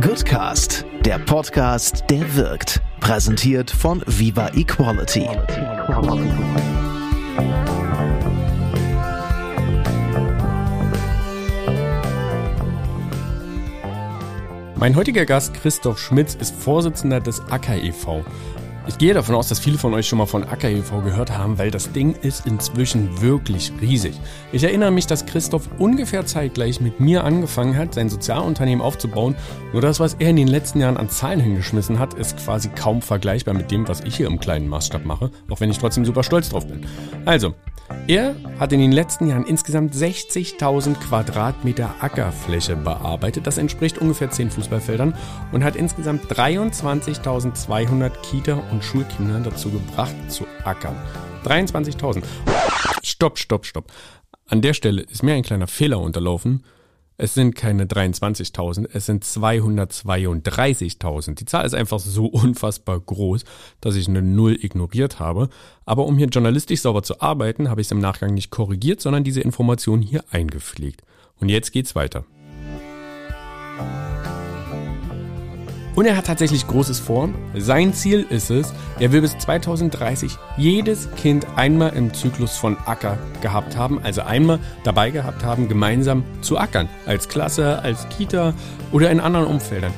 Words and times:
Goodcast, 0.00 0.84
der 1.04 1.18
Podcast, 1.18 2.04
der 2.10 2.36
wirkt. 2.36 2.80
Präsentiert 3.00 3.70
von 3.70 4.02
Viva 4.06 4.50
Equality. 4.54 5.26
Mein 14.76 14.94
heutiger 14.94 15.24
Gast 15.24 15.54
Christoph 15.54 15.98
Schmitz 15.98 16.34
ist 16.34 16.54
Vorsitzender 16.54 17.20
des 17.20 17.40
Acker 17.50 17.76
e.V. 17.76 18.24
Ich 18.88 18.96
gehe 18.96 19.12
davon 19.12 19.34
aus, 19.34 19.48
dass 19.48 19.58
viele 19.58 19.76
von 19.76 19.92
euch 19.92 20.08
schon 20.08 20.16
mal 20.16 20.24
von 20.24 20.44
Acker 20.44 20.70
e.V. 20.70 21.02
gehört 21.02 21.36
haben, 21.36 21.58
weil 21.58 21.70
das 21.70 21.92
Ding 21.92 22.14
ist 22.22 22.46
inzwischen 22.46 23.20
wirklich 23.20 23.70
riesig. 23.82 24.18
Ich 24.50 24.64
erinnere 24.64 24.90
mich, 24.90 25.06
dass 25.06 25.26
Christoph 25.26 25.68
ungefähr 25.78 26.24
zeitgleich 26.24 26.80
mit 26.80 26.98
mir 26.98 27.22
angefangen 27.22 27.76
hat, 27.76 27.92
sein 27.92 28.08
Sozialunternehmen 28.08 28.80
aufzubauen. 28.80 29.36
Nur 29.74 29.82
das, 29.82 30.00
was 30.00 30.14
er 30.14 30.30
in 30.30 30.36
den 30.36 30.48
letzten 30.48 30.80
Jahren 30.80 30.96
an 30.96 31.10
Zahlen 31.10 31.38
hingeschmissen 31.38 31.98
hat, 31.98 32.14
ist 32.14 32.38
quasi 32.38 32.70
kaum 32.70 33.02
vergleichbar 33.02 33.52
mit 33.52 33.70
dem, 33.70 33.86
was 33.86 34.00
ich 34.00 34.16
hier 34.16 34.26
im 34.26 34.40
kleinen 34.40 34.68
Maßstab 34.68 35.04
mache, 35.04 35.30
auch 35.50 35.60
wenn 35.60 35.70
ich 35.70 35.78
trotzdem 35.78 36.06
super 36.06 36.22
stolz 36.22 36.48
drauf 36.48 36.66
bin. 36.66 36.86
Also, 37.26 37.54
er 38.06 38.34
hat 38.58 38.72
in 38.72 38.80
den 38.80 38.92
letzten 38.92 39.26
Jahren 39.26 39.44
insgesamt 39.44 39.94
60.000 39.94 40.94
Quadratmeter 40.94 41.94
Ackerfläche 42.00 42.76
bearbeitet. 42.76 43.46
Das 43.46 43.58
entspricht 43.58 43.98
ungefähr 43.98 44.30
10 44.30 44.50
Fußballfeldern 44.50 45.14
und 45.52 45.64
hat 45.64 45.76
insgesamt 45.76 46.24
23.200 46.24 48.10
Kita- 48.22 48.62
und 48.70 48.82
Schulkinder 48.82 49.40
dazu 49.40 49.70
gebracht 49.70 50.14
zu 50.28 50.46
ackern. 50.64 50.96
23.000. 51.44 52.22
Stopp, 53.02 53.38
stopp, 53.38 53.66
stopp. 53.66 53.92
An 54.48 54.62
der 54.62 54.74
Stelle 54.74 55.02
ist 55.02 55.22
mir 55.22 55.34
ein 55.34 55.42
kleiner 55.42 55.66
Fehler 55.66 56.00
unterlaufen. 56.00 56.64
Es 57.20 57.34
sind 57.34 57.56
keine 57.56 57.86
23.000, 57.86 58.90
es 58.92 59.06
sind 59.06 59.24
232.000. 59.24 61.34
Die 61.34 61.46
Zahl 61.46 61.66
ist 61.66 61.74
einfach 61.74 61.98
so 61.98 62.26
unfassbar 62.32 63.00
groß, 63.00 63.44
dass 63.80 63.96
ich 63.96 64.06
eine 64.06 64.22
Null 64.22 64.56
ignoriert 64.64 65.18
habe. 65.18 65.48
Aber 65.84 66.06
um 66.06 66.16
hier 66.16 66.28
journalistisch 66.28 66.82
sauber 66.82 67.02
zu 67.02 67.20
arbeiten, 67.20 67.70
habe 67.70 67.80
ich 67.80 67.88
es 67.88 67.90
im 67.90 67.98
Nachgang 67.98 68.34
nicht 68.34 68.50
korrigiert, 68.50 69.00
sondern 69.00 69.24
diese 69.24 69.40
Information 69.40 70.00
hier 70.00 70.22
eingepflegt. 70.30 71.02
Und 71.40 71.48
jetzt 71.48 71.72
geht's 71.72 71.96
weiter. 71.96 72.24
Und 75.98 76.06
er 76.06 76.16
hat 76.16 76.26
tatsächlich 76.26 76.64
Großes 76.68 77.00
vor. 77.00 77.28
Sein 77.56 77.92
Ziel 77.92 78.24
ist 78.30 78.52
es, 78.52 78.72
er 79.00 79.10
will 79.10 79.20
bis 79.20 79.36
2030 79.36 80.38
jedes 80.56 81.12
Kind 81.16 81.44
einmal 81.56 81.92
im 81.96 82.14
Zyklus 82.14 82.56
von 82.56 82.76
Acker 82.86 83.18
gehabt 83.40 83.76
haben, 83.76 84.00
also 84.04 84.20
einmal 84.20 84.60
dabei 84.84 85.10
gehabt 85.10 85.42
haben, 85.42 85.68
gemeinsam 85.68 86.22
zu 86.40 86.56
ackern. 86.56 86.88
Als 87.04 87.28
Klasse, 87.28 87.82
als 87.82 88.08
Kita 88.10 88.54
oder 88.92 89.10
in 89.10 89.18
anderen 89.18 89.48
Umfeldern. 89.48 89.92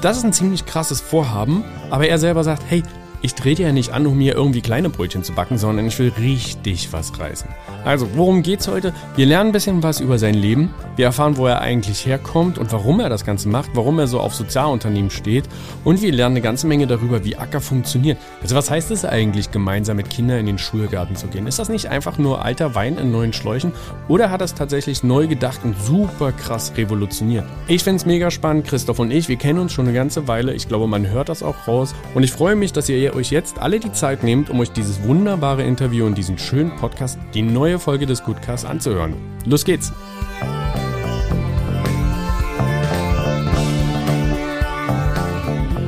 Das 0.00 0.16
ist 0.16 0.22
ein 0.22 0.32
ziemlich 0.32 0.64
krasses 0.64 1.00
Vorhaben, 1.00 1.64
aber 1.90 2.06
er 2.06 2.18
selber 2.18 2.44
sagt, 2.44 2.62
hey, 2.68 2.84
ich 3.22 3.34
trete 3.34 3.62
ja 3.62 3.72
nicht 3.72 3.92
an, 3.92 4.06
um 4.06 4.18
mir 4.18 4.34
irgendwie 4.34 4.60
kleine 4.60 4.90
Brötchen 4.90 5.22
zu 5.22 5.32
backen, 5.32 5.56
sondern 5.56 5.86
ich 5.86 5.98
will 6.00 6.12
richtig 6.18 6.92
was 6.92 7.18
reißen. 7.18 7.48
Also, 7.84 8.08
worum 8.16 8.42
geht's 8.42 8.66
heute? 8.66 8.92
Wir 9.14 9.26
lernen 9.26 9.50
ein 9.50 9.52
bisschen 9.52 9.82
was 9.82 10.00
über 10.00 10.18
sein 10.18 10.34
Leben. 10.34 10.74
Wir 10.96 11.06
erfahren, 11.06 11.36
wo 11.36 11.46
er 11.46 11.60
eigentlich 11.60 12.04
herkommt 12.04 12.58
und 12.58 12.72
warum 12.72 12.98
er 12.98 13.08
das 13.08 13.24
Ganze 13.24 13.48
macht, 13.48 13.70
warum 13.74 14.00
er 14.00 14.08
so 14.08 14.18
auf 14.18 14.34
Sozialunternehmen 14.34 15.10
steht. 15.10 15.44
Und 15.84 16.02
wir 16.02 16.12
lernen 16.12 16.34
eine 16.34 16.42
ganze 16.42 16.66
Menge 16.66 16.88
darüber, 16.88 17.24
wie 17.24 17.36
Acker 17.36 17.60
funktioniert. 17.60 18.18
Also, 18.42 18.56
was 18.56 18.70
heißt 18.70 18.90
es 18.90 19.04
eigentlich, 19.04 19.52
gemeinsam 19.52 19.96
mit 19.96 20.10
Kindern 20.10 20.40
in 20.40 20.46
den 20.46 20.58
Schulgarten 20.58 21.14
zu 21.14 21.28
gehen? 21.28 21.46
Ist 21.46 21.60
das 21.60 21.68
nicht 21.68 21.86
einfach 21.86 22.18
nur 22.18 22.44
alter 22.44 22.74
Wein 22.74 22.98
in 22.98 23.12
neuen 23.12 23.32
Schläuchen? 23.32 23.72
Oder 24.08 24.30
hat 24.30 24.42
es 24.42 24.54
tatsächlich 24.54 25.04
neu 25.04 25.28
gedacht 25.28 25.60
und 25.62 25.80
super 25.80 26.32
krass 26.32 26.72
revolutioniert? 26.76 27.44
Ich 27.68 27.84
find's 27.84 28.04
mega 28.04 28.32
spannend. 28.32 28.66
Christoph 28.66 28.98
und 28.98 29.12
ich, 29.12 29.28
wir 29.28 29.36
kennen 29.36 29.60
uns 29.60 29.72
schon 29.72 29.86
eine 29.86 29.94
ganze 29.94 30.26
Weile. 30.26 30.54
Ich 30.54 30.66
glaube, 30.66 30.88
man 30.88 31.08
hört 31.08 31.28
das 31.28 31.44
auch 31.44 31.68
raus. 31.68 31.94
Und 32.14 32.24
ich 32.24 32.32
freue 32.32 32.56
mich, 32.56 32.72
dass 32.72 32.88
ihr 32.88 33.11
euch 33.14 33.30
jetzt 33.30 33.58
alle 33.58 33.80
die 33.80 33.92
Zeit 33.92 34.22
nehmt, 34.22 34.50
um 34.50 34.60
euch 34.60 34.70
dieses 34.70 35.02
wunderbare 35.02 35.62
Interview 35.62 36.06
und 36.06 36.16
diesen 36.16 36.38
schönen 36.38 36.74
Podcast, 36.76 37.18
die 37.34 37.42
neue 37.42 37.78
Folge 37.78 38.06
des 38.06 38.22
Goodcasts 38.22 38.64
anzuhören. 38.64 39.14
Los 39.44 39.64
geht's! 39.64 39.92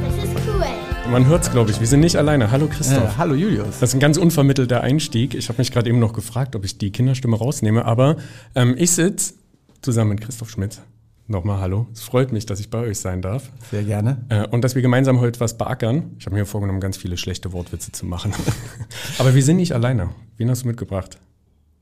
Das 0.02 0.24
ist 0.24 0.34
cool. 0.46 1.10
Man 1.10 1.26
hört's, 1.26 1.50
glaube 1.50 1.70
ich. 1.70 1.80
Wir 1.80 1.86
sind 1.86 2.00
nicht 2.00 2.16
alleine. 2.16 2.50
Hallo 2.50 2.66
Christoph. 2.66 3.14
Äh, 3.14 3.18
hallo 3.18 3.34
Julius. 3.34 3.80
Das 3.80 3.90
ist 3.90 3.94
ein 3.94 4.00
ganz 4.00 4.16
unvermittelter 4.16 4.82
Einstieg. 4.82 5.34
Ich 5.34 5.48
habe 5.48 5.58
mich 5.58 5.72
gerade 5.72 5.88
eben 5.88 5.98
noch 5.98 6.12
gefragt, 6.12 6.56
ob 6.56 6.64
ich 6.64 6.78
die 6.78 6.90
Kinderstimme 6.92 7.36
rausnehme, 7.36 7.84
aber 7.84 8.16
ähm, 8.54 8.74
ich 8.78 8.92
sitze 8.92 9.34
zusammen 9.82 10.10
mit 10.10 10.20
Christoph 10.20 10.50
Schmidt. 10.50 10.80
Nochmal 11.26 11.58
hallo. 11.58 11.86
Es 11.94 12.02
freut 12.02 12.32
mich, 12.32 12.44
dass 12.44 12.60
ich 12.60 12.68
bei 12.68 12.80
euch 12.80 12.98
sein 12.98 13.22
darf. 13.22 13.50
Sehr 13.70 13.82
gerne. 13.82 14.26
Äh, 14.28 14.46
und 14.48 14.62
dass 14.62 14.74
wir 14.74 14.82
gemeinsam 14.82 15.20
heute 15.20 15.40
was 15.40 15.56
beackern. 15.56 16.16
Ich 16.18 16.26
habe 16.26 16.36
mir 16.36 16.44
vorgenommen, 16.44 16.80
ganz 16.80 16.98
viele 16.98 17.16
schlechte 17.16 17.54
Wortwitze 17.54 17.92
zu 17.92 18.04
machen. 18.04 18.34
aber 19.18 19.34
wir 19.34 19.42
sind 19.42 19.56
nicht 19.56 19.72
alleine. 19.72 20.10
Wen 20.36 20.50
hast 20.50 20.64
du 20.64 20.66
mitgebracht? 20.66 21.18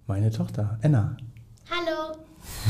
Meine 0.07 0.31
Tochter, 0.31 0.79
Enna. 0.83 1.17
Hallo. 1.69 2.17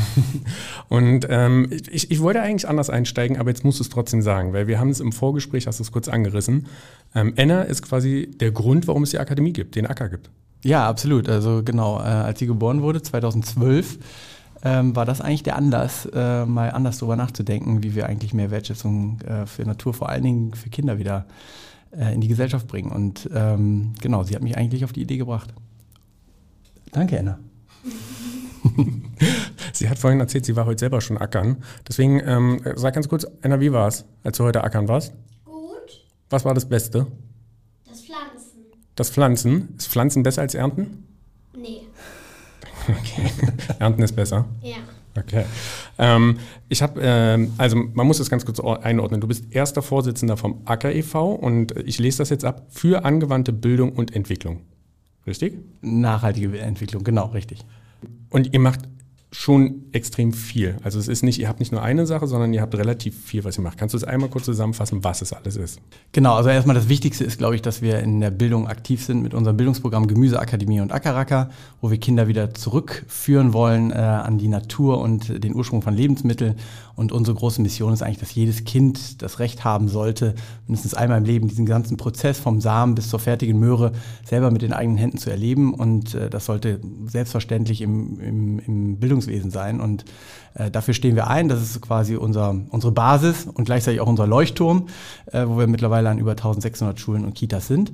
Und 0.88 1.26
ähm, 1.28 1.68
ich, 1.90 2.10
ich 2.10 2.20
wollte 2.20 2.40
eigentlich 2.40 2.66
anders 2.66 2.88
einsteigen, 2.88 3.36
aber 3.36 3.50
jetzt 3.50 3.64
musst 3.64 3.78
du 3.78 3.84
es 3.84 3.90
trotzdem 3.90 4.22
sagen, 4.22 4.54
weil 4.54 4.66
wir 4.66 4.80
haben 4.80 4.88
es 4.88 5.00
im 5.00 5.12
Vorgespräch, 5.12 5.66
hast 5.66 5.78
du 5.78 5.82
es 5.82 5.92
kurz 5.92 6.08
angerissen. 6.08 6.68
Ähm, 7.14 7.34
Enna 7.36 7.62
ist 7.62 7.82
quasi 7.82 8.30
der 8.40 8.50
Grund, 8.50 8.88
warum 8.88 9.02
es 9.02 9.10
die 9.10 9.18
Akademie 9.18 9.52
gibt, 9.52 9.76
den 9.76 9.86
Acker 9.86 10.08
gibt. 10.08 10.30
Ja, 10.64 10.88
absolut. 10.88 11.28
Also 11.28 11.62
genau, 11.62 11.98
äh, 11.98 12.04
als 12.04 12.38
sie 12.38 12.46
geboren 12.46 12.80
wurde, 12.80 13.02
2012, 13.02 13.98
ähm, 14.64 14.94
war 14.94 15.04
das 15.04 15.20
eigentlich 15.20 15.42
der 15.42 15.56
Anlass, 15.56 16.06
äh, 16.06 16.46
mal 16.46 16.70
anders 16.70 16.98
darüber 16.98 17.16
nachzudenken, 17.16 17.82
wie 17.82 17.94
wir 17.94 18.06
eigentlich 18.06 18.32
mehr 18.34 18.50
Wertschätzung 18.50 19.20
äh, 19.22 19.46
für 19.46 19.62
Natur, 19.62 19.94
vor 19.94 20.08
allen 20.08 20.22
Dingen 20.22 20.54
für 20.54 20.70
Kinder 20.70 20.98
wieder 20.98 21.26
äh, 21.96 22.14
in 22.14 22.20
die 22.20 22.28
Gesellschaft 22.28 22.68
bringen. 22.68 22.90
Und 22.90 23.28
ähm, 23.34 23.94
genau, 24.00 24.22
sie 24.22 24.34
hat 24.34 24.42
mich 24.42 24.56
eigentlich 24.56 24.84
auf 24.84 24.92
die 24.92 25.02
Idee 25.02 25.18
gebracht. 25.18 25.52
Danke, 26.92 27.18
Enna. 27.18 27.38
Sie 29.72 29.88
hat 29.88 29.98
vorhin 29.98 30.20
erzählt, 30.20 30.44
sie 30.44 30.54
war 30.56 30.66
heute 30.66 30.80
selber 30.80 31.00
schon 31.00 31.18
ackern. 31.18 31.62
Deswegen 31.88 32.20
ähm, 32.24 32.60
sag 32.76 32.94
ganz 32.94 33.08
kurz, 33.08 33.26
Enna, 33.40 33.60
wie 33.60 33.72
war 33.72 33.88
es, 33.88 34.04
als 34.22 34.36
du 34.36 34.44
heute 34.44 34.62
ackern 34.62 34.86
warst? 34.88 35.12
Gut. 35.44 36.04
Was 36.30 36.44
war 36.44 36.54
das 36.54 36.68
Beste? 36.68 37.06
Das 37.88 38.02
Pflanzen. 38.02 38.60
Das 38.94 39.10
Pflanzen. 39.10 39.74
Ist 39.76 39.88
Pflanzen 39.88 40.22
besser 40.22 40.42
als 40.42 40.54
Ernten? 40.54 41.04
Nee. 41.56 41.82
Okay. 42.88 43.30
Ernten 43.78 44.02
ist 44.02 44.14
besser. 44.14 44.46
Ja. 44.62 44.76
Okay. 45.18 45.44
Ähm, 45.98 46.38
ich 46.68 46.82
habe, 46.82 47.00
ähm, 47.02 47.52
also 47.58 47.76
man 47.76 48.06
muss 48.06 48.18
das 48.18 48.30
ganz 48.30 48.46
kurz 48.46 48.60
einordnen. 48.60 49.20
Du 49.20 49.28
bist 49.28 49.44
erster 49.50 49.82
Vorsitzender 49.82 50.36
vom 50.36 50.62
Acker 50.64 50.92
e.V. 50.94 51.32
und 51.34 51.72
ich 51.84 51.98
lese 51.98 52.18
das 52.18 52.30
jetzt 52.30 52.44
ab 52.44 52.66
für 52.70 53.04
angewandte 53.04 53.52
Bildung 53.52 53.92
und 53.92 54.14
Entwicklung. 54.14 54.60
Richtig? 55.26 55.58
Nachhaltige 55.82 56.58
Entwicklung, 56.58 57.04
genau, 57.04 57.26
richtig. 57.26 57.64
Und 58.30 58.52
ihr 58.52 58.60
macht 58.60 58.80
schon 59.34 59.86
extrem 59.92 60.34
viel. 60.34 60.76
Also 60.84 60.98
es 60.98 61.08
ist 61.08 61.22
nicht, 61.22 61.40
ihr 61.40 61.48
habt 61.48 61.58
nicht 61.58 61.72
nur 61.72 61.82
eine 61.82 62.04
Sache, 62.04 62.26
sondern 62.26 62.52
ihr 62.52 62.60
habt 62.60 62.74
relativ 62.74 63.18
viel, 63.24 63.44
was 63.44 63.58
ihr 63.58 63.62
macht. 63.62 63.78
Kannst 63.78 63.94
du 63.94 63.96
es 63.96 64.04
einmal 64.04 64.28
kurz 64.28 64.44
zusammenfassen, 64.44 65.02
was 65.04 65.22
es 65.22 65.32
alles 65.32 65.56
ist? 65.56 65.80
Genau, 66.12 66.34
also 66.34 66.50
erstmal 66.50 66.76
das 66.76 66.90
Wichtigste 66.90 67.24
ist, 67.24 67.38
glaube 67.38 67.54
ich, 67.54 67.62
dass 67.62 67.80
wir 67.80 68.00
in 68.00 68.20
der 68.20 68.30
Bildung 68.30 68.68
aktiv 68.68 69.02
sind 69.02 69.22
mit 69.22 69.32
unserem 69.32 69.56
Bildungsprogramm 69.56 70.06
Gemüseakademie 70.06 70.82
und 70.82 70.92
Ackerracker, 70.92 71.48
wo 71.80 71.90
wir 71.90 71.98
Kinder 71.98 72.28
wieder 72.28 72.52
zurückführen 72.52 73.54
wollen 73.54 73.90
äh, 73.90 73.94
an 73.94 74.36
die 74.36 74.48
Natur 74.48 75.00
und 75.00 75.42
den 75.42 75.54
Ursprung 75.54 75.80
von 75.80 75.94
Lebensmitteln. 75.94 76.56
Und 76.94 77.12
unsere 77.12 77.36
große 77.36 77.62
Mission 77.62 77.92
ist 77.92 78.02
eigentlich, 78.02 78.18
dass 78.18 78.34
jedes 78.34 78.64
Kind 78.64 79.22
das 79.22 79.38
Recht 79.38 79.64
haben 79.64 79.88
sollte, 79.88 80.34
mindestens 80.66 80.94
einmal 80.94 81.18
im 81.18 81.24
Leben 81.24 81.48
diesen 81.48 81.66
ganzen 81.66 81.96
Prozess 81.96 82.38
vom 82.38 82.60
Samen 82.60 82.94
bis 82.94 83.08
zur 83.08 83.18
fertigen 83.18 83.58
Möhre 83.58 83.92
selber 84.24 84.50
mit 84.50 84.62
den 84.62 84.72
eigenen 84.72 84.98
Händen 84.98 85.18
zu 85.18 85.30
erleben. 85.30 85.74
Und 85.74 86.14
äh, 86.14 86.30
das 86.30 86.46
sollte 86.46 86.80
selbstverständlich 87.06 87.80
im, 87.80 88.20
im, 88.20 88.58
im 88.60 88.96
Bildungswesen 88.96 89.50
sein. 89.50 89.80
Und 89.80 90.04
äh, 90.54 90.70
dafür 90.70 90.94
stehen 90.94 91.16
wir 91.16 91.28
ein. 91.28 91.48
Das 91.48 91.62
ist 91.62 91.80
quasi 91.80 92.16
unser, 92.16 92.54
unsere 92.70 92.92
Basis 92.92 93.46
und 93.46 93.64
gleichzeitig 93.64 94.00
auch 94.00 94.06
unser 94.06 94.26
Leuchtturm, 94.26 94.86
äh, 95.26 95.46
wo 95.46 95.58
wir 95.58 95.66
mittlerweile 95.66 96.10
an 96.10 96.18
über 96.18 96.32
1600 96.32 97.00
Schulen 97.00 97.24
und 97.24 97.34
Kitas 97.34 97.66
sind. 97.66 97.92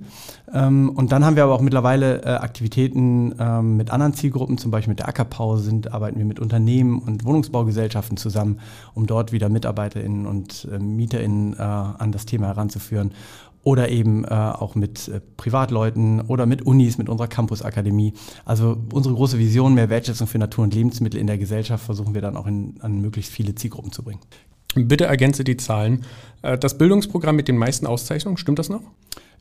Ähm, 0.52 0.90
und 0.90 1.12
dann 1.12 1.24
haben 1.24 1.36
wir 1.36 1.44
aber 1.44 1.54
auch 1.54 1.60
mittlerweile 1.60 2.22
äh, 2.22 2.28
Aktivitäten 2.28 3.34
ähm, 3.38 3.76
mit 3.76 3.90
anderen 3.90 4.14
Zielgruppen, 4.14 4.58
zum 4.58 4.70
Beispiel 4.70 4.92
mit 4.92 5.00
der 5.00 5.08
Ackerpause 5.08 5.62
sind, 5.62 5.92
arbeiten 5.92 6.18
wir 6.18 6.24
mit 6.24 6.40
Unternehmen 6.40 6.98
und 6.98 7.24
Wohnungsbaugesellschaften 7.24 8.16
zusammen, 8.16 8.60
um 8.98 9.06
dort 9.06 9.30
wieder 9.30 9.48
MitarbeiterInnen 9.48 10.26
und 10.26 10.68
äh, 10.70 10.78
MieterInnen 10.78 11.54
äh, 11.54 11.62
an 11.62 12.10
das 12.10 12.26
Thema 12.26 12.48
heranzuführen 12.48 13.12
oder 13.62 13.90
eben 13.90 14.24
äh, 14.24 14.28
auch 14.28 14.74
mit 14.74 15.08
äh, 15.08 15.20
Privatleuten 15.36 16.20
oder 16.22 16.46
mit 16.46 16.62
Unis, 16.62 16.98
mit 16.98 17.08
unserer 17.08 17.28
Campusakademie. 17.28 18.12
Also 18.44 18.76
unsere 18.92 19.14
große 19.14 19.38
Vision, 19.38 19.74
mehr 19.74 19.88
Wertschätzung 19.88 20.26
für 20.26 20.38
Natur 20.38 20.64
und 20.64 20.74
Lebensmittel 20.74 21.20
in 21.20 21.28
der 21.28 21.38
Gesellschaft, 21.38 21.84
versuchen 21.84 22.14
wir 22.14 22.22
dann 22.22 22.36
auch 22.36 22.46
in, 22.46 22.74
an 22.80 23.00
möglichst 23.00 23.30
viele 23.30 23.54
Zielgruppen 23.54 23.92
zu 23.92 24.02
bringen. 24.02 24.20
Bitte 24.74 25.04
ergänze 25.04 25.44
die 25.44 25.56
Zahlen. 25.56 26.04
Äh, 26.42 26.58
Das 26.58 26.76
Bildungsprogramm 26.76 27.36
mit 27.36 27.46
den 27.46 27.56
meisten 27.56 27.86
Auszeichnungen, 27.86 28.36
stimmt 28.36 28.58
das 28.58 28.68
noch? 28.68 28.82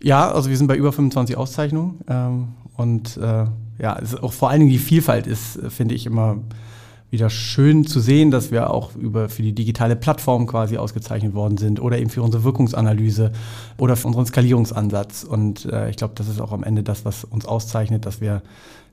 Ja, 0.02 0.32
also 0.32 0.52
wir 0.52 0.58
sind 0.58 0.68
bei 0.68 0.76
über 0.76 0.94
25 0.94 1.36
Auszeichnungen 1.36 2.02
ähm, 2.08 2.50
und 2.76 3.18
äh, 3.18 3.46
ja, 3.80 3.98
es 4.00 4.14
ist 4.14 4.22
auch 4.22 4.34
vor 4.34 4.52
allen 4.52 4.60
Dingen 4.60 4.72
die 4.72 4.78
Vielfalt 4.78 5.26
ist, 5.26 5.60
finde 5.70 5.96
ich, 5.96 6.06
immer 6.06 6.38
wieder 7.10 7.30
schön 7.30 7.86
zu 7.86 8.00
sehen, 8.00 8.32
dass 8.32 8.52
wir 8.52 8.70
auch 8.70 8.96
über 8.96 9.30
für 9.30 9.42
die 9.42 9.54
digitale 9.54 9.96
Plattform 9.96 10.46
quasi 10.46 10.78
ausgezeichnet 10.78 11.34
worden 11.34 11.58
sind 11.58 11.80
oder 11.82 11.98
eben 11.98 12.10
für 12.10 12.22
unsere 12.22 12.44
Wirkungsanalyse 12.44 13.32
oder 13.78 13.96
für 13.96 14.08
unseren 14.08 14.26
Skalierungsansatz. 14.26 15.24
Und 15.24 15.66
äh, 15.66 15.90
ich 15.90 15.96
glaube, 15.96 16.16
das 16.16 16.28
ist 16.28 16.42
auch 16.42 16.52
am 16.52 16.64
Ende 16.64 16.84
das, 16.84 17.06
was 17.06 17.24
uns 17.24 17.46
auszeichnet, 17.46 18.06
dass 18.06 18.20
wir 18.20 18.42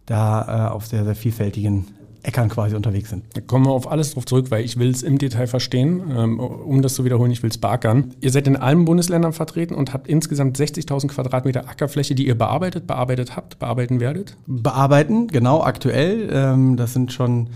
da 0.07 0.69
äh, 0.69 0.71
auf 0.71 0.87
sehr, 0.87 1.05
sehr 1.05 1.17
vielfältigen 1.17 1.87
Äckern 2.25 2.49
quasi 2.49 2.75
unterwegs 2.75 3.11
sind. 3.11 3.25
Da 3.35 3.41
kommen 3.41 3.67
wir 3.67 3.73
auf 3.73 3.91
alles 3.91 4.15
drauf 4.15 4.25
zurück, 4.25 4.51
weil 4.51 4.65
ich 4.65 4.79
will 4.79 4.91
es 4.91 5.03
im 5.03 5.19
Detail 5.19 5.47
verstehen. 5.47 6.03
Ähm, 6.17 6.41
um 6.41 6.83
das 6.83 6.95
zu 6.95 7.05
wiederholen, 7.05 7.31
ich 7.31 7.43
will 7.43 7.51
es 7.51 7.59
beackern. 7.59 8.15
Ihr 8.21 8.31
seid 8.31 8.47
in 8.47 8.57
allen 8.57 8.85
Bundesländern 8.85 9.33
vertreten 9.33 9.75
und 9.75 9.93
habt 9.93 10.09
insgesamt 10.09 10.59
60.000 10.59 11.09
Quadratmeter 11.09 11.69
Ackerfläche, 11.69 12.15
die 12.15 12.27
ihr 12.27 12.37
bearbeitet, 12.37 12.87
bearbeitet 12.87 13.37
habt, 13.37 13.59
bearbeiten 13.59 14.01
werdet? 14.01 14.37
Bearbeiten, 14.47 15.29
genau, 15.29 15.63
aktuell. 15.63 16.31
Ähm, 16.33 16.77
das 16.77 16.95
sind 16.95 17.13
schon 17.13 17.49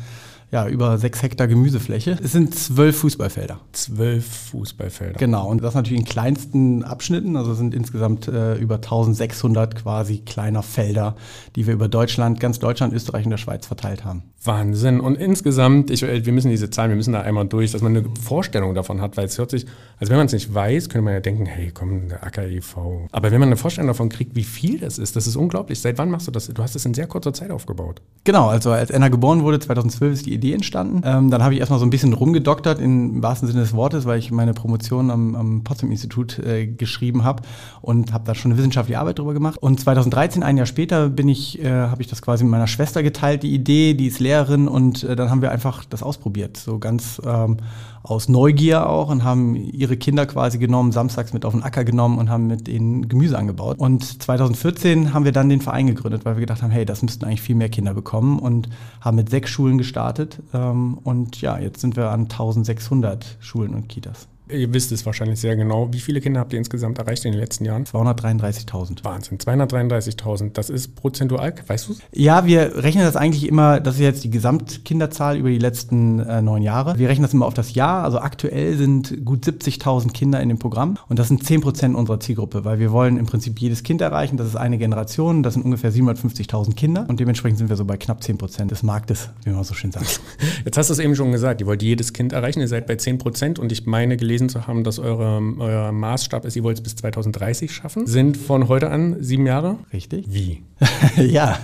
ja, 0.50 0.66
über 0.66 0.96
sechs 0.98 1.22
Hektar 1.22 1.46
Gemüsefläche. 1.46 2.18
Es 2.22 2.32
sind 2.32 2.54
zwölf 2.54 2.98
Fußballfelder. 2.98 3.60
Zwölf 3.72 4.26
Fußballfelder. 4.50 5.18
Genau, 5.18 5.46
und 5.48 5.62
das 5.62 5.74
natürlich 5.74 6.00
in 6.00 6.06
kleinsten 6.06 6.84
Abschnitten. 6.84 7.36
Also 7.36 7.52
sind 7.54 7.74
insgesamt 7.74 8.28
äh, 8.28 8.54
über 8.56 8.76
1600 8.76 9.76
quasi 9.76 10.18
kleiner 10.18 10.62
Felder, 10.62 11.16
die 11.54 11.66
wir 11.66 11.74
über 11.74 11.88
Deutschland, 11.88 12.40
ganz 12.40 12.58
Deutschland, 12.58 12.94
Österreich 12.94 13.26
und 13.26 13.30
der 13.30 13.38
Schweiz 13.38 13.66
verteilt 13.66 14.04
haben. 14.04 14.22
Wahnsinn. 14.48 14.98
Und 14.98 15.16
insgesamt, 15.16 15.90
ich, 15.90 16.02
wir 16.02 16.32
müssen 16.32 16.50
diese 16.50 16.70
Zahlen, 16.70 16.90
wir 16.90 16.96
müssen 16.96 17.12
da 17.12 17.20
einmal 17.20 17.46
durch, 17.46 17.70
dass 17.70 17.82
man 17.82 17.96
eine 17.96 18.04
Vorstellung 18.20 18.74
davon 18.74 19.00
hat, 19.00 19.16
weil 19.16 19.26
es 19.26 19.38
hört 19.38 19.50
sich, 19.50 19.66
also 20.00 20.10
wenn 20.10 20.16
man 20.16 20.26
es 20.26 20.32
nicht 20.32 20.52
weiß, 20.52 20.88
könnte 20.88 21.04
man 21.04 21.14
ja 21.14 21.20
denken, 21.20 21.46
hey, 21.46 21.70
komm, 21.72 22.08
der 22.08 22.24
Acker 22.24 22.48
e.V. 22.48 23.06
Aber 23.12 23.30
wenn 23.30 23.38
man 23.38 23.50
eine 23.50 23.56
Vorstellung 23.56 23.86
davon 23.86 24.08
kriegt, 24.08 24.34
wie 24.34 24.42
viel 24.42 24.80
das 24.80 24.98
ist, 24.98 25.14
das 25.14 25.28
ist 25.28 25.36
unglaublich. 25.36 25.80
Seit 25.80 25.98
wann 25.98 26.10
machst 26.10 26.26
du 26.26 26.32
das? 26.32 26.48
Du 26.48 26.62
hast 26.62 26.74
es 26.74 26.84
in 26.84 26.94
sehr 26.94 27.06
kurzer 27.06 27.32
Zeit 27.32 27.50
aufgebaut. 27.50 28.00
Genau, 28.24 28.48
also 28.48 28.72
als 28.72 28.90
Enna 28.90 29.08
geboren 29.08 29.42
wurde, 29.42 29.60
2012 29.60 30.12
ist 30.12 30.26
die 30.26 30.34
Idee 30.34 30.54
entstanden. 30.54 31.02
Ähm, 31.04 31.30
dann 31.30 31.42
habe 31.42 31.54
ich 31.54 31.60
erstmal 31.60 31.78
so 31.78 31.86
ein 31.86 31.90
bisschen 31.90 32.12
rumgedoktert, 32.12 32.80
im 32.80 33.22
wahrsten 33.22 33.48
Sinne 33.48 33.60
des 33.60 33.74
Wortes, 33.74 34.06
weil 34.06 34.18
ich 34.18 34.30
meine 34.30 34.54
Promotion 34.54 35.10
am, 35.10 35.34
am 35.34 35.64
Potsdam-Institut 35.64 36.38
äh, 36.38 36.66
geschrieben 36.66 37.24
habe 37.24 37.42
und 37.82 38.12
habe 38.12 38.24
da 38.24 38.34
schon 38.34 38.50
eine 38.50 38.58
wissenschaftliche 38.58 38.98
Arbeit 38.98 39.18
drüber 39.18 39.34
gemacht. 39.34 39.58
Und 39.58 39.80
2013, 39.80 40.42
ein 40.42 40.56
Jahr 40.56 40.66
später, 40.66 41.08
bin 41.08 41.28
ich, 41.28 41.62
äh, 41.62 41.68
habe 41.68 42.02
ich 42.02 42.08
das 42.08 42.22
quasi 42.22 42.44
mit 42.44 42.50
meiner 42.50 42.66
Schwester 42.66 43.02
geteilt, 43.02 43.42
die 43.42 43.54
Idee, 43.54 43.94
die 43.94 44.06
ist 44.06 44.20
Lehrerin 44.38 44.69
und 44.69 45.02
äh, 45.05 45.17
dann 45.17 45.31
haben 45.31 45.43
wir 45.43 45.50
einfach 45.50 45.85
das 45.85 46.02
ausprobiert, 46.02 46.56
so 46.56 46.79
ganz 46.79 47.20
ähm, 47.25 47.58
aus 48.02 48.29
Neugier 48.29 48.88
auch 48.88 49.11
und 49.11 49.25
haben 49.25 49.55
ihre 49.56 49.96
Kinder 49.96 50.26
quasi 50.26 50.58
genommen, 50.58 50.93
samstags 50.93 51.32
mit 51.32 51.44
auf 51.44 51.52
den 51.52 51.62
Acker 51.62 51.85
genommen 51.85 52.19
und 52.19 52.31
haben 52.31 52.46
mit 52.46 52.69
ihnen 52.69 53.08
Gemüse 53.08 53.37
angebaut. 53.37 53.79
Und 53.79 54.23
2014 54.23 55.12
haben 55.12 55.25
wir 55.25 55.32
dann 55.32 55.49
den 55.49 55.61
Verein 55.61 55.87
gegründet, 55.87 56.25
weil 56.25 56.37
wir 56.37 56.40
gedacht 56.40 56.62
haben, 56.62 56.70
hey, 56.70 56.85
das 56.85 57.02
müssten 57.02 57.25
eigentlich 57.25 57.43
viel 57.43 57.56
mehr 57.56 57.69
Kinder 57.69 57.94
bekommen 57.94 58.38
und 58.38 58.69
haben 59.00 59.17
mit 59.17 59.31
sechs 59.31 59.50
Schulen 59.50 59.79
gestartet. 59.79 60.41
Ähm, 60.55 60.99
und 61.02 61.41
ja, 61.41 61.58
jetzt 61.58 61.81
sind 61.81 61.96
wir 61.96 62.11
an 62.11 62.23
1600 62.23 63.37
Schulen 63.41 63.75
und 63.75 63.88
Kitas. 63.88 64.29
Ihr 64.50 64.72
wisst 64.72 64.92
es 64.92 65.04
wahrscheinlich 65.04 65.40
sehr 65.40 65.56
genau. 65.56 65.92
Wie 65.92 66.00
viele 66.00 66.20
Kinder 66.20 66.40
habt 66.40 66.52
ihr 66.52 66.58
insgesamt 66.58 66.98
erreicht 66.98 67.24
in 67.24 67.32
den 67.32 67.40
letzten 67.40 67.64
Jahren? 67.64 67.84
233.000. 67.84 69.04
Wahnsinn, 69.04 69.38
233.000. 69.38 70.52
Das 70.52 70.70
ist 70.70 70.94
prozentual, 70.96 71.54
weißt 71.66 71.88
du 71.88 71.92
es? 71.92 71.98
Ja, 72.12 72.46
wir 72.46 72.82
rechnen 72.82 73.04
das 73.04 73.16
eigentlich 73.16 73.46
immer, 73.46 73.80
das 73.80 73.96
ist 73.96 74.00
jetzt 74.00 74.24
die 74.24 74.30
Gesamtkinderzahl 74.30 75.36
über 75.36 75.50
die 75.50 75.58
letzten 75.58 76.20
äh, 76.20 76.40
neun 76.40 76.62
Jahre. 76.62 76.98
Wir 76.98 77.08
rechnen 77.08 77.22
das 77.22 77.34
immer 77.34 77.46
auf 77.46 77.54
das 77.54 77.74
Jahr. 77.74 78.04
Also 78.04 78.18
aktuell 78.18 78.76
sind 78.76 79.24
gut 79.24 79.44
70.000 79.44 80.12
Kinder 80.12 80.40
in 80.40 80.48
dem 80.48 80.58
Programm 80.58 80.98
und 81.08 81.18
das 81.18 81.28
sind 81.28 81.44
10 81.44 81.60
Prozent 81.60 81.96
unserer 81.96 82.20
Zielgruppe, 82.20 82.64
weil 82.64 82.78
wir 82.78 82.92
wollen 82.92 83.16
im 83.16 83.26
Prinzip 83.26 83.58
jedes 83.58 83.82
Kind 83.82 84.00
erreichen. 84.00 84.36
Das 84.36 84.46
ist 84.46 84.56
eine 84.56 84.78
Generation, 84.78 85.42
das 85.42 85.54
sind 85.54 85.64
ungefähr 85.64 85.92
750.000 85.92 86.74
Kinder 86.74 87.04
und 87.08 87.20
dementsprechend 87.20 87.58
sind 87.58 87.68
wir 87.68 87.76
so 87.76 87.84
bei 87.84 87.96
knapp 87.96 88.22
10 88.22 88.38
Prozent 88.38 88.70
des 88.70 88.82
Marktes, 88.82 89.30
wie 89.44 89.50
man 89.50 89.64
so 89.64 89.74
schön 89.74 89.92
sagt. 89.92 90.20
Jetzt 90.64 90.78
hast 90.78 90.88
du 90.88 90.92
es 90.94 90.98
eben 90.98 91.14
schon 91.16 91.32
gesagt, 91.32 91.60
ihr 91.60 91.66
wollt 91.66 91.82
jedes 91.82 92.12
Kind 92.12 92.32
erreichen, 92.32 92.60
ihr 92.60 92.68
seid 92.68 92.86
bei 92.86 92.96
10 92.96 93.18
Prozent 93.18 93.58
und 93.58 93.72
ich 93.72 93.86
meine 93.86 94.16
gelesen, 94.16 94.38
gelesen 94.38 94.49
zu 94.49 94.67
haben, 94.67 94.85
dass 94.85 94.99
eure, 94.99 95.40
euer 95.58 95.93
Maßstab 95.93 96.44
ist, 96.44 96.56
ihr 96.56 96.62
wollt 96.62 96.79
es 96.79 96.82
bis 96.82 96.96
2030 96.96 97.73
schaffen. 97.73 98.06
Sind 98.06 98.37
von 98.37 98.69
heute 98.69 98.90
an 98.90 99.17
sieben 99.20 99.46
Jahre? 99.46 99.79
Richtig. 99.93 100.26
Wie? 100.29 100.62
ja, 101.17 101.58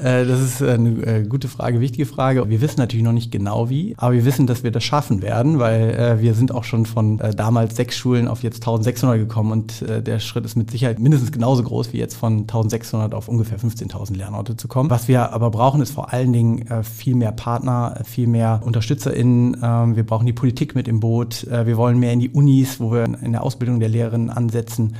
äh, 0.00 0.26
das 0.26 0.40
ist 0.40 0.62
eine 0.62 0.88
äh, 1.06 1.22
gute 1.24 1.46
Frage, 1.46 1.80
wichtige 1.80 2.06
Frage. 2.06 2.48
Wir 2.48 2.60
wissen 2.60 2.80
natürlich 2.80 3.04
noch 3.04 3.12
nicht 3.12 3.30
genau 3.30 3.70
wie, 3.70 3.94
aber 3.96 4.14
wir 4.14 4.24
wissen, 4.24 4.46
dass 4.48 4.64
wir 4.64 4.72
das 4.72 4.82
schaffen 4.82 5.22
werden, 5.22 5.60
weil 5.60 5.90
äh, 5.90 6.20
wir 6.20 6.34
sind 6.34 6.52
auch 6.52 6.64
schon 6.64 6.86
von 6.86 7.18
damals 7.36 7.76
sechs 7.76 7.96
Schulen 7.96 8.26
auf 8.26 8.42
jetzt 8.42 8.58
1600 8.58 9.18
gekommen 9.18 9.52
und 9.52 9.84
der 9.88 10.18
Schritt 10.18 10.44
ist 10.44 10.56
mit 10.56 10.70
Sicherheit 10.70 10.98
mindestens 10.98 11.32
genauso 11.32 11.62
groß 11.62 11.92
wie 11.92 11.98
jetzt 11.98 12.16
von 12.16 12.40
1600 12.40 13.14
auf 13.14 13.28
ungefähr 13.28 13.58
15.000 13.58 14.16
Lernorte 14.16 14.56
zu 14.56 14.68
kommen. 14.68 14.90
Was 14.90 15.08
wir 15.08 15.32
aber 15.32 15.50
brauchen, 15.50 15.80
ist 15.80 15.92
vor 15.92 16.12
allen 16.12 16.32
Dingen 16.32 16.64
viel 16.82 17.14
mehr 17.14 17.32
Partner, 17.32 18.00
viel 18.04 18.26
mehr 18.26 18.60
UnterstützerInnen. 18.64 19.56
Ähm, 19.62 19.96
wir 19.96 20.04
brauchen 20.04 20.26
die 20.26 20.32
Politik 20.32 20.74
mit 20.74 20.88
im 20.88 21.00
Boot. 21.00 21.46
Wir 21.48 21.76
wollen 21.76 21.98
mehr 21.98 22.07
in 22.12 22.20
die 22.20 22.30
Unis, 22.30 22.80
wo 22.80 22.92
wir 22.92 23.04
in 23.04 23.32
der 23.32 23.42
Ausbildung 23.42 23.80
der 23.80 23.88
Lehrerinnen 23.88 24.30
ansetzen 24.30 24.96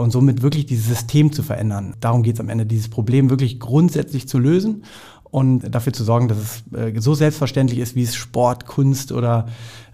und 0.00 0.10
somit 0.10 0.42
wirklich 0.42 0.66
dieses 0.66 0.86
System 0.86 1.32
zu 1.32 1.42
verändern. 1.42 1.94
Darum 2.00 2.22
geht 2.22 2.34
es 2.34 2.40
am 2.40 2.48
Ende, 2.48 2.66
dieses 2.66 2.78
dieses 2.78 2.88
Problem 2.88 3.28
wirklich 3.30 3.60
grundsätzlich 3.60 4.28
zu 4.28 4.38
lösen 4.38 4.84
und 5.30 5.74
dafür 5.74 5.92
zu 5.92 6.04
sorgen, 6.04 6.28
dass 6.28 6.38
es 6.38 6.62
äh, 6.72 6.98
so 7.00 7.14
selbstverständlich 7.14 7.80
ist, 7.80 7.94
wie 7.94 8.02
es 8.02 8.14
Sport, 8.14 8.64
Kunst 8.64 9.12
oder 9.12 9.46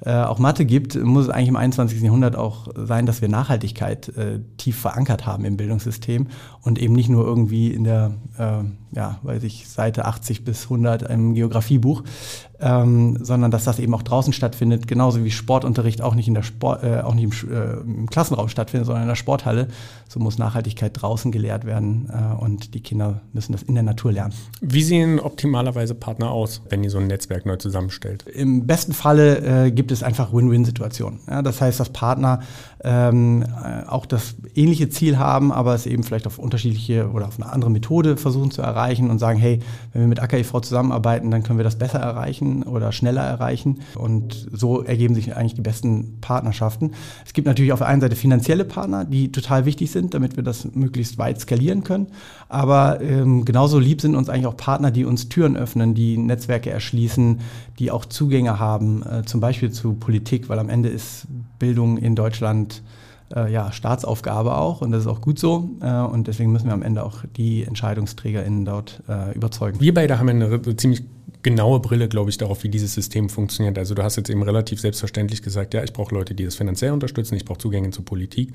äh, 0.04 0.12
auch 0.12 0.38
Mathe 0.38 0.64
gibt, 0.64 0.94
muss 1.02 1.24
es 1.24 1.30
eigentlich 1.30 1.48
im 1.48 1.56
21. 1.56 2.00
Jahrhundert 2.02 2.36
auch 2.36 2.68
sein, 2.76 3.04
dass 3.04 3.20
wir 3.20 3.28
Nachhaltigkeit 3.28 4.08
äh, 4.16 4.40
tief 4.58 4.78
verankert 4.78 5.26
haben 5.26 5.44
im 5.44 5.56
Bildungssystem 5.56 6.28
und 6.62 6.78
eben 6.78 6.94
nicht 6.94 7.08
nur 7.08 7.24
irgendwie 7.24 7.72
in 7.72 7.82
der, 7.82 8.12
äh, 8.38 8.62
ja, 8.94 9.18
weiß 9.22 9.42
ich, 9.42 9.68
Seite 9.68 10.04
80 10.04 10.44
bis 10.44 10.64
100 10.64 11.02
im 11.02 11.34
Geografiebuch, 11.34 12.02
ähm, 12.60 13.18
sondern 13.20 13.50
dass 13.50 13.64
das 13.64 13.78
eben 13.78 13.94
auch 13.94 14.02
draußen 14.02 14.32
stattfindet, 14.32 14.86
genauso 14.86 15.24
wie 15.24 15.30
Sportunterricht 15.30 16.00
auch 16.00 16.14
nicht 16.14 16.28
in 16.28 16.34
der 16.34 16.42
Sport, 16.42 16.84
äh, 16.84 17.00
auch 17.00 17.14
nicht 17.14 17.24
im, 17.24 17.50
äh, 17.50 17.72
im, 17.80 18.08
Klassenraum 18.08 18.48
stattfindet, 18.48 18.86
sondern 18.86 19.02
in 19.02 19.08
der 19.08 19.16
Sporthalle. 19.16 19.68
So 20.08 20.20
muss 20.20 20.38
Nachhaltigkeit 20.38 20.92
draußen 20.94 21.32
gelehrt 21.32 21.64
werden 21.64 22.08
äh, 22.08 22.42
und 22.42 22.74
die 22.74 22.80
Kinder 22.80 23.22
müssen 23.32 23.52
das 23.52 23.62
in 23.62 23.74
der 23.74 23.82
Natur 23.82 24.12
lernen. 24.12 24.34
Wie 24.60 24.82
sehen 24.82 25.18
optimalerweise 25.18 25.94
Partner 25.94 26.30
aus, 26.30 26.62
wenn 26.68 26.84
ihr 26.84 26.90
so 26.90 26.98
ein 26.98 27.08
Netzwerk 27.08 27.46
neu 27.46 27.56
zusammenstellt? 27.56 28.24
Im 28.28 28.66
besten 28.66 28.92
Falle 28.92 29.66
äh, 29.66 29.70
gibt 29.72 29.90
es 29.90 30.02
einfach 30.02 30.32
Win-Win-Situationen. 30.32 31.20
Ja, 31.28 31.42
das 31.42 31.60
heißt, 31.60 31.80
dass 31.80 31.90
Partner 31.90 32.40
ähm, 32.84 33.42
äh, 33.42 33.88
auch 33.88 34.04
das 34.04 34.36
ähnliche 34.54 34.90
Ziel 34.90 35.18
haben, 35.18 35.50
aber 35.52 35.74
es 35.74 35.86
eben 35.86 36.02
vielleicht 36.02 36.26
auf 36.26 36.38
unterschiedliche 36.38 37.10
oder 37.10 37.26
auf 37.26 37.40
eine 37.40 37.50
andere 37.50 37.70
Methode 37.70 38.16
versuchen 38.18 38.50
zu 38.50 38.60
erreichen 38.60 39.10
und 39.10 39.18
sagen, 39.18 39.38
hey, 39.38 39.60
wenn 39.92 40.02
wir 40.02 40.08
mit 40.08 40.20
AKIV 40.20 40.60
zusammenarbeiten, 40.60 41.30
dann 41.30 41.42
können 41.42 41.58
wir 41.58 41.64
das 41.64 41.78
besser 41.78 41.98
erreichen 41.98 42.62
oder 42.62 42.92
schneller 42.92 43.22
erreichen. 43.22 43.80
Und 43.94 44.46
so 44.52 44.82
ergeben 44.82 45.14
sich 45.14 45.34
eigentlich 45.34 45.54
die 45.54 45.62
besten 45.62 46.18
Partnerschaften. 46.20 46.92
Es 47.24 47.32
gibt 47.32 47.46
natürlich 47.46 47.72
auf 47.72 47.78
der 47.78 47.88
einen 47.88 48.02
Seite 48.02 48.16
finanzielle 48.16 48.66
Partner, 48.66 49.04
die 49.06 49.32
total 49.32 49.64
wichtig 49.64 49.90
sind, 49.90 50.12
damit 50.12 50.36
wir 50.36 50.42
das 50.42 50.68
möglichst 50.74 51.16
weit 51.16 51.40
skalieren 51.40 51.84
können. 51.84 52.08
Aber 52.50 53.00
ähm, 53.00 53.46
genauso 53.46 53.78
lieb 53.78 54.02
sind 54.02 54.14
uns 54.14 54.28
eigentlich 54.28 54.46
auch 54.46 54.56
Partner, 54.56 54.90
die 54.90 55.06
uns 55.06 55.30
Türen 55.30 55.56
öffnen, 55.56 55.94
die 55.94 56.18
Netzwerke 56.18 56.70
erschließen, 56.70 57.40
die 57.78 57.90
auch 57.90 58.04
Zugänge 58.04 58.58
haben, 58.58 59.02
äh, 59.02 59.22
zum 59.24 59.40
Beispiel 59.40 59.70
zu 59.70 59.94
Politik, 59.94 60.50
weil 60.50 60.58
am 60.58 60.68
Ende 60.68 60.90
ist 60.90 61.26
Bildung 61.58 61.96
in 61.96 62.14
Deutschland 62.14 62.73
äh, 63.34 63.52
ja, 63.52 63.72
Staatsaufgabe 63.72 64.56
auch 64.56 64.80
und 64.80 64.92
das 64.92 65.02
ist 65.02 65.06
auch 65.06 65.20
gut 65.20 65.38
so. 65.38 65.70
Äh, 65.80 66.00
und 66.00 66.26
deswegen 66.26 66.52
müssen 66.52 66.66
wir 66.66 66.74
am 66.74 66.82
Ende 66.82 67.04
auch 67.04 67.24
die 67.36 67.64
EntscheidungsträgerInnen 67.64 68.64
dort 68.64 69.02
äh, 69.08 69.34
überzeugen. 69.34 69.80
Wir 69.80 69.94
beide 69.94 70.18
haben 70.18 70.28
eine 70.28 70.76
ziemlich 70.76 71.02
genaue 71.42 71.78
Brille, 71.78 72.08
glaube 72.08 72.30
ich, 72.30 72.38
darauf, 72.38 72.64
wie 72.64 72.68
dieses 72.68 72.94
System 72.94 73.28
funktioniert. 73.28 73.78
Also 73.78 73.94
du 73.94 74.02
hast 74.02 74.16
jetzt 74.16 74.30
eben 74.30 74.42
relativ 74.42 74.80
selbstverständlich 74.80 75.42
gesagt, 75.42 75.74
ja, 75.74 75.84
ich 75.84 75.92
brauche 75.92 76.14
Leute, 76.14 76.34
die 76.34 76.44
das 76.44 76.56
finanziell 76.56 76.92
unterstützen, 76.92 77.34
ich 77.36 77.44
brauche 77.44 77.58
Zugänge 77.58 77.90
zur 77.90 78.04
Politik. 78.04 78.52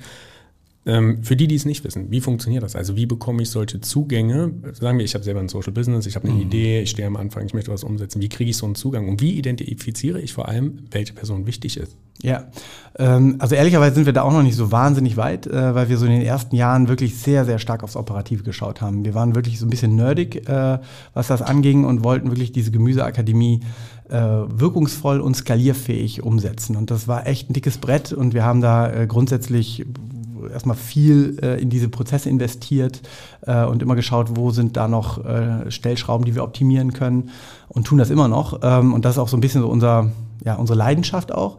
Ähm, 0.86 1.22
für 1.22 1.36
die, 1.36 1.46
die 1.46 1.56
es 1.56 1.66
nicht 1.66 1.84
wissen, 1.84 2.10
wie 2.10 2.22
funktioniert 2.22 2.62
das? 2.62 2.74
Also 2.74 2.96
wie 2.96 3.04
bekomme 3.04 3.42
ich 3.42 3.50
solche 3.50 3.82
Zugänge? 3.82 4.52
Sagen 4.72 4.96
wir, 4.96 5.04
ich 5.04 5.14
habe 5.14 5.22
selber 5.22 5.40
ein 5.40 5.48
Social 5.48 5.72
Business, 5.72 6.06
ich 6.06 6.16
habe 6.16 6.26
eine 6.26 6.36
mhm. 6.36 6.42
Idee, 6.42 6.80
ich 6.80 6.90
stehe 6.90 7.06
am 7.06 7.16
Anfang, 7.16 7.44
ich 7.44 7.52
möchte 7.52 7.70
was 7.70 7.84
umsetzen. 7.84 8.22
Wie 8.22 8.30
kriege 8.30 8.50
ich 8.50 8.56
so 8.56 8.64
einen 8.64 8.74
Zugang? 8.74 9.06
Und 9.06 9.20
wie 9.20 9.32
identifiziere 9.32 10.20
ich 10.20 10.32
vor 10.32 10.48
allem, 10.48 10.84
welche 10.90 11.12
Person 11.12 11.46
wichtig 11.46 11.76
ist? 11.76 11.96
Ja, 12.22 12.44
ähm, 12.98 13.36
also 13.38 13.54
ehrlicherweise 13.54 13.94
sind 13.94 14.06
wir 14.06 14.12
da 14.12 14.22
auch 14.22 14.32
noch 14.32 14.42
nicht 14.42 14.56
so 14.56 14.72
wahnsinnig 14.72 15.16
weit, 15.16 15.46
äh, 15.46 15.74
weil 15.74 15.88
wir 15.90 15.98
so 15.98 16.06
in 16.06 16.12
den 16.12 16.22
ersten 16.22 16.56
Jahren 16.56 16.88
wirklich 16.88 17.18
sehr, 17.18 17.44
sehr 17.44 17.58
stark 17.58 17.82
aufs 17.82 17.96
Operative 17.96 18.42
geschaut 18.42 18.80
haben. 18.80 19.04
Wir 19.04 19.14
waren 19.14 19.34
wirklich 19.34 19.58
so 19.58 19.66
ein 19.66 19.70
bisschen 19.70 19.96
nerdig, 19.96 20.48
äh, 20.48 20.78
was 21.12 21.28
das 21.28 21.42
anging 21.42 21.84
und 21.84 22.04
wollten 22.04 22.30
wirklich 22.30 22.52
diese 22.52 22.70
Gemüseakademie 22.70 23.60
äh, 24.08 24.16
wirkungsvoll 24.16 25.20
und 25.20 25.36
skalierfähig 25.36 26.22
umsetzen. 26.22 26.76
Und 26.76 26.90
das 26.90 27.06
war 27.06 27.26
echt 27.26 27.48
ein 27.50 27.52
dickes 27.52 27.78
Brett 27.78 28.12
und 28.12 28.34
wir 28.34 28.44
haben 28.44 28.60
da 28.60 29.06
grundsätzlich 29.06 29.86
erstmal 30.48 30.76
viel 30.76 31.38
äh, 31.42 31.60
in 31.60 31.70
diese 31.70 31.88
Prozesse 31.88 32.28
investiert 32.28 33.02
äh, 33.42 33.64
und 33.64 33.82
immer 33.82 33.94
geschaut, 33.94 34.36
wo 34.36 34.50
sind 34.50 34.76
da 34.76 34.88
noch 34.88 35.24
äh, 35.24 35.70
Stellschrauben, 35.70 36.24
die 36.24 36.34
wir 36.34 36.44
optimieren 36.44 36.92
können 36.92 37.30
und 37.68 37.86
tun 37.86 37.98
das 37.98 38.10
immer 38.10 38.28
noch. 38.28 38.60
Ähm, 38.62 38.94
und 38.94 39.04
das 39.04 39.14
ist 39.14 39.18
auch 39.18 39.28
so 39.28 39.36
ein 39.36 39.40
bisschen 39.40 39.62
so 39.62 39.68
unser 39.68 40.10
ja, 40.44 40.54
unsere 40.54 40.78
Leidenschaft 40.78 41.32
auch. 41.32 41.58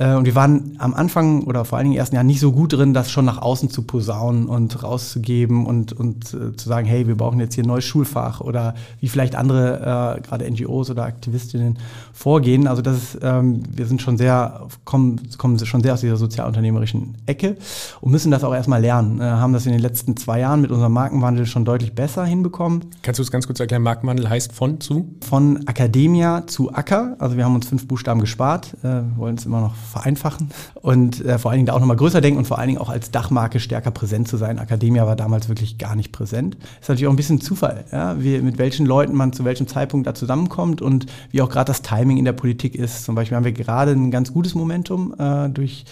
Äh, 0.00 0.14
und 0.14 0.24
wir 0.24 0.34
waren 0.34 0.76
am 0.78 0.94
Anfang 0.94 1.44
oder 1.44 1.64
vor 1.64 1.78
allen 1.78 1.84
Dingen 1.84 1.98
ersten 1.98 2.16
Jahren 2.16 2.26
nicht 2.26 2.40
so 2.40 2.52
gut 2.52 2.72
drin, 2.72 2.94
das 2.94 3.10
schon 3.10 3.26
nach 3.26 3.38
außen 3.38 3.68
zu 3.68 3.82
posaunen 3.82 4.46
und 4.46 4.82
rauszugeben 4.82 5.66
und, 5.66 5.92
und 5.92 6.34
äh, 6.34 6.56
zu 6.56 6.68
sagen, 6.68 6.86
hey, 6.86 7.06
wir 7.06 7.16
brauchen 7.16 7.38
jetzt 7.38 7.54
hier 7.54 7.64
ein 7.64 7.68
neues 7.68 7.84
Schulfach 7.84 8.40
oder 8.40 8.74
wie 9.00 9.08
vielleicht 9.08 9.36
andere, 9.36 10.16
äh, 10.16 10.20
gerade 10.22 10.50
NGOs 10.50 10.90
oder 10.90 11.04
Aktivistinnen 11.04 11.78
vorgehen. 12.12 12.66
Also 12.66 12.80
das 12.80 12.96
ist, 12.96 13.18
ähm, 13.22 13.62
wir 13.70 13.86
sind 13.86 14.00
schon 14.00 14.16
sehr, 14.16 14.66
kommen, 14.84 15.20
kommen 15.36 15.58
schon 15.58 15.82
sehr 15.82 15.92
aus 15.92 16.00
dieser 16.00 16.16
sozialunternehmerischen 16.16 17.16
Ecke 17.26 17.56
und 18.00 18.10
müssen 18.10 18.30
das 18.30 18.42
auch 18.42 18.54
erstmal 18.54 18.80
lernen. 18.80 19.20
Äh, 19.20 19.24
haben 19.24 19.52
das 19.52 19.66
in 19.66 19.72
den 19.72 19.82
letzten 19.82 20.16
zwei 20.16 20.40
Jahren 20.40 20.62
mit 20.62 20.70
unserem 20.70 20.92
Markenwandel 20.94 21.44
schon 21.44 21.66
deutlich 21.66 21.94
besser 21.94 22.24
hinbekommen. 22.24 22.86
Kannst 23.02 23.18
du 23.18 23.22
es 23.22 23.30
ganz 23.30 23.46
kurz 23.46 23.60
erklären? 23.60 23.82
Markenwandel 23.82 24.30
heißt 24.30 24.52
von 24.52 24.80
zu? 24.80 25.14
Von 25.28 25.66
Academia 25.66 26.46
zu 26.46 26.72
Acker. 26.72 27.16
Also 27.18 27.36
wir 27.36 27.44
haben 27.44 27.54
uns 27.54 27.66
fünf 27.66 27.86
Buchstaben 27.86 28.20
gespart, 28.20 28.76
äh, 28.82 29.02
wollen 29.16 29.36
es 29.36 29.44
immer 29.44 29.60
noch 29.60 29.74
vereinfachen 29.90 30.50
und 30.74 31.24
äh, 31.24 31.38
vor 31.38 31.50
allen 31.50 31.58
Dingen 31.58 31.66
da 31.66 31.74
auch 31.74 31.80
nochmal 31.80 31.96
größer 31.96 32.20
denken 32.20 32.38
und 32.38 32.46
vor 32.46 32.58
allen 32.58 32.68
Dingen 32.68 32.80
auch 32.80 32.88
als 32.88 33.10
Dachmarke 33.10 33.60
stärker 33.60 33.90
präsent 33.90 34.28
zu 34.28 34.36
sein. 34.36 34.58
Academia 34.58 35.06
war 35.06 35.16
damals 35.16 35.48
wirklich 35.48 35.78
gar 35.78 35.96
nicht 35.96 36.12
präsent. 36.12 36.56
Ist 36.80 36.88
natürlich 36.88 37.06
auch 37.06 37.12
ein 37.12 37.16
bisschen 37.16 37.40
Zufall, 37.40 37.84
ja? 37.92 38.20
wie, 38.20 38.40
mit 38.40 38.58
welchen 38.58 38.86
Leuten 38.86 39.14
man 39.14 39.32
zu 39.32 39.44
welchem 39.44 39.66
Zeitpunkt 39.66 40.06
da 40.06 40.14
zusammenkommt 40.14 40.80
und 40.80 41.06
wie 41.30 41.42
auch 41.42 41.48
gerade 41.48 41.66
das 41.66 41.82
Timing 41.82 42.16
in 42.16 42.24
der 42.24 42.32
Politik 42.32 42.74
ist. 42.74 43.04
Zum 43.04 43.14
Beispiel 43.14 43.36
haben 43.36 43.44
wir 43.44 43.52
gerade 43.52 43.92
ein 43.92 44.10
ganz 44.10 44.32
gutes 44.32 44.54
Momentum 44.54 45.14
äh, 45.18 45.48
durch 45.50 45.84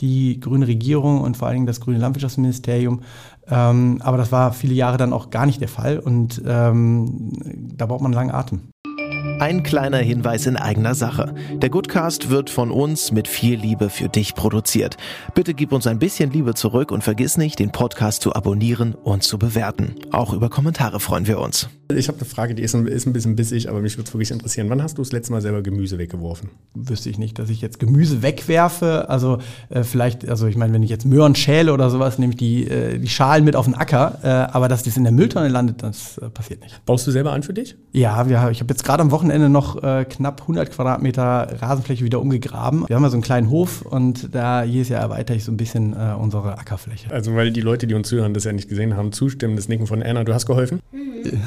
die 0.00 0.40
grüne 0.40 0.66
Regierung 0.66 1.20
und 1.20 1.36
vor 1.36 1.46
allen 1.46 1.56
Dingen 1.56 1.66
das 1.66 1.80
grüne 1.80 1.98
Landwirtschaftsministerium. 1.98 3.02
Ähm, 3.48 3.98
aber 4.02 4.16
das 4.16 4.32
war 4.32 4.52
viele 4.52 4.74
Jahre 4.74 4.96
dann 4.96 5.12
auch 5.12 5.30
gar 5.30 5.46
nicht 5.46 5.60
der 5.60 5.68
Fall 5.68 5.98
und 5.98 6.42
ähm, 6.46 7.32
da 7.76 7.86
braucht 7.86 8.00
man 8.00 8.12
einen 8.12 8.28
langen 8.28 8.34
Atem. 8.34 8.60
Ein 9.42 9.64
kleiner 9.64 9.98
Hinweis 9.98 10.46
in 10.46 10.56
eigener 10.56 10.94
Sache. 10.94 11.34
Der 11.54 11.68
Goodcast 11.68 12.30
wird 12.30 12.48
von 12.48 12.70
uns 12.70 13.10
mit 13.10 13.26
viel 13.26 13.58
Liebe 13.58 13.90
für 13.90 14.08
dich 14.08 14.36
produziert. 14.36 14.96
Bitte 15.34 15.52
gib 15.52 15.72
uns 15.72 15.88
ein 15.88 15.98
bisschen 15.98 16.30
Liebe 16.30 16.54
zurück 16.54 16.92
und 16.92 17.02
vergiss 17.02 17.36
nicht, 17.36 17.58
den 17.58 17.72
Podcast 17.72 18.22
zu 18.22 18.36
abonnieren 18.36 18.94
und 18.94 19.24
zu 19.24 19.40
bewerten. 19.40 19.96
Auch 20.12 20.32
über 20.32 20.48
Kommentare 20.48 21.00
freuen 21.00 21.26
wir 21.26 21.40
uns. 21.40 21.68
Ich 21.90 22.08
habe 22.08 22.18
eine 22.18 22.24
Frage, 22.24 22.54
die 22.54 22.62
ist 22.62 22.74
ein, 22.74 22.86
ist 22.86 23.06
ein 23.06 23.12
bisschen 23.12 23.36
bissig, 23.36 23.68
aber 23.68 23.80
mich 23.80 23.98
würde 23.98 24.06
es 24.06 24.14
wirklich 24.14 24.30
interessieren. 24.30 24.70
Wann 24.70 24.82
hast 24.82 24.96
du 24.96 25.02
das 25.02 25.12
letzte 25.12 25.32
Mal 25.32 25.42
selber 25.42 25.62
Gemüse 25.62 25.98
weggeworfen? 25.98 26.50
Wüsste 26.74 27.10
ich 27.10 27.18
nicht, 27.18 27.38
dass 27.38 27.50
ich 27.50 27.60
jetzt 27.60 27.80
Gemüse 27.80 28.22
wegwerfe. 28.22 29.08
Also 29.08 29.38
äh, 29.68 29.82
vielleicht, 29.82 30.28
also 30.28 30.46
ich 30.46 30.56
meine, 30.56 30.72
wenn 30.72 30.84
ich 30.84 30.90
jetzt 30.90 31.04
Möhren 31.04 31.34
schäle 31.34 31.72
oder 31.72 31.90
sowas, 31.90 32.18
nehme 32.18 32.32
ich 32.32 32.38
die, 32.38 32.68
äh, 32.68 32.98
die 32.98 33.08
Schalen 33.08 33.44
mit 33.44 33.56
auf 33.56 33.64
den 33.64 33.74
Acker. 33.74 34.18
Äh, 34.22 34.28
aber 34.28 34.68
dass 34.68 34.84
das 34.84 34.96
in 34.96 35.02
der 35.02 35.12
Mülltonne 35.12 35.48
landet, 35.48 35.82
das 35.82 36.18
äh, 36.18 36.30
passiert 36.30 36.62
nicht. 36.62 36.84
Baust 36.86 37.06
du 37.06 37.10
selber 37.10 37.32
an 37.32 37.42
für 37.42 37.52
dich? 37.52 37.76
Ja, 37.92 38.28
wir, 38.28 38.50
ich 38.50 38.60
habe 38.60 38.72
jetzt 38.72 38.84
gerade 38.84 39.02
am 39.02 39.10
Wochenende 39.10 39.31
noch 39.38 39.82
äh, 39.82 40.04
knapp 40.04 40.42
100 40.42 40.70
Quadratmeter 40.70 41.60
Rasenfläche 41.60 42.04
wieder 42.04 42.20
umgegraben. 42.20 42.84
Wir 42.88 42.96
haben 42.96 43.02
ja 43.02 43.10
so 43.10 43.16
einen 43.16 43.22
kleinen 43.22 43.50
Hof 43.50 43.82
und 43.82 44.34
da 44.34 44.62
jedes 44.64 44.88
Jahr 44.88 45.00
erweitere 45.00 45.36
ich 45.36 45.44
so 45.44 45.52
ein 45.52 45.56
bisschen 45.56 45.94
äh, 45.94 46.14
unsere 46.18 46.58
Ackerfläche. 46.58 47.10
Also 47.10 47.34
weil 47.34 47.50
die 47.50 47.60
Leute, 47.60 47.86
die 47.86 47.94
uns 47.94 48.08
zuhören, 48.08 48.34
das 48.34 48.44
ja 48.44 48.52
nicht 48.52 48.68
gesehen 48.68 48.96
haben, 48.96 49.12
zustimmen, 49.12 49.56
das 49.56 49.68
Nicken 49.68 49.86
von 49.86 50.02
Anna. 50.02 50.24
Du 50.24 50.34
hast 50.34 50.46
geholfen? 50.46 50.80
Mhm. 50.92 51.40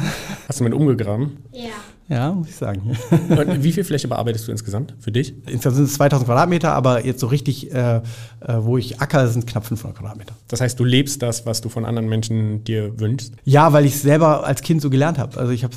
Hast 0.48 0.60
du 0.60 0.63
mit 0.63 0.74
umgegraben? 0.74 1.38
Ja. 1.51 1.72
Ja, 2.08 2.32
muss 2.32 2.50
ich 2.50 2.56
sagen. 2.56 2.96
Und 3.30 3.64
wie 3.64 3.72
viel 3.72 3.84
Fläche 3.84 4.08
bearbeitest 4.08 4.48
du 4.48 4.52
insgesamt 4.52 4.94
für 5.00 5.12
dich? 5.12 5.34
Insgesamt 5.48 5.76
sind 5.78 5.86
es 5.86 5.94
2000 5.96 6.28
Quadratmeter, 6.28 6.74
aber 6.74 7.04
jetzt 7.04 7.20
so 7.20 7.28
richtig, 7.28 7.74
äh, 7.74 7.98
äh, 7.98 8.02
wo 8.60 8.78
ich 8.78 9.02
acker, 9.02 9.28
sind 9.28 9.48
knapp 9.48 9.66
500 9.66 9.98
Quadratmeter. 9.98 10.36
Das 10.48 10.62
heißt, 10.62 10.80
du 10.80 10.84
lebst 10.84 11.24
das, 11.24 11.48
was 11.48 11.62
du 11.62 11.70
von 11.70 11.84
anderen 11.84 12.08
Menschen 12.08 12.64
dir 12.64 13.00
wünschst? 13.00 13.34
Ja, 13.44 13.74
weil 13.74 13.86
ich 13.86 13.96
es 13.96 14.04
selber 14.04 14.46
als 14.46 14.62
Kind 14.62 14.84
so 14.84 14.92
gelernt 14.92 15.18
habe. 15.18 15.40
Also 15.40 15.52
ich 15.52 15.64
äh, 15.64 15.68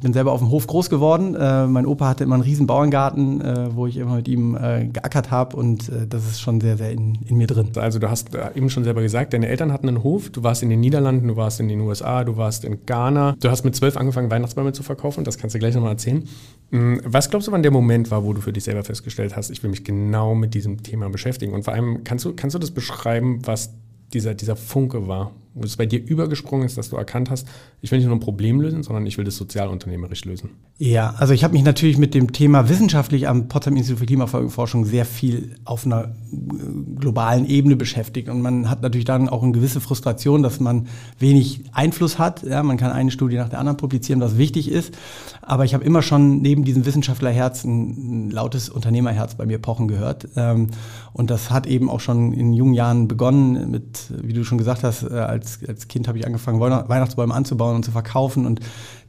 bin 0.00 0.12
selber 0.12 0.32
auf 0.32 0.40
dem 0.40 0.50
Hof 0.50 0.66
groß 0.66 0.90
geworden. 0.90 1.36
Äh, 1.36 1.66
mein 1.68 1.86
Opa 1.86 2.08
hatte 2.08 2.24
immer 2.24 2.34
einen 2.34 2.42
riesen 2.42 2.66
Bauerngarten, 2.66 3.40
äh, 3.40 3.68
wo 3.76 3.86
ich 3.86 3.98
immer 3.98 4.16
mit 4.16 4.26
ihm 4.26 4.56
äh, 4.56 4.86
geackert 4.86 5.30
habe 5.30 5.56
und 5.56 5.90
das 6.08 6.26
ist 6.26 6.40
schon 6.40 6.60
sehr, 6.60 6.76
sehr 6.76 6.90
in, 6.90 7.18
in 7.26 7.36
mir 7.36 7.46
drin. 7.46 7.68
Also 7.76 7.98
du 7.98 8.10
hast 8.10 8.30
eben 8.54 8.70
schon 8.70 8.84
selber 8.84 9.02
gesagt, 9.02 9.32
deine 9.32 9.48
Eltern 9.48 9.72
hatten 9.72 9.88
einen 9.88 10.02
Hof, 10.02 10.30
du 10.30 10.42
warst 10.42 10.62
in 10.62 10.70
den 10.70 10.80
Niederlanden, 10.80 11.28
du 11.28 11.36
warst 11.36 11.60
in 11.60 11.68
den 11.68 11.80
USA, 11.80 12.24
du 12.24 12.36
warst 12.36 12.64
in 12.64 12.84
Ghana. 12.86 13.36
Du 13.40 13.50
hast 13.50 13.64
mit 13.64 13.76
zwölf 13.76 13.96
angefangen, 13.96 14.30
Weihnachtsbäume 14.30 14.72
zu 14.72 14.82
verkaufen, 14.82 15.24
das 15.24 15.38
kannst 15.38 15.51
du 15.54 15.58
gleich 15.58 15.74
nochmal 15.74 15.92
erzählen. 15.92 16.24
Mm, 16.70 16.98
Was 17.04 17.30
glaubst 17.30 17.48
du, 17.48 17.52
wann 17.52 17.62
der 17.62 17.72
Moment 17.72 18.10
war, 18.10 18.24
wo 18.24 18.32
du 18.32 18.40
für 18.40 18.52
dich 18.52 18.64
selber 18.64 18.84
festgestellt 18.84 19.36
hast, 19.36 19.50
ich 19.50 19.62
will 19.62 19.70
mich 19.70 19.84
genau 19.84 20.34
mit 20.34 20.54
diesem 20.54 20.82
Thema 20.82 21.08
beschäftigen? 21.10 21.52
Und 21.52 21.64
vor 21.64 21.74
allem, 21.74 22.04
kannst 22.04 22.24
du, 22.24 22.34
kannst 22.34 22.54
du 22.54 22.58
das 22.58 22.70
beschreiben, 22.70 23.40
was 23.44 23.74
dieser, 24.12 24.34
dieser 24.34 24.56
Funke 24.56 25.06
war, 25.06 25.32
wo 25.54 25.64
es 25.64 25.76
bei 25.76 25.86
dir 25.86 26.04
übergesprungen 26.04 26.66
ist, 26.66 26.78
dass 26.78 26.90
du 26.90 26.96
erkannt 26.96 27.30
hast, 27.30 27.46
ich 27.80 27.90
will 27.90 27.98
nicht 27.98 28.06
nur 28.06 28.16
ein 28.16 28.20
Problem 28.20 28.60
lösen, 28.60 28.82
sondern 28.82 29.06
ich 29.06 29.18
will 29.18 29.24
das 29.24 29.36
sozialunternehmerisch 29.36 30.24
lösen? 30.24 30.50
Ja, 30.78 31.14
also 31.18 31.34
ich 31.34 31.44
habe 31.44 31.52
mich 31.52 31.62
natürlich 31.62 31.98
mit 31.98 32.14
dem 32.14 32.32
Thema 32.32 32.68
wissenschaftlich 32.68 33.28
am 33.28 33.48
Potsdam 33.48 33.76
Institut 33.76 34.00
für 34.00 34.06
Klimaforschung 34.06 34.84
sehr 34.84 35.04
viel 35.04 35.56
auf 35.64 35.84
einer 35.84 36.04
äh, 36.04 36.96
globalen 36.98 37.46
Ebene 37.46 37.76
beschäftigt. 37.76 38.28
Und 38.28 38.40
man 38.40 38.70
hat 38.70 38.82
natürlich 38.82 39.04
dann 39.04 39.28
auch 39.28 39.42
eine 39.42 39.52
gewisse 39.52 39.80
Frustration, 39.80 40.42
dass 40.42 40.60
man 40.60 40.88
wenig 41.18 41.64
Einfluss 41.72 42.18
hat. 42.18 42.42
Ja, 42.42 42.62
man 42.62 42.78
kann 42.78 42.90
eine 42.90 43.10
Studie 43.10 43.36
nach 43.36 43.48
der 43.48 43.58
anderen 43.58 43.76
publizieren, 43.76 44.20
was 44.20 44.38
wichtig 44.38 44.70
ist. 44.70 44.94
Aber 45.42 45.64
ich 45.64 45.74
habe 45.74 45.84
immer 45.84 46.02
schon 46.02 46.40
neben 46.40 46.64
diesem 46.64 46.86
Wissenschaftlerherz 46.86 47.64
ein, 47.64 48.26
ein 48.26 48.30
lautes 48.30 48.68
Unternehmerherz 48.68 49.34
bei 49.34 49.44
mir 49.44 49.58
pochen 49.58 49.88
gehört. 49.88 50.28
Ähm, 50.36 50.68
und 51.12 51.30
das 51.30 51.50
hat 51.50 51.66
eben 51.66 51.90
auch 51.90 52.00
schon 52.00 52.32
in 52.32 52.52
jungen 52.52 52.74
Jahren 52.74 53.08
begonnen 53.08 53.70
mit, 53.70 54.10
wie 54.22 54.32
du 54.32 54.44
schon 54.44 54.58
gesagt 54.58 54.82
hast, 54.82 55.02
äh, 55.02 55.41
als, 55.42 55.58
als 55.68 55.88
Kind 55.88 56.08
habe 56.08 56.18
ich 56.18 56.26
angefangen, 56.26 56.60
Weihnachtsbäume 56.60 57.34
anzubauen 57.34 57.76
und 57.76 57.84
zu 57.84 57.90
verkaufen 57.90 58.46
und 58.46 58.60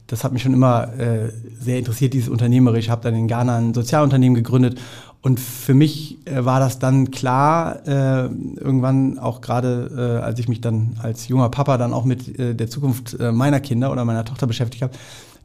das 0.06 0.22
hat 0.22 0.32
mich 0.32 0.42
schon 0.42 0.52
immer 0.52 0.92
äh, 0.98 1.32
sehr 1.58 1.78
interessiert, 1.78 2.12
dieses 2.12 2.28
Unternehmerisch. 2.28 2.84
Ich 2.84 2.90
habe 2.90 3.00
dann 3.00 3.14
in 3.14 3.26
Ghana 3.26 3.56
ein 3.56 3.72
Sozialunternehmen 3.72 4.34
gegründet 4.34 4.78
und 5.22 5.40
für 5.40 5.72
mich 5.72 6.18
äh, 6.26 6.44
war 6.44 6.60
das 6.60 6.78
dann 6.78 7.10
klar, 7.10 7.86
äh, 7.86 8.26
irgendwann 8.26 9.18
auch 9.18 9.40
gerade, 9.40 10.20
äh, 10.20 10.22
als 10.22 10.38
ich 10.38 10.48
mich 10.48 10.60
dann 10.60 10.98
als 11.02 11.28
junger 11.28 11.48
Papa 11.48 11.78
dann 11.78 11.94
auch 11.94 12.04
mit 12.04 12.38
äh, 12.38 12.54
der 12.54 12.68
Zukunft 12.68 13.18
äh, 13.18 13.32
meiner 13.32 13.60
Kinder 13.60 13.90
oder 13.90 14.04
meiner 14.04 14.26
Tochter 14.26 14.46
beschäftigt 14.46 14.82
habe, 14.82 14.92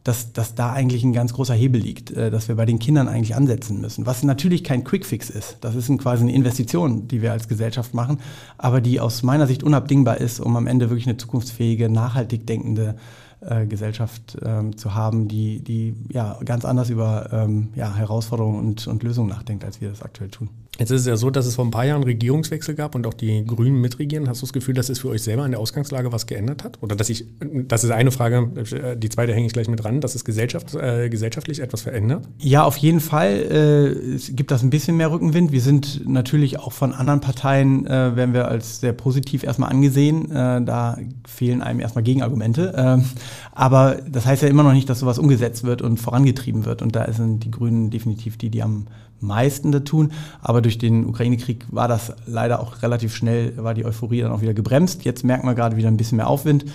dass, 0.03 0.33
dass 0.33 0.55
da 0.55 0.71
eigentlich 0.71 1.03
ein 1.03 1.13
ganz 1.13 1.33
großer 1.33 1.53
Hebel 1.53 1.81
liegt, 1.81 2.11
äh, 2.11 2.31
dass 2.31 2.47
wir 2.47 2.55
bei 2.55 2.65
den 2.65 2.79
Kindern 2.79 3.07
eigentlich 3.07 3.35
ansetzen 3.35 3.81
müssen. 3.81 4.05
Was 4.05 4.23
natürlich 4.23 4.63
kein 4.63 4.83
Quickfix 4.83 5.29
ist. 5.29 5.57
Das 5.61 5.75
ist 5.75 5.89
ein, 5.89 5.97
quasi 5.97 6.23
eine 6.23 6.33
Investition, 6.33 7.07
die 7.07 7.21
wir 7.21 7.31
als 7.31 7.47
Gesellschaft 7.47 7.93
machen, 7.93 8.19
aber 8.57 8.81
die 8.81 8.99
aus 8.99 9.23
meiner 9.23 9.47
Sicht 9.47 9.63
unabdingbar 9.63 10.17
ist, 10.17 10.39
um 10.39 10.55
am 10.55 10.67
Ende 10.67 10.89
wirklich 10.89 11.07
eine 11.07 11.17
zukunftsfähige, 11.17 11.89
nachhaltig 11.89 12.47
denkende 12.47 12.95
äh, 13.41 13.65
Gesellschaft 13.65 14.37
ähm, 14.43 14.77
zu 14.77 14.95
haben, 14.95 15.27
die, 15.27 15.63
die 15.63 15.95
ja 16.11 16.37
ganz 16.43 16.65
anders 16.65 16.89
über 16.89 17.29
ähm, 17.31 17.69
ja, 17.75 17.95
Herausforderungen 17.95 18.59
und, 18.59 18.87
und 18.87 19.03
Lösungen 19.03 19.29
nachdenkt, 19.29 19.63
als 19.63 19.81
wir 19.81 19.89
das 19.89 20.01
aktuell 20.01 20.29
tun. 20.29 20.49
Jetzt 20.79 20.91
ist 20.91 21.01
es 21.01 21.07
ja 21.07 21.17
so, 21.17 21.29
dass 21.29 21.45
es 21.45 21.55
vor 21.55 21.65
ein 21.65 21.71
paar 21.71 21.85
Jahren 21.85 22.03
Regierungswechsel 22.03 22.73
gab 22.73 22.95
und 22.95 23.05
auch 23.05 23.13
die 23.13 23.43
Grünen 23.45 23.81
mitregieren. 23.81 24.29
Hast 24.29 24.41
du 24.41 24.45
das 24.45 24.53
Gefühl, 24.53 24.75
dass 24.75 24.87
es 24.87 24.99
für 24.99 25.09
euch 25.09 25.21
selber 25.21 25.43
an 25.43 25.51
der 25.51 25.59
Ausgangslage 25.59 26.13
was 26.13 26.25
geändert 26.25 26.63
hat? 26.63 26.81
Oder 26.81 26.95
dass 26.95 27.09
ich, 27.09 27.25
das 27.67 27.83
ist 27.83 27.91
eine 27.91 28.11
Frage, 28.11 28.95
die 28.95 29.09
zweite 29.09 29.33
hänge 29.33 29.45
ich 29.45 29.51
gleich 29.51 29.67
mit 29.67 29.83
dran, 29.83 29.99
dass 29.99 30.15
es 30.15 30.23
Gesellschaft, 30.23 30.73
äh, 30.75 31.09
gesellschaftlich 31.09 31.59
etwas 31.59 31.81
verändert? 31.81 32.29
Ja, 32.39 32.63
auf 32.63 32.77
jeden 32.77 33.01
Fall 33.01 33.29
äh, 33.29 33.87
es 34.15 34.33
gibt 34.33 34.51
das 34.51 34.63
ein 34.63 34.69
bisschen 34.69 34.95
mehr 34.95 35.11
Rückenwind. 35.11 35.51
Wir 35.51 35.59
sind 35.59 36.07
natürlich 36.07 36.59
auch 36.59 36.71
von 36.71 36.93
anderen 36.93 37.19
Parteien, 37.19 37.85
äh, 37.85 38.15
werden 38.15 38.33
wir 38.33 38.47
als 38.47 38.79
sehr 38.79 38.93
positiv 38.93 39.43
erstmal 39.43 39.71
angesehen. 39.71 40.31
Äh, 40.31 40.63
da 40.63 40.97
fehlen 41.27 41.61
einem 41.61 41.81
erstmal 41.81 42.05
Gegenargumente. 42.05 42.73
Ähm, 42.77 43.03
aber 43.51 43.97
das 44.09 44.25
heißt 44.25 44.43
ja 44.43 44.47
immer 44.47 44.63
noch 44.63 44.73
nicht, 44.73 44.89
dass 44.89 44.99
sowas 44.99 45.19
umgesetzt 45.19 45.65
wird 45.65 45.81
und 45.81 45.97
vorangetrieben 45.97 46.63
wird. 46.63 46.81
Und 46.81 46.95
da 46.95 47.11
sind 47.11 47.43
die 47.43 47.51
Grünen 47.51 47.89
definitiv 47.89 48.37
die, 48.37 48.49
die 48.49 48.63
am 48.63 48.87
meisten 49.19 49.71
da 49.71 49.79
tun. 49.79 50.11
Aber 50.41 50.61
durch 50.61 50.77
den 50.77 51.05
Ukraine-Krieg 51.05 51.65
war 51.69 51.87
das 51.87 52.13
leider 52.25 52.59
auch 52.59 52.81
relativ 52.81 53.15
schnell, 53.15 53.53
war 53.57 53.73
die 53.73 53.85
Euphorie 53.85 54.21
dann 54.21 54.31
auch 54.31 54.41
wieder 54.41 54.53
gebremst. 54.53 55.03
Jetzt 55.05 55.23
merkt 55.23 55.43
man 55.43 55.55
gerade 55.55 55.77
wieder 55.77 55.87
ein 55.87 55.97
bisschen 55.97 56.17
mehr 56.17 56.27
Aufwind. 56.27 56.65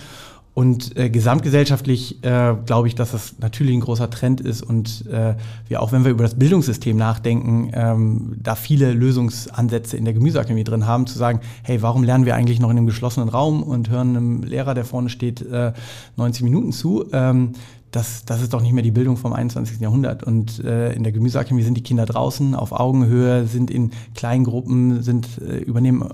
Und 0.55 0.95
äh, 0.95 1.09
gesamtgesellschaftlich 1.09 2.23
äh, 2.23 2.55
glaube 2.65 2.87
ich, 2.87 2.95
dass 2.95 3.11
das 3.11 3.35
natürlich 3.39 3.73
ein 3.73 3.81
großer 3.81 4.09
Trend 4.09 4.39
ist 4.39 4.61
und 4.61 5.05
äh, 5.07 5.35
wir 5.67 5.81
auch, 5.81 5.91
wenn 5.91 6.05
wir 6.05 6.11
über 6.11 6.23
das 6.23 6.35
Bildungssystem 6.35 6.95
nachdenken, 6.95 7.71
ähm, 7.73 8.37
da 8.41 8.55
viele 8.55 8.93
Lösungsansätze 8.93 9.97
in 9.97 10.05
der 10.05 10.13
Gemüseakademie 10.13 10.63
drin 10.63 10.87
haben, 10.87 11.07
zu 11.07 11.17
sagen, 11.17 11.41
hey, 11.63 11.81
warum 11.81 12.03
lernen 12.03 12.25
wir 12.25 12.35
eigentlich 12.35 12.61
noch 12.61 12.69
in 12.69 12.77
einem 12.77 12.85
geschlossenen 12.85 13.27
Raum 13.27 13.63
und 13.63 13.89
hören 13.89 14.15
einem 14.15 14.43
Lehrer, 14.43 14.73
der 14.75 14.85
vorne 14.85 15.09
steht, 15.09 15.41
äh, 15.41 15.73
90 16.15 16.43
Minuten 16.43 16.71
zu? 16.71 17.03
Ähm, 17.11 17.51
das, 17.95 18.25
das 18.25 18.41
ist 18.41 18.53
doch 18.53 18.61
nicht 18.61 18.73
mehr 18.73 18.83
die 18.83 18.91
Bildung 18.91 19.15
vom 19.15 19.31
21. 19.31 19.79
Jahrhundert. 19.79 20.23
Und 20.23 20.63
äh, 20.63 20.91
in 20.93 21.03
der 21.03 21.13
Gemüseakademie 21.13 21.63
sind 21.63 21.77
die 21.77 21.83
Kinder 21.83 22.05
draußen 22.05 22.53
auf 22.53 22.73
Augenhöhe, 22.73 23.47
sind 23.47 23.71
in 23.71 23.91
kleinen 24.15 24.43
Gruppen, 24.43 25.01
sind, 25.01 25.27
äh, 25.41 25.59
übernehmen 25.59 26.09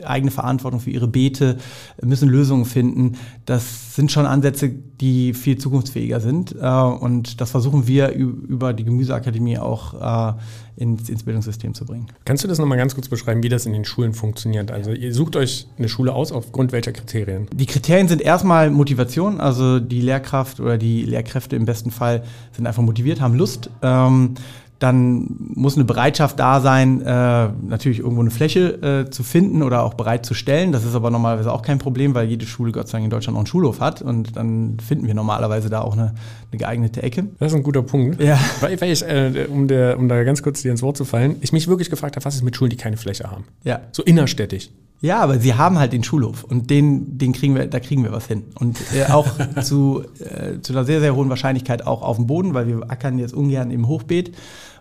äh, 0.00 0.04
eigene 0.04 0.30
Verantwortung 0.30 0.80
für 0.80 0.90
ihre 0.90 1.08
Beete, 1.08 1.56
müssen 2.02 2.28
Lösungen 2.28 2.66
finden. 2.66 3.16
Das 3.46 3.96
sind 3.96 4.12
schon 4.12 4.26
Ansätze, 4.26 4.74
die 5.02 5.34
viel 5.34 5.58
zukunftsfähiger 5.58 6.20
sind. 6.20 6.54
Äh, 6.58 6.66
und 6.66 7.40
das 7.40 7.50
versuchen 7.50 7.86
wir 7.88 8.12
über 8.12 8.72
die 8.72 8.84
Gemüseakademie 8.84 9.58
auch 9.58 10.30
äh, 10.30 10.32
ins, 10.76 11.08
ins 11.08 11.24
Bildungssystem 11.24 11.74
zu 11.74 11.84
bringen. 11.84 12.06
Kannst 12.24 12.44
du 12.44 12.48
das 12.48 12.58
nochmal 12.58 12.78
ganz 12.78 12.94
kurz 12.94 13.08
beschreiben, 13.08 13.42
wie 13.42 13.48
das 13.48 13.66
in 13.66 13.72
den 13.72 13.84
Schulen 13.84 14.14
funktioniert? 14.14 14.70
Also 14.70 14.92
ihr 14.92 15.12
sucht 15.12 15.34
euch 15.34 15.66
eine 15.76 15.88
Schule 15.88 16.14
aus 16.14 16.30
aufgrund 16.30 16.70
welcher 16.70 16.92
Kriterien? 16.92 17.48
Die 17.52 17.66
Kriterien 17.66 18.06
sind 18.06 18.22
erstmal 18.22 18.70
Motivation, 18.70 19.40
also 19.40 19.80
die 19.80 20.00
Lehrkraft 20.00 20.60
oder 20.60 20.78
die 20.78 21.02
Lehrkräfte 21.02 21.56
im 21.56 21.64
besten 21.64 21.90
Fall 21.90 22.22
sind 22.52 22.66
einfach 22.68 22.82
motiviert, 22.82 23.20
haben 23.20 23.34
Lust. 23.34 23.70
Ähm, 23.82 24.34
dann 24.82 25.26
muss 25.38 25.76
eine 25.76 25.84
Bereitschaft 25.84 26.38
da 26.38 26.60
sein, 26.60 27.00
äh, 27.02 27.48
natürlich 27.66 28.00
irgendwo 28.00 28.20
eine 28.20 28.30
Fläche 28.30 29.04
äh, 29.06 29.10
zu 29.10 29.22
finden 29.22 29.62
oder 29.62 29.82
auch 29.82 29.94
bereit 29.94 30.26
zu 30.26 30.34
stellen. 30.34 30.72
Das 30.72 30.84
ist 30.84 30.94
aber 30.94 31.10
normalerweise 31.10 31.52
auch 31.52 31.62
kein 31.62 31.78
Problem, 31.78 32.14
weil 32.14 32.28
jede 32.28 32.46
Schule 32.46 32.72
Gott 32.72 32.88
sei 32.88 32.98
Dank 32.98 33.04
in 33.04 33.10
Deutschland 33.10 33.36
auch 33.36 33.40
einen 33.40 33.46
Schulhof 33.46 33.80
hat 33.80 34.02
und 34.02 34.36
dann 34.36 34.78
finden 34.80 35.06
wir 35.06 35.14
normalerweise 35.14 35.70
da 35.70 35.82
auch 35.82 35.92
eine, 35.92 36.14
eine 36.50 36.58
geeignete 36.58 37.02
Ecke. 37.02 37.26
Das 37.38 37.52
ist 37.52 37.56
ein 37.56 37.62
guter 37.62 37.82
Punkt. 37.82 38.20
Ja. 38.22 38.38
Weil, 38.60 38.80
weil 38.80 38.92
ich, 38.92 39.02
äh, 39.02 39.46
um, 39.48 39.68
der, 39.68 39.98
um 39.98 40.08
da 40.08 40.22
ganz 40.24 40.42
kurz 40.42 40.62
dir 40.62 40.70
ins 40.70 40.82
Wort 40.82 40.96
zu 40.96 41.04
fallen, 41.04 41.36
ich 41.40 41.52
mich 41.52 41.68
wirklich 41.68 41.90
gefragt 41.90 42.16
habe, 42.16 42.24
was 42.24 42.34
ist 42.34 42.42
mit 42.42 42.56
Schulen, 42.56 42.70
die 42.70 42.76
keine 42.76 42.96
Fläche 42.96 43.30
haben? 43.30 43.44
Ja. 43.64 43.80
So 43.92 44.02
innerstädtisch. 44.02 44.70
Ja, 45.02 45.18
aber 45.18 45.40
sie 45.40 45.54
haben 45.54 45.80
halt 45.80 45.92
den 45.92 46.04
Schulhof 46.04 46.44
und 46.44 46.70
den, 46.70 47.18
den 47.18 47.32
kriegen 47.32 47.56
wir, 47.56 47.66
da 47.66 47.80
kriegen 47.80 48.04
wir 48.04 48.12
was 48.12 48.28
hin. 48.28 48.44
Und 48.54 48.78
äh, 48.94 49.10
auch 49.10 49.26
zu, 49.60 50.04
äh, 50.20 50.60
zu 50.60 50.72
einer 50.72 50.84
sehr, 50.84 51.00
sehr 51.00 51.16
hohen 51.16 51.28
Wahrscheinlichkeit 51.28 51.84
auch 51.88 52.02
auf 52.02 52.16
dem 52.16 52.28
Boden, 52.28 52.54
weil 52.54 52.68
wir 52.68 52.88
ackern 52.88 53.18
jetzt 53.18 53.34
ungern 53.34 53.72
im 53.72 53.88
Hochbeet, 53.88 54.32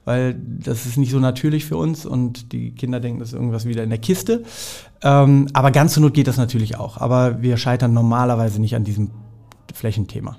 weil 0.06 0.36
das 0.36 0.86
ist 0.86 0.98
nicht 0.98 1.12
so 1.12 1.20
natürlich 1.20 1.66
für 1.66 1.78
uns 1.78 2.06
und 2.06 2.52
die 2.52 2.72
Kinder 2.72 3.00
denken, 3.00 3.20
das 3.20 3.30
ist 3.30 3.36
irgendwas 3.36 3.66
wieder 3.66 3.84
in 3.84 3.90
der 3.90 4.00
Kiste. 4.00 4.44
Ähm, 5.04 5.48
aber 5.54 5.72
ganz 5.72 5.94
zur 5.94 6.04
Not 6.04 6.14
geht 6.14 6.28
das 6.28 6.38
natürlich 6.38 6.78
auch. 6.78 6.98
Aber 6.98 7.42
wir 7.42 7.58
scheitern 7.58 7.94
normalerweise 7.94 8.60
nicht 8.60 8.76
an 8.76 8.84
diesem 8.84 9.12
Flächenthema. 9.74 10.38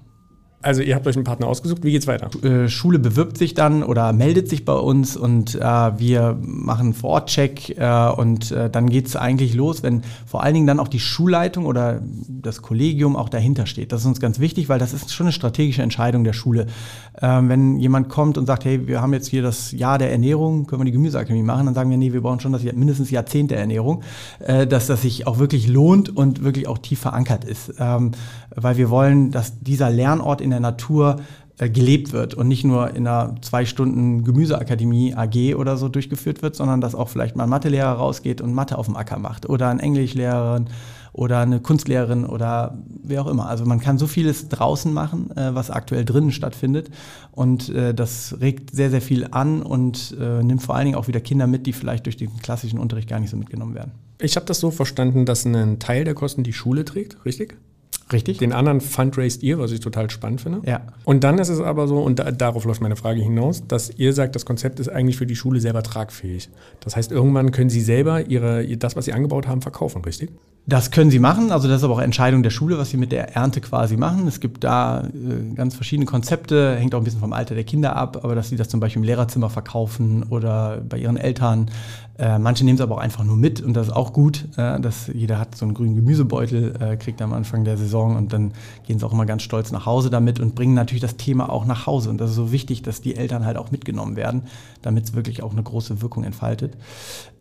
Also 0.62 0.81
ihr 0.81 0.95
habt 0.95 1.07
euch 1.09 1.16
einen 1.16 1.25
Partner 1.25 1.49
ausgesucht, 1.49 1.83
wie 1.83 1.90
geht's 1.90 2.07
weiter? 2.07 2.31
Äh, 2.45 2.69
Schule 2.69 3.00
bewirbt 3.00 3.37
sich 3.37 3.54
dann 3.54 3.83
oder 3.83 4.12
meldet 4.12 4.49
sich 4.49 4.64
bei 4.64 4.75
uns 4.75 5.16
und 5.16 5.57
äh, 5.57 5.61
wir 5.61 6.38
machen 6.40 6.87
einen 6.87 6.95
Vorortcheck 6.95 7.76
äh, 7.76 8.09
und 8.11 8.52
äh, 8.52 8.71
dann 8.71 8.88
geht's 8.88 9.16
eigentlich 9.16 9.54
los, 9.54 9.83
wenn 9.83 10.02
vor 10.25 10.45
allen 10.45 10.54
Dingen 10.54 10.69
dann 10.69 10.78
auch 10.78 10.87
die 10.87 11.00
Schulleitung 11.00 11.66
oder 11.66 12.00
das 12.28 12.62
Kollegium 12.62 13.16
auch 13.16 13.28
dahinter 13.28 13.66
steht. 13.66 13.90
Das 13.90 14.02
ist 14.02 14.07
uns 14.07 14.21
ganz 14.21 14.38
wichtig, 14.38 14.69
weil 14.69 14.78
das 14.78 14.92
ist 14.92 15.12
schon 15.12 15.26
eine 15.26 15.33
strategische 15.33 15.83
Entscheidung 15.83 16.23
der 16.23 16.33
Schule. 16.33 16.66
Ähm, 17.21 17.49
wenn 17.49 17.81
jemand 17.81 18.09
kommt 18.09 18.38
und 18.38 18.47
sagt, 18.47 18.64
hey, 18.64 18.87
wir 18.87 19.02
haben 19.02 19.12
jetzt 19.12 19.26
hier 19.26 19.42
das 19.42 19.73
Jahr 19.73 19.99
der 19.99 20.12
Ernährung, 20.12 20.66
können 20.66 20.83
wir 20.83 20.87
die 20.87 20.92
Gemüseakademie 20.92 21.42
machen, 21.42 21.66
dann 21.66 21.75
sagen 21.75 21.90
wir, 21.90 21.97
nee, 21.97 22.12
wir 22.12 22.21
brauchen 22.21 22.38
schon 22.38 22.52
das 22.52 22.62
Jahr, 22.62 22.75
mindestens 22.75 23.11
Jahrzehnt 23.11 23.50
der 23.50 23.59
Ernährung, 23.59 24.02
äh, 24.38 24.66
dass 24.66 24.87
das 24.87 25.02
sich 25.02 25.26
auch 25.26 25.38
wirklich 25.38 25.66
lohnt 25.66 26.16
und 26.16 26.45
wirklich 26.45 26.69
auch 26.69 26.78
tief 26.78 27.00
verankert 27.00 27.45
ist. 27.45 27.75
Ähm, 27.81 28.12
weil 28.54 28.76
wir 28.76 28.90
wollen, 28.90 29.31
dass 29.31 29.59
dieser 29.61 29.90
Lernort 29.90 30.40
in 30.40 30.52
der 30.53 30.61
Natur 30.61 31.21
äh, 31.59 31.69
gelebt 31.69 32.13
wird 32.13 32.35
und 32.35 32.49
nicht 32.49 32.65
nur 32.65 32.91
in 32.91 33.07
einer 33.07 33.37
zwei 33.43 33.67
Stunden 33.67 34.25
Gemüseakademie 34.25 35.15
AG 35.15 35.55
oder 35.55 35.77
so 35.77 35.89
durchgeführt 35.89 36.41
wird, 36.43 36.57
sondern 36.57 36.81
dass 36.81 36.95
auch 36.95 37.11
vielleicht 37.11 37.37
mal 37.37 37.45
ein 37.45 37.51
Mathelehrer 37.51 37.93
rausgeht 37.93 38.41
und 38.41 38.55
Mathe 38.55 38.79
auf 38.79 38.87
dem 38.87 38.97
Acker 38.97 39.19
macht 39.19 39.49
oder 39.49 39.69
ein 39.69 39.79
Englischlehrerin 39.79 40.67
oder 41.13 41.41
eine 41.41 41.61
Kunstlehrerin 41.61 42.25
oder 42.25 42.79
wer 43.05 43.23
auch 43.23 43.27
immer. 43.27 43.49
Also 43.49 43.67
man 43.67 43.81
kann 43.81 43.99
so 43.99 44.07
vieles 44.07 44.49
draußen 44.49 44.93
machen, 44.95 45.31
äh, 45.37 45.55
was 45.55 45.71
aktuell 45.71 46.07
drinnen 46.07 46.33
stattfindet 46.33 46.91
und 47.33 47.69
äh, 47.69 47.93
das 47.95 48.37
regt 48.41 48.75
sehr, 48.75 48.91
sehr 48.91 49.03
viel 49.03 49.29
an 49.31 49.63
und 49.63 50.17
nimmt 50.19 50.63
vor 50.63 50.75
allen 50.75 50.87
Dingen 50.87 50.97
auch 50.97 51.07
wieder 51.07 51.21
Kinder 51.21 51.47
mit, 51.47 51.67
die 51.67 51.73
vielleicht 51.73 52.07
durch 52.07 52.17
den 52.17 52.37
klassischen 52.39 52.79
Unterricht 52.79 53.09
gar 53.09 53.21
nicht 53.21 53.31
so 53.31 53.37
mitgenommen 53.37 53.75
werden. 53.75 53.93
Ich 54.21 54.37
habe 54.37 54.47
das 54.47 54.59
so 54.59 54.71
verstanden, 54.71 55.27
dass 55.27 55.45
ein 55.45 55.79
Teil 55.79 56.05
der 56.05 56.15
Kosten 56.15 56.45
die 56.45 56.53
Schule 56.53 56.85
trägt, 56.85 57.25
richtig? 57.25 57.59
Richtig? 58.11 58.39
Den 58.39 58.53
anderen 58.53 58.81
fundraised 58.81 59.43
ihr, 59.43 59.59
was 59.59 59.73
ich 59.73 59.81
total 59.81 60.11
spannend 60.11 60.41
finde. 60.41 60.63
Ja. 60.69 60.81
Und 61.05 61.25
dann 61.25 61.39
ist 61.39 61.49
es 61.49 61.61
aber 61.61 61.87
so, 61.87 62.01
und 62.01 62.19
da, 62.19 62.31
darauf 62.31 62.65
läuft 62.65 62.81
meine 62.81 62.97
Frage 62.97 63.21
hinaus, 63.21 63.67
dass 63.67 63.91
ihr 63.91 64.13
sagt, 64.13 64.35
das 64.35 64.45
Konzept 64.45 64.81
ist 64.81 64.89
eigentlich 64.89 65.17
für 65.17 65.27
die 65.27 65.37
Schule 65.37 65.61
selber 65.61 65.83
tragfähig. 65.83 66.49
Das 66.81 66.97
heißt, 66.97 67.13
irgendwann 67.13 67.53
können 67.53 67.71
sie 67.71 67.81
selber 67.81 68.27
ihre, 68.27 68.67
das, 68.77 68.97
was 68.97 69.05
sie 69.05 69.13
angebaut 69.13 69.47
haben, 69.47 69.63
verkaufen, 69.63 70.03
richtig? 70.05 70.31
Das 70.64 70.92
können 70.92 71.11
sie 71.11 71.19
machen, 71.19 71.50
also 71.50 71.66
das 71.66 71.78
ist 71.78 71.85
aber 71.85 71.95
auch 71.95 72.00
Entscheidung 72.00 72.45
der 72.45 72.50
Schule, 72.50 72.78
was 72.78 72.90
sie 72.90 72.97
mit 72.97 73.11
der 73.11 73.35
Ernte 73.35 73.61
quasi 73.61 73.97
machen. 73.97 74.28
Es 74.28 74.38
gibt 74.38 74.62
da 74.62 75.00
äh, 75.00 75.54
ganz 75.57 75.75
verschiedene 75.75 76.07
Konzepte, 76.07 76.76
hängt 76.76 76.95
auch 76.95 76.99
ein 76.99 77.04
bisschen 77.04 77.19
vom 77.19 77.33
Alter 77.33 77.57
der 77.57 77.64
Kinder 77.64 77.97
ab, 77.97 78.21
aber 78.23 78.37
dass 78.37 78.49
sie 78.49 78.57
das 78.57 78.69
zum 78.69 78.78
Beispiel 78.78 79.02
im 79.02 79.07
Lehrerzimmer 79.07 79.50
verkaufen 79.50 80.23
oder 80.23 80.81
bei 80.88 80.99
ihren 80.99 81.16
Eltern. 81.16 81.69
Äh, 82.16 82.38
manche 82.38 82.64
nehmen 82.64 82.76
es 82.76 82.81
aber 82.81 82.97
auch 82.97 83.00
einfach 83.00 83.25
nur 83.25 83.37
mit 83.37 83.61
und 83.61 83.75
das 83.75 83.88
ist 83.88 83.92
auch 83.92 84.12
gut, 84.12 84.47
äh, 84.57 84.78
dass 84.78 85.09
jeder 85.12 85.40
hat 85.40 85.57
so 85.57 85.64
einen 85.64 85.75
grünen 85.75 85.97
Gemüsebeutel, 85.97 86.75
äh, 86.78 86.97
kriegt 86.97 87.21
am 87.23 87.33
Anfang 87.33 87.64
der 87.64 87.76
Saison 87.76 88.16
und 88.16 88.33
dann 88.33 88.52
gehen 88.87 88.99
sie 89.00 89.07
auch 89.07 89.12
immer 89.12 89.26
ganz 89.26 89.42
stolz 89.42 89.73
nach 89.73 89.87
Hause 89.87 90.11
damit 90.11 90.38
und 90.38 90.54
bringen 90.54 90.75
natürlich 90.75 91.00
das 91.00 91.16
Thema 91.16 91.50
auch 91.50 91.64
nach 91.64 91.87
Hause. 91.87 92.11
Und 92.11 92.21
das 92.21 92.31
ist 92.31 92.37
so 92.37 92.52
wichtig, 92.52 92.83
dass 92.83 93.00
die 93.00 93.16
Eltern 93.16 93.47
halt 93.47 93.57
auch 93.57 93.73
mitgenommen 93.73 94.14
werden, 94.14 94.42
damit 94.83 95.04
es 95.04 95.14
wirklich 95.14 95.42
auch 95.42 95.52
eine 95.52 95.62
große 95.62 96.02
Wirkung 96.02 96.23
entfaltet. 96.23 96.76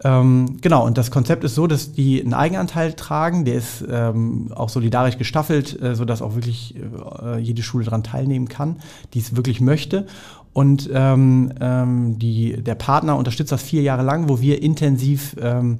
Ähm, 0.03 0.57
genau, 0.61 0.85
und 0.85 0.97
das 0.97 1.11
Konzept 1.11 1.43
ist 1.43 1.53
so, 1.53 1.67
dass 1.67 1.91
die 1.91 2.21
einen 2.21 2.33
Eigenanteil 2.33 2.93
tragen, 2.93 3.11
der 3.43 3.56
ist 3.56 3.84
ähm, 3.89 4.52
auch 4.56 4.69
solidarisch 4.69 5.17
gestaffelt, 5.17 5.82
äh, 5.82 5.95
sodass 5.95 6.21
auch 6.21 6.36
wirklich 6.36 6.76
äh, 7.21 7.39
jede 7.39 7.62
Schule 7.62 7.84
daran 7.84 8.04
teilnehmen 8.04 8.47
kann, 8.47 8.78
die 9.13 9.19
es 9.19 9.36
wirklich 9.36 9.60
möchte. 9.60 10.06
Und 10.54 10.89
ähm, 10.93 11.52
ähm, 11.60 12.19
die, 12.19 12.62
der 12.63 12.76
Partner 12.76 13.17
unterstützt 13.17 13.52
das 13.52 13.63
vier 13.63 13.82
Jahre 13.82 14.04
lang, 14.04 14.30
wo 14.30 14.39
wir 14.39 14.62
intensiv 14.62 15.36
ähm, 15.41 15.80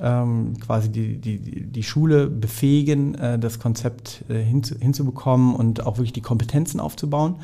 ähm, 0.00 0.54
quasi 0.58 0.90
die, 0.90 1.18
die, 1.18 1.38
die 1.38 1.82
Schule 1.82 2.26
befähigen, 2.26 3.14
äh, 3.14 3.38
das 3.38 3.60
Konzept 3.60 4.24
äh, 4.28 4.42
hinzu, 4.42 4.74
hinzubekommen 4.78 5.54
und 5.54 5.86
auch 5.86 5.98
wirklich 5.98 6.12
die 6.12 6.20
Kompetenzen 6.20 6.80
aufzubauen. 6.80 7.36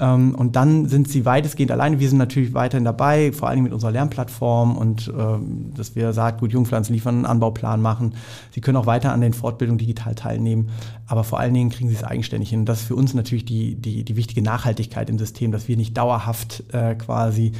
Ähm, 0.00 0.34
und 0.34 0.56
dann 0.56 0.86
sind 0.86 1.08
sie 1.08 1.24
weitestgehend 1.24 1.70
alleine. 1.70 2.00
Wir 2.00 2.08
sind 2.08 2.18
natürlich 2.18 2.54
weiterhin 2.54 2.84
dabei, 2.84 3.32
vor 3.32 3.48
allem 3.48 3.62
mit 3.62 3.72
unserer 3.72 3.92
Lernplattform 3.92 4.76
und 4.76 5.12
ähm, 5.16 5.72
dass 5.76 5.94
wir 5.94 6.12
Saatgut 6.12 6.52
Jungpflanzen 6.52 6.94
liefern, 6.94 7.16
einen 7.16 7.26
Anbauplan 7.26 7.82
machen. 7.82 8.14
Sie 8.52 8.60
können 8.60 8.76
auch 8.76 8.86
weiter 8.86 9.12
an 9.12 9.20
den 9.20 9.34
Fortbildungen 9.34 9.78
digital 9.78 10.14
teilnehmen, 10.14 10.70
aber 11.06 11.22
vor 11.22 11.38
allen 11.38 11.52
Dingen 11.52 11.70
kriegen 11.70 11.90
sie 11.90 11.96
es 11.96 12.04
eigenständig 12.04 12.50
hin. 12.50 12.60
Und 12.60 12.66
das 12.66 12.80
ist 12.80 12.86
für 12.86 12.96
uns 12.96 13.12
natürlich 13.12 13.44
die, 13.44 13.74
die, 13.74 14.04
die 14.04 14.16
wichtige 14.16 14.42
Nachhaltigkeit 14.42 15.10
im 15.10 15.18
System, 15.18 15.52
dass 15.52 15.68
wir 15.68 15.76
nicht 15.76 15.96
dauerhaft 15.96 16.64
äh, 16.72 16.94
quasi 16.94 17.52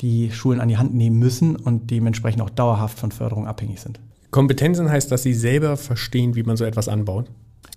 die 0.00 0.30
Schulen 0.30 0.60
an 0.60 0.68
die 0.68 0.78
Hand 0.78 0.94
nehmen 0.94 1.18
müssen 1.18 1.56
und 1.56 1.90
dementsprechend 1.90 2.42
auch 2.42 2.50
dauerhaft 2.50 2.98
von 2.98 3.10
Förderung 3.10 3.48
abhängig 3.48 3.80
sind. 3.80 3.98
Kompetenzen 4.30 4.90
heißt, 4.90 5.10
dass 5.10 5.22
sie 5.22 5.34
selber 5.34 5.76
verstehen, 5.76 6.36
wie 6.36 6.42
man 6.42 6.56
so 6.56 6.64
etwas 6.64 6.88
anbaut. 6.88 7.30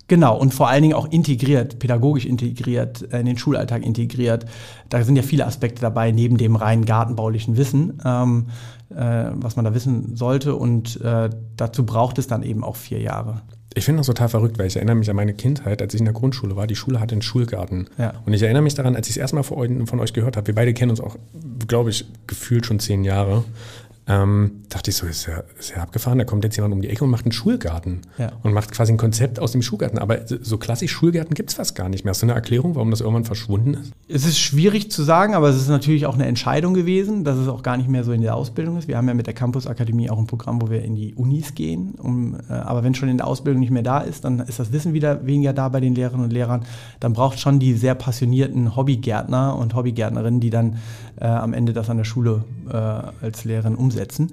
Genau, 0.08 0.36
und 0.36 0.52
vor 0.52 0.68
allen 0.68 0.82
Dingen 0.82 0.94
auch 0.94 1.10
integriert, 1.10 1.78
pädagogisch 1.78 2.26
integriert, 2.26 3.02
in 3.02 3.26
den 3.26 3.38
Schulalltag 3.38 3.84
integriert. 3.84 4.46
Da 4.88 5.02
sind 5.04 5.16
ja 5.16 5.22
viele 5.22 5.46
Aspekte 5.46 5.80
dabei, 5.80 6.10
neben 6.10 6.36
dem 6.36 6.56
rein 6.56 6.84
gartenbaulichen 6.84 7.56
Wissen, 7.56 8.00
ähm, 8.04 8.46
äh, 8.90 9.30
was 9.34 9.56
man 9.56 9.64
da 9.64 9.74
wissen 9.74 10.16
sollte. 10.16 10.54
Und 10.56 11.00
äh, 11.00 11.30
dazu 11.56 11.86
braucht 11.86 12.18
es 12.18 12.26
dann 12.26 12.42
eben 12.42 12.62
auch 12.62 12.76
vier 12.76 13.00
Jahre. 13.00 13.42
Ich 13.74 13.86
finde 13.86 14.00
das 14.00 14.06
total 14.06 14.28
verrückt, 14.28 14.58
weil 14.58 14.66
ich 14.66 14.76
erinnere 14.76 14.96
mich 14.96 15.08
an 15.08 15.16
meine 15.16 15.32
Kindheit, 15.32 15.80
als 15.80 15.94
ich 15.94 16.00
in 16.00 16.04
der 16.04 16.12
Grundschule 16.12 16.56
war. 16.56 16.66
Die 16.66 16.76
Schule 16.76 17.00
hatte 17.00 17.12
einen 17.12 17.22
Schulgarten. 17.22 17.86
Ja. 17.96 18.12
Und 18.26 18.34
ich 18.34 18.42
erinnere 18.42 18.62
mich 18.62 18.74
daran, 18.74 18.96
als 18.96 19.08
ich 19.08 19.16
es 19.16 19.16
erstmal 19.16 19.44
von 19.44 20.00
euch 20.00 20.12
gehört 20.12 20.36
habe, 20.36 20.48
wir 20.48 20.54
beide 20.54 20.74
kennen 20.74 20.90
uns 20.90 21.00
auch, 21.00 21.16
glaube 21.68 21.90
ich, 21.90 22.04
gefühlt 22.26 22.66
schon 22.66 22.80
zehn 22.80 23.02
Jahre. 23.04 23.44
Ähm, 24.08 24.62
dachte 24.68 24.90
ich 24.90 24.96
so, 24.96 25.06
ist 25.06 25.26
ja, 25.26 25.44
ist 25.58 25.70
ja 25.70 25.76
abgefahren, 25.76 26.18
da 26.18 26.24
kommt 26.24 26.42
jetzt 26.42 26.56
jemand 26.56 26.74
um 26.74 26.82
die 26.82 26.88
Ecke 26.88 27.04
und 27.04 27.10
macht 27.10 27.24
einen 27.24 27.30
Schulgarten 27.32 28.00
Ja. 28.18 28.32
und 28.42 28.52
macht 28.52 28.72
quasi 28.72 28.92
ein 28.92 28.96
Konzept 28.96 29.38
aus 29.38 29.52
dem 29.52 29.62
Schulgarten. 29.62 29.98
Aber 29.98 30.18
so 30.26 30.58
klassisch 30.58 30.90
Schulgärten 30.90 31.34
gibt 31.34 31.50
es 31.50 31.54
fast 31.56 31.76
gar 31.76 31.88
nicht 31.88 32.04
mehr. 32.04 32.10
Hast 32.10 32.20
du 32.20 32.26
eine 32.26 32.34
Erklärung, 32.34 32.74
warum 32.74 32.90
das 32.90 33.00
irgendwann 33.00 33.24
verschwunden 33.24 33.74
ist? 33.74 33.92
Es 34.08 34.26
ist 34.26 34.38
schwierig 34.40 34.90
zu 34.90 35.04
sagen, 35.04 35.34
aber 35.34 35.48
es 35.50 35.56
ist 35.56 35.68
natürlich 35.68 36.06
auch 36.06 36.14
eine 36.14 36.26
Entscheidung 36.26 36.74
gewesen, 36.74 37.22
dass 37.22 37.36
es 37.36 37.46
auch 37.46 37.62
gar 37.62 37.76
nicht 37.76 37.88
mehr 37.88 38.02
so 38.02 38.10
in 38.10 38.22
der 38.22 38.34
Ausbildung 38.34 38.76
ist. 38.76 38.88
Wir 38.88 38.96
haben 38.96 39.06
ja 39.06 39.14
mit 39.14 39.26
der 39.28 39.34
Campus 39.34 39.68
Akademie 39.68 40.10
auch 40.10 40.18
ein 40.18 40.26
Programm, 40.26 40.60
wo 40.60 40.68
wir 40.68 40.82
in 40.82 40.96
die 40.96 41.14
Unis 41.14 41.54
gehen. 41.54 41.94
Um, 41.96 42.34
äh, 42.50 42.52
aber 42.52 42.82
wenn 42.82 42.96
schon 42.96 43.08
in 43.08 43.18
der 43.18 43.28
Ausbildung 43.28 43.60
nicht 43.60 43.70
mehr 43.70 43.84
da 43.84 43.98
ist, 44.00 44.24
dann 44.24 44.40
ist 44.40 44.58
das 44.58 44.72
Wissen 44.72 44.94
wieder 44.94 45.24
weniger 45.24 45.52
da 45.52 45.68
bei 45.68 45.78
den 45.78 45.94
Lehrerinnen 45.94 46.24
und 46.24 46.32
Lehrern. 46.32 46.64
Dann 46.98 47.12
braucht 47.12 47.38
schon 47.38 47.60
die 47.60 47.74
sehr 47.74 47.94
passionierten 47.94 48.74
Hobbygärtner 48.74 49.56
und 49.56 49.76
Hobbygärtnerinnen, 49.76 50.40
die 50.40 50.50
dann 50.50 50.78
äh, 51.20 51.26
am 51.26 51.52
Ende 51.52 51.72
das 51.72 51.90
an 51.90 51.96
der 51.96 52.04
Schule 52.04 52.44
äh, 52.68 52.76
als 52.76 53.44
Lehrerin 53.44 53.74
umsetzen. 53.74 54.32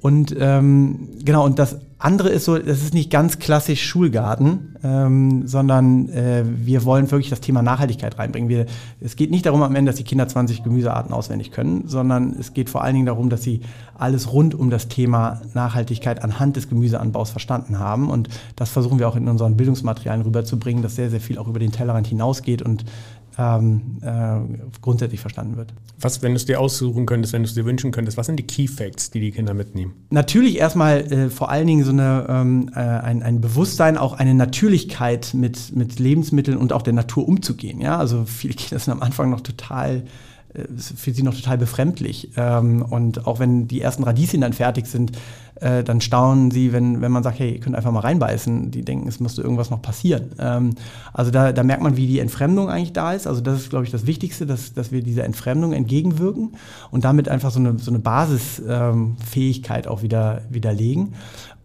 Und 0.00 0.34
ähm, 0.38 1.08
genau, 1.24 1.44
und 1.44 1.58
das 1.58 1.78
andere 1.98 2.28
ist 2.28 2.44
so, 2.44 2.56
das 2.56 2.82
ist 2.82 2.94
nicht 2.94 3.10
ganz 3.10 3.40
klassisch 3.40 3.82
Schulgarten, 3.82 4.76
ähm, 4.84 5.48
sondern 5.48 6.08
äh, 6.10 6.44
wir 6.46 6.84
wollen 6.84 7.10
wirklich 7.10 7.30
das 7.30 7.40
Thema 7.40 7.62
Nachhaltigkeit 7.62 8.16
reinbringen. 8.16 8.48
Wir, 8.48 8.66
es 9.00 9.16
geht 9.16 9.32
nicht 9.32 9.46
darum 9.46 9.62
am 9.62 9.74
Ende, 9.74 9.90
dass 9.90 9.96
die 9.96 10.04
Kinder 10.04 10.28
20 10.28 10.62
Gemüsearten 10.62 11.12
auswendig 11.12 11.50
können, 11.50 11.88
sondern 11.88 12.36
es 12.38 12.54
geht 12.54 12.70
vor 12.70 12.84
allen 12.84 12.94
Dingen 12.94 13.06
darum, 13.06 13.28
dass 13.28 13.42
sie 13.42 13.62
alles 13.94 14.32
rund 14.32 14.54
um 14.54 14.70
das 14.70 14.86
Thema 14.86 15.40
Nachhaltigkeit 15.54 16.22
anhand 16.22 16.54
des 16.54 16.68
Gemüseanbaus 16.68 17.30
verstanden 17.30 17.80
haben. 17.80 18.08
Und 18.08 18.28
das 18.54 18.70
versuchen 18.70 19.00
wir 19.00 19.08
auch 19.08 19.16
in 19.16 19.26
unseren 19.26 19.56
Bildungsmaterialien 19.56 20.24
rüberzubringen, 20.24 20.84
dass 20.84 20.94
sehr, 20.94 21.10
sehr 21.10 21.20
viel 21.20 21.38
auch 21.38 21.48
über 21.48 21.58
den 21.58 21.72
Tellerrand 21.72 22.06
hinausgeht 22.06 22.62
und 22.62 22.84
ähm, 23.38 23.98
äh, 24.02 24.80
grundsätzlich 24.82 25.20
verstanden 25.20 25.56
wird. 25.56 25.72
Was, 26.00 26.22
wenn 26.22 26.32
du 26.32 26.36
es 26.36 26.44
dir 26.44 26.60
aussuchen 26.60 27.06
könntest, 27.06 27.32
wenn 27.32 27.42
du 27.42 27.48
es 27.48 27.54
dir 27.54 27.64
wünschen 27.64 27.92
könntest, 27.92 28.16
was 28.16 28.26
sind 28.26 28.36
die 28.36 28.46
Key 28.46 28.66
Facts, 28.66 29.10
die 29.10 29.20
die 29.20 29.30
Kinder 29.30 29.54
mitnehmen? 29.54 29.94
Natürlich 30.10 30.58
erstmal 30.58 31.00
äh, 31.12 31.30
vor 31.30 31.50
allen 31.50 31.66
Dingen 31.66 31.84
so 31.84 31.92
eine, 31.92 32.26
ähm, 32.28 32.70
äh, 32.74 32.80
ein, 32.80 33.22
ein 33.22 33.40
Bewusstsein, 33.40 33.96
auch 33.96 34.14
eine 34.14 34.34
Natürlichkeit 34.34 35.34
mit, 35.34 35.74
mit 35.76 36.00
Lebensmitteln 36.00 36.58
und 36.58 36.72
auch 36.72 36.82
der 36.82 36.94
Natur 36.94 37.28
umzugehen. 37.28 37.80
Ja? 37.80 37.96
Also 37.98 38.24
viele 38.24 38.54
Kinder 38.54 38.80
sind 38.80 38.92
am 38.92 39.02
Anfang 39.02 39.30
noch 39.30 39.40
total 39.40 40.02
äh, 40.54 40.64
für 40.76 41.12
sie 41.12 41.22
noch 41.22 41.34
total 41.34 41.58
befremdlich. 41.58 42.30
Ähm, 42.36 42.82
und 42.82 43.26
auch 43.26 43.38
wenn 43.38 43.68
die 43.68 43.80
ersten 43.80 44.02
Radieschen 44.02 44.40
dann 44.40 44.52
fertig 44.52 44.86
sind, 44.86 45.12
äh, 45.60 45.84
dann 45.84 46.00
staunen 46.00 46.50
sie, 46.50 46.72
wenn, 46.72 47.00
wenn 47.00 47.12
man 47.12 47.22
sagt, 47.22 47.38
hey, 47.38 47.52
ihr 47.52 47.60
könnt 47.60 47.76
einfach 47.76 47.90
mal 47.90 48.00
reinbeißen. 48.00 48.70
Die 48.70 48.84
denken, 48.84 49.08
es 49.08 49.20
müsste 49.20 49.42
irgendwas 49.42 49.70
noch 49.70 49.82
passieren. 49.82 50.32
Ähm, 50.38 50.74
also 51.12 51.30
da, 51.30 51.52
da 51.52 51.62
merkt 51.62 51.82
man, 51.82 51.96
wie 51.96 52.06
die 52.06 52.18
Entfremdung 52.20 52.70
eigentlich 52.70 52.92
da 52.92 53.12
ist. 53.12 53.26
Also 53.26 53.40
das 53.40 53.60
ist, 53.60 53.70
glaube 53.70 53.84
ich, 53.84 53.90
das 53.90 54.06
Wichtigste, 54.06 54.46
dass, 54.46 54.74
dass 54.74 54.92
wir 54.92 55.02
dieser 55.02 55.24
Entfremdung 55.24 55.72
entgegenwirken 55.72 56.56
und 56.90 57.04
damit 57.04 57.28
einfach 57.28 57.50
so 57.50 57.60
eine, 57.60 57.78
so 57.78 57.90
eine 57.90 57.98
Basisfähigkeit 57.98 59.86
ähm, 59.86 59.92
auch 59.92 60.02
wieder, 60.02 60.42
widerlegen. 60.50 61.14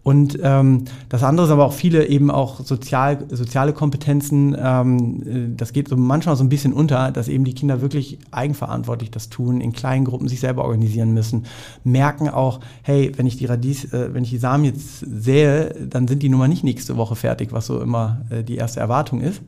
Und 0.04 0.38
ähm, 0.44 0.84
das 1.08 1.24
andere 1.24 1.46
ist 1.46 1.52
aber 1.52 1.66
auch 1.66 1.74
viele 1.74 2.06
eben 2.08 2.30
auch 2.30 2.60
sozial, 2.60 3.26
soziale 3.30 3.72
Kompetenzen. 3.72 4.56
Ähm, 4.60 5.24
äh, 5.26 5.56
das 5.56 5.72
geht 5.72 5.88
so 5.88 5.96
manchmal 5.96 6.36
so 6.36 6.44
ein 6.44 6.50
bisschen 6.50 6.74
unter, 6.74 7.12
dass 7.12 7.30
eben 7.30 7.46
die 7.46 7.54
Kinder 7.54 7.80
wirklich 7.80 8.20
eigenverantwortlich 8.32 9.12
das 9.12 9.30
tun, 9.30 9.62
in 9.62 9.72
kleinen 9.72 10.04
Gruppen 10.04 10.28
sich 10.28 10.42
selber 10.42 10.66
organisieren 10.66 11.14
müssen, 11.14 11.46
merken 11.86 12.28
auch, 12.28 12.60
hey, 12.82 13.14
wenn 13.16 13.26
ich 13.26 13.38
die 13.38 13.46
Radies, 13.46 13.94
äh, 13.94 14.14
wenn 14.14 14.26
ich 14.26 14.30
die 14.30 14.38
Samen 14.38 14.66
jetzt 14.66 15.00
sähe, 15.00 15.74
dann 15.90 16.10
sind 16.10 16.22
die 16.22 16.28
nun 16.28 16.40
mal 16.40 16.50
nicht 16.50 16.66
nächste 16.66 16.98
Woche 16.98 17.16
fertig, 17.16 17.54
was 17.54 17.68
so 17.68 17.80
immer 17.80 18.22
äh, 18.30 18.44
die 18.44 18.58
erste 18.58 18.82
Erwartung 18.82 19.22
ist, 19.22 19.42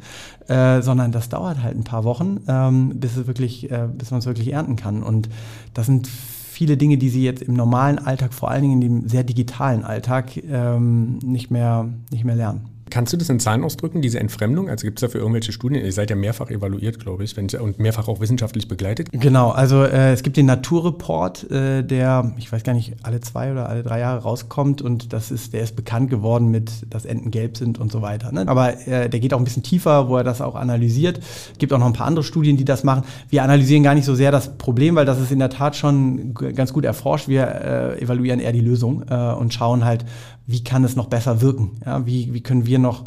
äh, 0.48 0.82
sondern 0.82 1.12
das 1.12 1.28
dauert 1.28 1.62
halt 1.64 1.76
ein 1.76 1.84
paar 1.84 2.06
Wochen, 2.06 2.40
ähm, 2.48 2.94
bis 2.96 3.18
es 3.18 3.28
wirklich, 3.28 3.70
äh, 3.72 3.90
bis 3.94 4.12
man 4.12 4.20
es 4.20 4.26
wirklich 4.26 4.54
ernten 4.54 4.78
kann. 4.78 5.04
Und 5.04 5.28
das 5.74 5.88
sind 5.88 6.08
viele 6.56 6.78
Dinge, 6.78 6.98
die 6.98 7.10
sie 7.10 7.24
jetzt 7.24 7.44
im 7.44 7.54
normalen 7.54 8.00
Alltag, 8.00 8.34
vor 8.34 8.50
allen 8.50 8.62
Dingen 8.62 8.82
in 8.82 8.82
dem 8.82 9.10
sehr 9.10 9.24
digitalen 9.24 9.84
Alltag, 9.84 10.38
ähm, 10.38 11.20
nicht, 11.20 11.52
mehr, 11.52 11.90
nicht 12.12 12.24
mehr 12.24 12.36
lernen. 12.36 12.75
Kannst 12.90 13.12
du 13.14 13.18
das 13.18 13.30
in 13.30 13.40
Zahlen 13.40 13.64
ausdrücken, 13.64 14.02
diese 14.02 14.20
Entfremdung? 14.20 14.70
Also 14.70 14.86
gibt 14.86 15.00
es 15.00 15.02
dafür 15.02 15.22
irgendwelche 15.22 15.52
Studien? 15.52 15.84
Ihr 15.84 15.92
seid 15.92 16.12
ja 16.12 16.16
mehrfach 16.16 16.52
evaluiert, 16.52 17.00
glaube 17.00 17.24
ich, 17.24 17.36
und 17.38 17.80
mehrfach 17.80 18.08
auch 18.08 18.20
wissenschaftlich 18.20 18.68
begleitet. 18.68 19.10
Genau, 19.12 19.50
also 19.50 19.84
äh, 19.84 20.14
es 20.14 20.22
gibt 20.22 20.38
den 20.38 20.46
Naturreport, 20.46 21.50
äh, 21.50 21.84
der, 21.84 22.34
ich 22.38 22.52
weiß 22.52 22.64
gar 22.64 22.74
nicht, 22.74 22.96
alle 23.02 23.22
zwei 23.22 23.52
oder 23.52 23.68
alle 23.68 23.82
drei 23.82 24.00
Jahre 24.00 24.22
rauskommt 24.22 24.84
und 24.84 25.14
das 25.14 25.32
ist, 25.32 25.54
der 25.54 25.62
ist 25.62 25.76
bekannt 25.76 26.12
geworden 26.12 26.50
mit, 26.50 26.72
dass 26.90 27.06
Enten 27.06 27.32
gelb 27.32 27.58
sind 27.58 27.80
und 27.80 27.92
so 27.92 28.04
weiter. 28.04 28.32
Ne? 28.32 28.48
Aber 28.48 28.88
äh, 28.88 29.10
der 29.10 29.20
geht 29.20 29.34
auch 29.34 29.40
ein 29.40 29.46
bisschen 29.46 29.64
tiefer, 29.64 30.08
wo 30.08 30.18
er 30.18 30.24
das 30.24 30.42
auch 30.42 30.56
analysiert. 30.56 31.20
Es 31.54 31.58
gibt 31.58 31.74
auch 31.74 31.80
noch 31.80 31.88
ein 31.88 31.94
paar 31.94 32.08
andere 32.08 32.24
Studien, 32.24 32.56
die 32.56 32.66
das 32.66 32.84
machen. 32.84 33.04
Wir 33.30 33.44
analysieren 33.44 33.82
gar 33.82 33.96
nicht 33.96 34.06
so 34.06 34.14
sehr 34.14 34.32
das 34.32 34.58
Problem, 34.58 34.96
weil 34.96 35.06
das 35.06 35.20
ist 35.20 35.32
in 35.32 35.40
der 35.40 35.50
Tat 35.50 35.76
schon 35.76 36.34
ganz 36.34 36.72
gut 36.72 36.86
erforscht. 36.86 37.28
Wir 37.28 37.48
äh, 37.48 38.02
evaluieren 38.02 38.40
eher 38.40 38.54
die 38.54 38.62
Lösung 38.62 39.04
äh, 39.10 39.16
und 39.34 39.54
schauen 39.54 39.86
halt, 39.86 40.06
wie 40.48 40.64
kann 40.64 40.84
es 40.84 40.96
noch 40.96 41.08
besser 41.08 41.42
wirken? 41.42 41.72
Ja, 41.86 42.06
wie, 42.06 42.34
wie 42.34 42.42
können 42.42 42.66
wir 42.66 42.80
noch, 42.80 43.04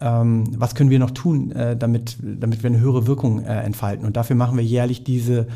ähm, 0.00 0.44
was 0.56 0.74
können 0.74 0.90
wir 0.90 0.98
noch 0.98 1.12
tun, 1.12 1.52
äh, 1.52 1.76
damit, 1.76 2.18
damit 2.22 2.62
wir 2.62 2.70
eine 2.70 2.80
höhere 2.80 3.06
Wirkung 3.06 3.44
äh, 3.44 3.62
entfalten? 3.62 4.06
Und 4.06 4.16
dafür 4.16 4.36
machen 4.36 4.56
wir 4.56 4.64
jährlich 4.64 5.04
diese 5.04 5.46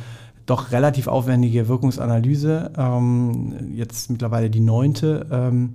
doch 0.46 0.72
relativ 0.72 1.06
aufwendige 1.06 1.68
Wirkungsanalyse, 1.68 2.72
ähm, 2.76 3.54
jetzt 3.74 4.10
mittlerweile 4.10 4.50
die 4.50 4.60
neunte, 4.60 5.26
ähm, 5.30 5.72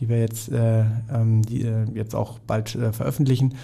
die 0.00 0.08
wir 0.08 0.18
jetzt, 0.18 0.50
äh, 0.50 0.80
ähm, 1.12 1.42
die, 1.42 1.62
äh, 1.62 1.86
jetzt 1.94 2.14
auch 2.14 2.38
bald 2.40 2.74
äh, 2.74 2.92
veröffentlichen. 2.92 3.54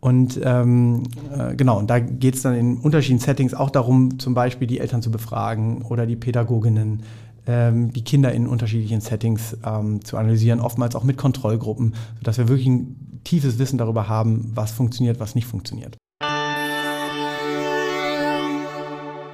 Und 0.00 0.40
ähm, 0.44 1.02
äh, 1.36 1.56
genau, 1.56 1.78
und 1.78 1.90
da 1.90 1.98
geht 1.98 2.36
es 2.36 2.42
dann 2.42 2.54
in 2.54 2.76
unterschiedlichen 2.76 3.24
Settings 3.24 3.54
auch 3.54 3.70
darum, 3.70 4.20
zum 4.20 4.32
Beispiel 4.32 4.68
die 4.68 4.78
Eltern 4.78 5.02
zu 5.02 5.10
befragen 5.10 5.82
oder 5.82 6.06
die 6.06 6.14
Pädagoginnen, 6.14 7.02
die 7.48 8.04
Kinder 8.04 8.32
in 8.32 8.46
unterschiedlichen 8.46 9.00
Settings 9.00 9.56
ähm, 9.64 10.04
zu 10.04 10.18
analysieren, 10.18 10.60
oftmals 10.60 10.94
auch 10.94 11.04
mit 11.04 11.16
Kontrollgruppen, 11.16 11.94
sodass 12.18 12.36
wir 12.36 12.48
wirklich 12.48 12.68
ein 12.68 13.20
tiefes 13.24 13.58
Wissen 13.58 13.78
darüber 13.78 14.08
haben, 14.08 14.50
was 14.54 14.72
funktioniert, 14.72 15.18
was 15.18 15.34
nicht 15.34 15.46
funktioniert. 15.46 15.96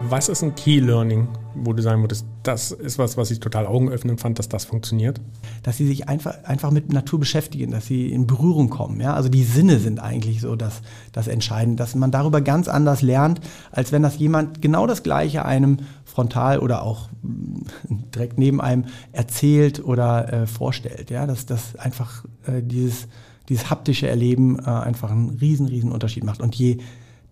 Was 0.07 0.29
ist 0.29 0.42
ein 0.42 0.55
Key 0.55 0.81
Learning, 0.81 1.29
wo 1.55 1.72
du 1.72 1.83
sagen 1.83 2.03
würdest, 2.03 2.27
das 2.42 2.72
ist 2.72 2.98
was, 2.98 3.16
was 3.16 3.31
ich 3.31 3.40
total 3.40 3.66
augenöffnend 3.66 4.20
fand, 4.20 4.38
dass 4.38 4.50
das 4.50 4.66
funktioniert? 4.66 5.18
Dass 5.62 5.79
sie 5.79 5.87
sich 5.87 6.09
einfach, 6.11 6.44
einfach 6.44 6.70
mit 6.70 6.92
Natur 6.92 7.18
beschäftigen, 7.18 7.70
dass 7.70 7.87
sie 7.87 8.12
in 8.12 8.27
Berührung 8.27 8.68
kommen. 8.68 9.00
Ja? 9.00 9.14
Also 9.14 9.31
die 9.31 9.44
Sinne 9.44 9.79
sind 9.79 10.00
eigentlich 10.00 10.42
so 10.42 10.57
das, 10.57 10.83
das 11.12 11.27
Entscheidende, 11.27 11.77
dass 11.77 11.94
man 11.94 12.11
darüber 12.11 12.42
ganz 12.42 12.68
anders 12.68 13.00
lernt, 13.00 13.40
als 13.70 13.92
wenn 13.92 14.03
das 14.03 14.18
jemand 14.18 14.61
genau 14.61 14.87
das 14.87 15.03
Gleiche 15.03 15.46
einem 15.46 15.79
frontal 16.14 16.61
oder 16.61 16.83
auch 16.83 17.09
direkt 18.14 18.38
neben 18.38 18.61
einem 18.61 18.85
erzählt 19.12 19.85
oder 19.85 20.33
äh, 20.33 20.46
vorstellt. 20.46 21.11
Ja? 21.11 21.27
Dass 21.27 21.44
das 21.46 21.77
einfach 21.77 22.24
äh, 22.46 22.62
dieses, 22.62 23.09
dieses 23.48 23.68
haptische 23.68 24.09
Erleben 24.09 24.59
äh, 24.61 24.62
einfach 24.62 25.11
einen 25.11 25.31
riesen, 25.31 25.66
riesen 25.66 25.90
Unterschied 25.90 26.24
macht. 26.24 26.40
Und 26.40 26.55
je 26.55 26.79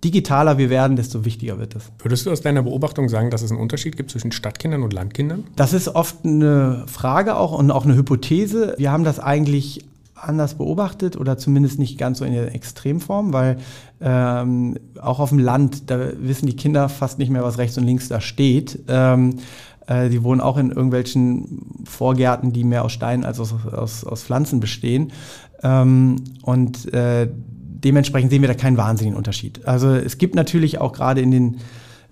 digitaler 0.02 0.58
wir 0.58 0.68
werden, 0.68 0.96
desto 0.96 1.24
wichtiger 1.24 1.60
wird 1.60 1.76
es. 1.76 1.92
Würdest 2.00 2.26
du 2.26 2.32
aus 2.32 2.40
deiner 2.40 2.62
Beobachtung 2.62 3.08
sagen, 3.08 3.30
dass 3.30 3.42
es 3.42 3.52
einen 3.52 3.60
Unterschied 3.60 3.96
gibt 3.96 4.10
zwischen 4.10 4.32
Stadtkindern 4.32 4.82
und 4.82 4.92
Landkindern? 4.92 5.44
Das 5.54 5.72
ist 5.72 5.86
oft 5.86 6.24
eine 6.24 6.84
Frage 6.88 7.36
auch 7.36 7.56
und 7.56 7.70
auch 7.70 7.84
eine 7.84 7.94
Hypothese. 7.94 8.74
Wir 8.78 8.90
haben 8.90 9.04
das 9.04 9.20
eigentlich 9.20 9.84
anders 10.16 10.54
beobachtet 10.54 11.16
oder 11.16 11.38
zumindest 11.38 11.78
nicht 11.78 11.98
ganz 11.98 12.18
so 12.18 12.24
in 12.24 12.32
der 12.32 12.54
Extremform, 12.54 13.32
weil 13.32 13.58
ähm, 14.02 14.78
auch 15.00 15.20
auf 15.20 15.28
dem 15.28 15.38
Land, 15.38 15.90
da 15.90 15.98
wissen 16.18 16.46
die 16.46 16.56
Kinder 16.56 16.88
fast 16.88 17.18
nicht 17.18 17.30
mehr, 17.30 17.42
was 17.42 17.58
rechts 17.58 17.78
und 17.78 17.84
links 17.84 18.08
da 18.08 18.20
steht. 18.20 18.80
Ähm, 18.88 19.36
äh, 19.86 20.08
die 20.08 20.22
wohnen 20.22 20.40
auch 20.40 20.56
in 20.56 20.70
irgendwelchen 20.70 21.84
Vorgärten, 21.84 22.52
die 22.52 22.64
mehr 22.64 22.84
aus 22.84 22.92
Steinen 22.92 23.24
als 23.24 23.40
aus, 23.40 23.54
aus, 23.72 24.04
aus 24.04 24.22
Pflanzen 24.22 24.60
bestehen. 24.60 25.12
Ähm, 25.62 26.16
und 26.42 26.92
äh, 26.92 27.28
dementsprechend 27.30 28.30
sehen 28.30 28.42
wir 28.42 28.48
da 28.48 28.54
keinen 28.54 28.76
wahnsinnigen 28.76 29.16
Unterschied. 29.16 29.66
Also 29.66 29.90
es 29.94 30.18
gibt 30.18 30.34
natürlich 30.34 30.80
auch 30.80 30.92
gerade 30.92 31.20
in 31.20 31.30
den 31.30 31.56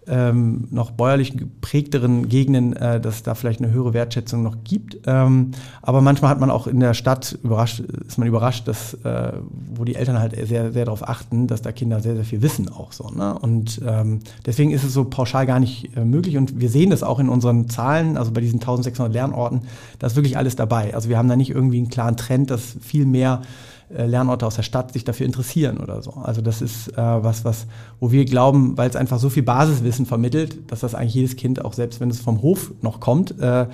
ähm, 0.06 0.66
noch 0.70 0.90
bäuerlich 0.90 1.36
geprägteren 1.36 2.28
Gegenden, 2.28 2.74
äh, 2.74 3.00
dass 3.00 3.22
da 3.22 3.34
vielleicht 3.34 3.60
eine 3.60 3.72
höhere 3.72 3.94
Wertschätzung 3.94 4.42
noch 4.42 4.56
gibt. 4.64 4.98
Ähm, 5.06 5.52
aber 5.82 6.00
manchmal 6.00 6.30
hat 6.30 6.40
man 6.40 6.50
auch 6.50 6.66
in 6.66 6.80
der 6.80 6.94
Stadt 6.94 7.38
überrascht, 7.42 7.80
ist 7.80 8.18
man 8.18 8.26
überrascht, 8.26 8.66
dass, 8.66 8.94
äh, 8.94 9.32
wo 9.74 9.84
die 9.84 9.94
Eltern 9.94 10.18
halt 10.18 10.34
sehr, 10.48 10.72
sehr 10.72 10.84
darauf 10.84 11.08
achten, 11.08 11.46
dass 11.46 11.62
da 11.62 11.72
Kinder 11.72 12.00
sehr, 12.00 12.14
sehr 12.14 12.24
viel 12.24 12.42
wissen 12.42 12.68
auch 12.68 12.92
so. 12.92 13.08
Ne? 13.10 13.38
Und 13.38 13.80
ähm, 13.86 14.20
deswegen 14.46 14.70
ist 14.70 14.84
es 14.84 14.92
so 14.92 15.04
pauschal 15.04 15.46
gar 15.46 15.60
nicht 15.60 15.96
äh, 15.96 16.04
möglich. 16.04 16.36
Und 16.36 16.60
wir 16.60 16.70
sehen 16.70 16.90
das 16.90 17.02
auch 17.02 17.18
in 17.18 17.28
unseren 17.28 17.68
Zahlen, 17.68 18.16
also 18.16 18.32
bei 18.32 18.40
diesen 18.40 18.60
1600 18.60 19.12
Lernorten, 19.12 19.62
da 19.98 20.06
ist 20.06 20.16
wirklich 20.16 20.36
alles 20.36 20.56
dabei. 20.56 20.94
Also 20.94 21.08
wir 21.08 21.18
haben 21.18 21.28
da 21.28 21.36
nicht 21.36 21.50
irgendwie 21.50 21.78
einen 21.78 21.88
klaren 21.90 22.16
Trend, 22.16 22.50
dass 22.50 22.76
viel 22.80 23.06
mehr 23.06 23.42
Lernorte 23.90 24.46
aus 24.46 24.54
der 24.54 24.62
Stadt 24.62 24.92
sich 24.92 25.04
dafür 25.04 25.26
interessieren 25.26 25.78
oder 25.78 26.00
so. 26.00 26.12
Also 26.12 26.40
das 26.42 26.62
ist 26.62 26.88
äh, 26.88 26.96
was, 26.96 27.44
was, 27.44 27.66
wo 27.98 28.12
wir 28.12 28.24
glauben, 28.24 28.76
weil 28.78 28.88
es 28.88 28.96
einfach 28.96 29.18
so 29.18 29.30
viel 29.30 29.42
Basiswissen 29.42 30.06
vermittelt, 30.06 30.70
dass 30.70 30.80
das 30.80 30.94
eigentlich 30.94 31.14
jedes 31.14 31.36
Kind, 31.36 31.64
auch 31.64 31.72
selbst 31.72 32.00
wenn 32.00 32.10
es 32.10 32.20
vom 32.20 32.40
Hof 32.42 32.72
noch 32.82 33.00
kommt, 33.00 33.38
äh, 33.40 33.66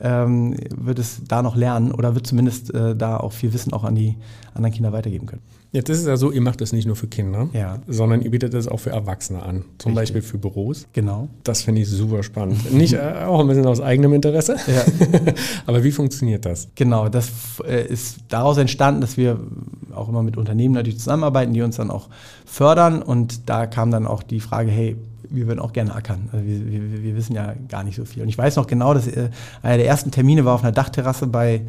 ähm, 0.00 0.56
wird 0.76 0.98
es 0.98 1.22
da 1.26 1.42
noch 1.42 1.56
lernen 1.56 1.92
oder 1.92 2.14
wird 2.14 2.26
zumindest 2.26 2.72
äh, 2.72 2.94
da 2.94 3.16
auch 3.16 3.32
viel 3.32 3.52
Wissen 3.52 3.72
auch 3.72 3.84
an 3.84 3.94
die 3.94 4.16
anderen 4.54 4.72
Kinder 4.72 4.92
weitergeben 4.92 5.26
können. 5.26 5.42
Jetzt 5.74 5.90
ist 5.90 5.98
es 5.98 6.06
ja 6.06 6.16
so, 6.16 6.30
ihr 6.30 6.40
macht 6.40 6.60
das 6.60 6.72
nicht 6.72 6.86
nur 6.86 6.94
für 6.94 7.08
Kinder, 7.08 7.48
ja. 7.52 7.80
sondern 7.88 8.22
ihr 8.22 8.30
bietet 8.30 8.54
das 8.54 8.68
auch 8.68 8.78
für 8.78 8.90
Erwachsene 8.90 9.42
an. 9.42 9.64
Zum 9.78 9.90
Richtig. 9.90 10.14
Beispiel 10.14 10.22
für 10.22 10.38
Büros. 10.38 10.86
Genau. 10.92 11.28
Das 11.42 11.62
finde 11.62 11.80
ich 11.80 11.88
super 11.88 12.22
spannend. 12.22 12.72
nicht 12.72 12.92
äh, 12.92 13.24
auch 13.26 13.40
ein 13.40 13.48
bisschen 13.48 13.66
aus 13.66 13.80
eigenem 13.80 14.12
Interesse. 14.12 14.54
Ja. 14.68 14.84
Aber 15.66 15.82
wie 15.82 15.90
funktioniert 15.90 16.44
das? 16.44 16.68
Genau, 16.76 17.08
das 17.08 17.32
äh, 17.66 17.88
ist 17.88 18.18
daraus 18.28 18.56
entstanden, 18.56 19.00
dass 19.00 19.16
wir 19.16 19.40
auch 19.92 20.08
immer 20.08 20.22
mit 20.22 20.36
Unternehmen 20.36 20.74
natürlich 20.74 21.00
zusammenarbeiten, 21.00 21.52
die 21.52 21.62
uns 21.62 21.74
dann 21.74 21.90
auch 21.90 22.08
fördern. 22.46 23.02
Und 23.02 23.48
da 23.48 23.66
kam 23.66 23.90
dann 23.90 24.06
auch 24.06 24.22
die 24.22 24.38
Frage, 24.38 24.70
hey, 24.70 24.94
wir 25.28 25.48
würden 25.48 25.58
auch 25.58 25.72
gerne 25.72 25.92
ackern. 25.92 26.28
Also 26.30 26.46
wir, 26.46 26.70
wir, 26.70 27.02
wir, 27.02 27.16
wissen 27.16 27.34
ja 27.34 27.54
gar 27.68 27.82
nicht 27.82 27.96
so 27.96 28.04
viel. 28.04 28.22
Und 28.22 28.28
ich 28.28 28.38
weiß 28.38 28.54
noch 28.54 28.68
genau, 28.68 28.94
dass 28.94 29.08
äh, 29.08 29.30
einer 29.60 29.78
der 29.78 29.86
ersten 29.86 30.12
Termine 30.12 30.44
war 30.44 30.54
auf 30.54 30.62
einer 30.62 30.70
Dachterrasse 30.70 31.26
bei 31.26 31.62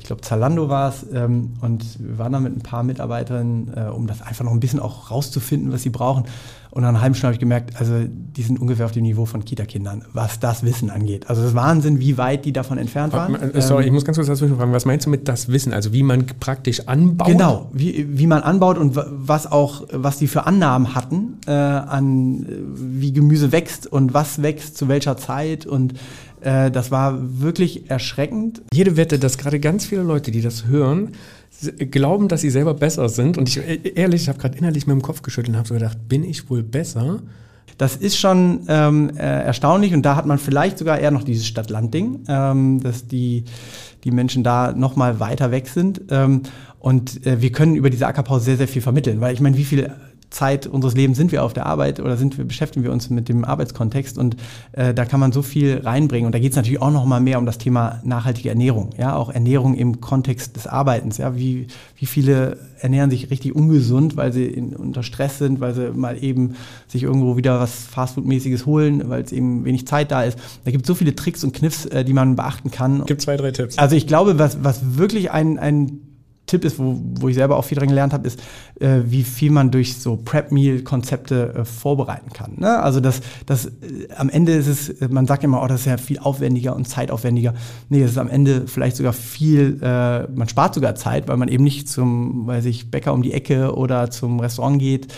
ich 0.00 0.06
glaube 0.06 0.22
Zalando 0.22 0.68
war 0.68 0.88
es, 0.88 1.06
ähm, 1.12 1.50
und 1.60 1.84
wir 2.00 2.18
waren 2.18 2.32
da 2.32 2.40
mit 2.40 2.56
ein 2.56 2.62
paar 2.62 2.82
Mitarbeitern, 2.82 3.70
äh, 3.76 3.90
um 3.90 4.06
das 4.06 4.22
einfach 4.22 4.44
noch 4.44 4.52
ein 4.52 4.60
bisschen 4.60 4.80
auch 4.80 5.10
rauszufinden, 5.10 5.72
was 5.72 5.82
sie 5.82 5.90
brauchen. 5.90 6.24
Und 6.70 6.82
nach 6.82 6.90
einer 6.90 7.00
halben 7.00 7.14
Stunde 7.16 7.28
habe 7.28 7.34
ich 7.34 7.40
gemerkt, 7.40 7.80
also 7.80 7.94
die 8.06 8.42
sind 8.42 8.60
ungefähr 8.60 8.86
auf 8.86 8.92
dem 8.92 9.02
Niveau 9.02 9.26
von 9.26 9.44
Kita-Kindern, 9.44 10.04
was 10.12 10.38
das 10.38 10.62
Wissen 10.62 10.88
angeht. 10.88 11.28
Also 11.28 11.42
das 11.42 11.50
ist 11.50 11.56
Wahnsinn, 11.56 11.98
wie 11.98 12.16
weit 12.16 12.44
die 12.44 12.52
davon 12.52 12.78
entfernt 12.78 13.12
waren. 13.12 13.34
Äh, 13.34 13.60
sorry, 13.60 13.82
ähm, 13.82 13.88
ich 13.88 13.92
muss 13.92 14.04
ganz 14.04 14.16
kurz 14.16 14.28
dazwischen 14.28 14.56
fragen, 14.56 14.72
was 14.72 14.86
meinst 14.86 15.04
du 15.06 15.10
mit 15.10 15.28
das 15.28 15.48
Wissen? 15.48 15.72
Also 15.72 15.92
wie 15.92 16.04
man 16.04 16.26
praktisch 16.38 16.86
anbaut? 16.86 17.26
Genau, 17.28 17.68
wie, 17.72 18.06
wie 18.16 18.26
man 18.26 18.42
anbaut 18.42 18.78
und 18.78 18.96
was 18.96 19.50
auch, 19.50 19.82
was 19.92 20.18
die 20.18 20.28
für 20.28 20.46
Annahmen 20.46 20.94
hatten 20.94 21.38
äh, 21.46 21.50
an 21.50 22.46
wie 22.74 23.12
Gemüse 23.12 23.52
wächst 23.52 23.86
und 23.88 24.14
was 24.14 24.40
wächst 24.40 24.78
zu 24.78 24.88
welcher 24.88 25.16
Zeit 25.16 25.66
und 25.66 25.94
äh, 26.42 26.70
das 26.70 26.90
war 26.90 27.18
wirklich 27.40 27.90
erschreckend. 27.90 28.62
Jede 28.72 28.96
Wette, 28.96 29.18
dass 29.18 29.38
gerade 29.38 29.60
ganz 29.60 29.86
viele 29.86 30.02
Leute, 30.02 30.30
die 30.30 30.42
das 30.42 30.66
hören, 30.66 31.12
glauben, 31.90 32.28
dass 32.28 32.40
sie 32.40 32.50
selber 32.50 32.74
besser 32.74 33.08
sind. 33.08 33.38
Und 33.38 33.48
ich 33.48 33.58
äh, 33.58 33.92
ehrlich, 33.94 34.22
ich 34.22 34.28
habe 34.28 34.38
gerade 34.38 34.56
innerlich 34.56 34.86
mit 34.86 34.94
dem 34.94 35.02
Kopf 35.02 35.22
geschüttelt 35.22 35.54
und 35.54 35.58
habe 35.58 35.68
so 35.68 35.74
gedacht, 35.74 36.08
bin 36.08 36.24
ich 36.24 36.48
wohl 36.50 36.62
besser? 36.62 37.20
Das 37.78 37.96
ist 37.96 38.18
schon 38.18 38.66
ähm, 38.68 39.10
äh, 39.16 39.22
erstaunlich 39.22 39.94
und 39.94 40.02
da 40.02 40.14
hat 40.16 40.26
man 40.26 40.38
vielleicht 40.38 40.76
sogar 40.76 40.98
eher 40.98 41.10
noch 41.10 41.22
dieses 41.22 41.46
Stadt-Land-Ding, 41.46 42.24
ähm, 42.28 42.82
dass 42.82 43.06
die, 43.06 43.44
die 44.04 44.10
Menschen 44.10 44.44
da 44.44 44.72
noch 44.72 44.96
mal 44.96 45.18
weiter 45.18 45.50
weg 45.50 45.66
sind. 45.66 46.02
Ähm, 46.10 46.42
und 46.78 47.26
äh, 47.26 47.40
wir 47.40 47.52
können 47.52 47.76
über 47.76 47.88
diese 47.88 48.06
Ackerpause 48.06 48.44
sehr, 48.44 48.56
sehr 48.58 48.68
viel 48.68 48.82
vermitteln, 48.82 49.20
weil 49.20 49.32
ich 49.32 49.40
meine, 49.40 49.56
wie 49.56 49.64
viele 49.64 49.96
Zeit 50.30 50.66
unseres 50.66 50.94
Lebens 50.94 51.18
sind 51.18 51.32
wir 51.32 51.44
auf 51.44 51.52
der 51.52 51.66
Arbeit 51.66 52.00
oder 52.00 52.16
sind 52.16 52.38
wir, 52.38 52.44
beschäftigen 52.44 52.84
wir 52.84 52.92
uns 52.92 53.10
mit 53.10 53.28
dem 53.28 53.44
Arbeitskontext 53.44 54.16
und 54.16 54.36
äh, 54.72 54.94
da 54.94 55.04
kann 55.04 55.20
man 55.20 55.32
so 55.32 55.42
viel 55.42 55.80
reinbringen. 55.84 56.26
Und 56.26 56.34
da 56.34 56.38
geht 56.38 56.52
es 56.52 56.56
natürlich 56.56 56.80
auch 56.80 56.92
noch 56.92 57.04
mal 57.04 57.20
mehr 57.20 57.38
um 57.38 57.46
das 57.46 57.58
Thema 57.58 58.00
nachhaltige 58.04 58.48
Ernährung, 58.48 58.90
ja, 58.96 59.16
auch 59.16 59.30
Ernährung 59.30 59.74
im 59.74 60.00
Kontext 60.00 60.56
des 60.56 60.66
Arbeitens, 60.66 61.18
ja, 61.18 61.36
wie, 61.36 61.66
wie 61.96 62.06
viele 62.06 62.58
ernähren 62.78 63.10
sich 63.10 63.30
richtig 63.30 63.54
ungesund, 63.54 64.16
weil 64.16 64.32
sie 64.32 64.46
in, 64.46 64.74
unter 64.74 65.02
Stress 65.02 65.38
sind, 65.38 65.60
weil 65.60 65.74
sie 65.74 65.90
mal 65.90 66.22
eben 66.22 66.54
sich 66.88 67.02
irgendwo 67.02 67.36
wieder 67.36 67.60
was 67.60 67.86
Fastfood-mäßiges 67.88 68.66
holen, 68.66 69.08
weil 69.08 69.22
es 69.22 69.32
eben 69.32 69.64
wenig 69.64 69.86
Zeit 69.86 70.10
da 70.10 70.22
ist. 70.22 70.38
Da 70.64 70.70
gibt 70.70 70.84
es 70.84 70.88
so 70.88 70.94
viele 70.94 71.14
Tricks 71.14 71.44
und 71.44 71.52
Kniffs, 71.52 71.86
äh, 71.86 72.04
die 72.04 72.12
man 72.12 72.36
beachten 72.36 72.70
kann. 72.70 73.04
Gibt 73.04 73.22
zwei, 73.22 73.36
drei 73.36 73.50
Tipps. 73.50 73.78
Also 73.78 73.96
ich 73.96 74.06
glaube, 74.06 74.38
was, 74.38 74.62
was 74.62 74.96
wirklich 74.96 75.30
ein, 75.30 75.58
ein 75.58 76.00
Tipp 76.50 76.64
ist, 76.64 76.78
wo, 76.78 77.00
wo 77.20 77.28
ich 77.28 77.36
selber 77.36 77.56
auch 77.56 77.64
viel 77.64 77.78
dran 77.78 77.88
gelernt 77.88 78.12
habe, 78.12 78.26
ist, 78.26 78.40
äh, 78.80 79.00
wie 79.04 79.22
viel 79.22 79.50
man 79.50 79.70
durch 79.70 79.96
so 79.96 80.16
Prep-Meal-Konzepte 80.16 81.54
äh, 81.54 81.64
vorbereiten 81.64 82.32
kann. 82.32 82.54
Ne? 82.56 82.80
Also 82.80 83.00
das, 83.00 83.20
das 83.46 83.66
äh, 83.66 84.08
am 84.16 84.28
Ende 84.28 84.52
ist 84.52 84.66
es, 84.66 84.88
äh, 84.88 85.08
man 85.08 85.26
sagt 85.26 85.44
immer, 85.44 85.62
oh, 85.62 85.66
das 85.66 85.80
ist 85.80 85.86
ja 85.86 85.96
viel 85.96 86.18
aufwendiger 86.18 86.74
und 86.74 86.88
zeitaufwendiger. 86.88 87.54
Nee, 87.88 88.02
es 88.02 88.12
ist 88.12 88.18
am 88.18 88.28
Ende 88.28 88.66
vielleicht 88.66 88.96
sogar 88.96 89.12
viel, 89.12 89.78
äh, 89.82 90.26
man 90.28 90.48
spart 90.48 90.74
sogar 90.74 90.94
Zeit, 90.94 91.28
weil 91.28 91.36
man 91.36 91.48
eben 91.48 91.64
nicht 91.64 91.88
zum, 91.88 92.46
weiß 92.46 92.64
ich, 92.64 92.90
Bäcker 92.90 93.14
um 93.14 93.22
die 93.22 93.32
Ecke 93.32 93.74
oder 93.74 94.10
zum 94.10 94.40
Restaurant 94.40 94.78
geht. 94.78 95.08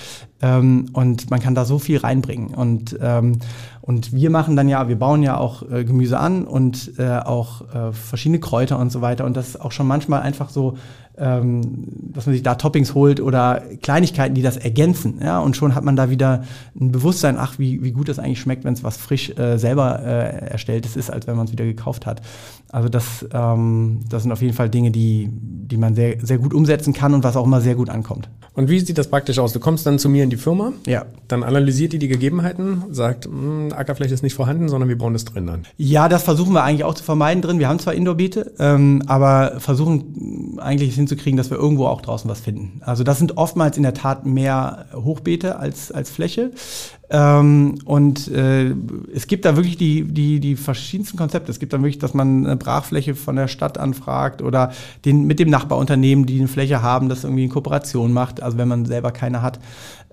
Ähm, 0.42 0.86
und 0.92 1.30
man 1.30 1.40
kann 1.40 1.54
da 1.54 1.64
so 1.64 1.78
viel 1.78 1.98
reinbringen. 1.98 2.54
Und, 2.54 2.98
ähm, 3.00 3.38
und 3.80 4.12
wir 4.12 4.30
machen 4.30 4.56
dann 4.56 4.68
ja, 4.68 4.88
wir 4.88 4.98
bauen 4.98 5.22
ja 5.22 5.38
auch 5.38 5.62
äh, 5.70 5.84
Gemüse 5.84 6.18
an 6.18 6.44
und 6.44 6.98
äh, 6.98 7.18
auch 7.18 7.62
äh, 7.72 7.92
verschiedene 7.92 8.40
Kräuter 8.40 8.78
und 8.78 8.90
so 8.90 9.00
weiter. 9.00 9.24
Und 9.24 9.36
das 9.36 9.50
ist 9.50 9.60
auch 9.60 9.72
schon 9.72 9.86
manchmal 9.86 10.22
einfach 10.22 10.50
so 10.50 10.74
ähm, 11.18 11.88
dass 12.14 12.26
man 12.26 12.34
sich 12.34 12.42
da 12.42 12.54
Toppings 12.54 12.94
holt 12.94 13.20
oder 13.20 13.62
Kleinigkeiten, 13.82 14.34
die 14.34 14.42
das 14.42 14.56
ergänzen. 14.56 15.20
Ja? 15.22 15.40
Und 15.40 15.56
schon 15.56 15.74
hat 15.74 15.84
man 15.84 15.94
da 15.94 16.10
wieder 16.10 16.44
ein 16.78 16.90
Bewusstsein, 16.90 17.36
ach, 17.38 17.58
wie, 17.58 17.82
wie 17.82 17.92
gut 17.92 18.08
das 18.08 18.18
eigentlich 18.18 18.40
schmeckt, 18.40 18.64
wenn 18.64 18.72
es 18.72 18.82
was 18.82 18.96
frisch 18.96 19.30
äh, 19.38 19.58
selber 19.58 20.00
äh, 20.02 20.50
erstelltes 20.50 20.96
ist, 20.96 21.10
als 21.10 21.26
wenn 21.26 21.36
man 21.36 21.46
es 21.46 21.52
wieder 21.52 21.64
gekauft 21.64 22.06
hat. 22.06 22.22
Also 22.70 22.88
das, 22.88 23.26
ähm, 23.32 24.00
das 24.08 24.22
sind 24.22 24.32
auf 24.32 24.40
jeden 24.40 24.54
Fall 24.54 24.70
Dinge, 24.70 24.90
die, 24.90 25.28
die 25.30 25.76
man 25.76 25.94
sehr, 25.94 26.16
sehr 26.22 26.38
gut 26.38 26.54
umsetzen 26.54 26.94
kann 26.94 27.12
und 27.12 27.24
was 27.24 27.36
auch 27.36 27.44
immer 27.44 27.60
sehr 27.60 27.74
gut 27.74 27.90
ankommt. 27.90 28.30
Und 28.54 28.68
wie 28.68 28.80
sieht 28.80 28.96
das 28.96 29.08
praktisch 29.08 29.38
aus? 29.38 29.52
Du 29.52 29.60
kommst 29.60 29.86
dann 29.86 29.98
zu 29.98 30.08
mir 30.08 30.24
in 30.24 30.30
die 30.32 30.36
Firma, 30.36 30.72
ja. 30.86 31.04
dann 31.28 31.42
analysiert 31.42 31.92
ihr 31.92 31.98
die 31.98 32.08
Gegebenheiten, 32.08 32.84
sagt, 32.90 33.26
hm, 33.26 33.72
Ackerfläche 33.72 34.14
ist 34.14 34.22
nicht 34.22 34.34
vorhanden, 34.34 34.68
sondern 34.68 34.88
wir 34.88 34.98
bauen 34.98 35.12
das 35.12 35.24
drin 35.24 35.48
an. 35.48 35.66
Ja, 35.76 36.08
das 36.08 36.22
versuchen 36.22 36.52
wir 36.52 36.64
eigentlich 36.64 36.84
auch 36.84 36.94
zu 36.94 37.04
vermeiden 37.04 37.42
drin. 37.42 37.58
Wir 37.58 37.68
haben 37.68 37.78
zwar 37.78 37.94
Indoor-Beete, 37.94 38.52
ähm, 38.58 39.02
aber 39.06 39.60
versuchen 39.60 40.58
eigentlich 40.58 40.94
hinzukriegen, 40.94 41.36
dass 41.36 41.50
wir 41.50 41.58
irgendwo 41.58 41.86
auch 41.86 42.00
draußen 42.00 42.28
was 42.30 42.40
finden. 42.40 42.80
Also 42.84 43.04
das 43.04 43.18
sind 43.18 43.36
oftmals 43.36 43.76
in 43.76 43.82
der 43.82 43.94
Tat 43.94 44.26
mehr 44.26 44.86
Hochbeete 44.94 45.58
als, 45.58 45.92
als 45.92 46.10
Fläche. 46.10 46.50
Ähm, 47.14 47.74
und 47.84 48.28
äh, 48.28 48.74
es 49.14 49.26
gibt 49.26 49.44
da 49.44 49.54
wirklich 49.54 49.76
die, 49.76 50.04
die, 50.04 50.40
die 50.40 50.56
verschiedensten 50.56 51.18
Konzepte. 51.18 51.50
Es 51.50 51.58
gibt 51.58 51.74
dann 51.74 51.82
wirklich, 51.82 51.98
dass 51.98 52.14
man 52.14 52.46
eine 52.46 52.56
Brachfläche 52.56 53.14
von 53.14 53.36
der 53.36 53.48
Stadt 53.48 53.76
anfragt 53.76 54.40
oder 54.40 54.72
den, 55.04 55.26
mit 55.26 55.38
dem 55.38 55.50
Nachbarunternehmen, 55.50 56.24
die 56.24 56.38
eine 56.38 56.48
Fläche 56.48 56.80
haben, 56.80 57.10
das 57.10 57.24
irgendwie 57.24 57.44
in 57.44 57.50
Kooperation 57.50 58.14
macht, 58.14 58.42
also 58.42 58.56
wenn 58.56 58.66
man 58.66 58.86
selber 58.86 59.10
keine 59.10 59.42
hat. 59.42 59.60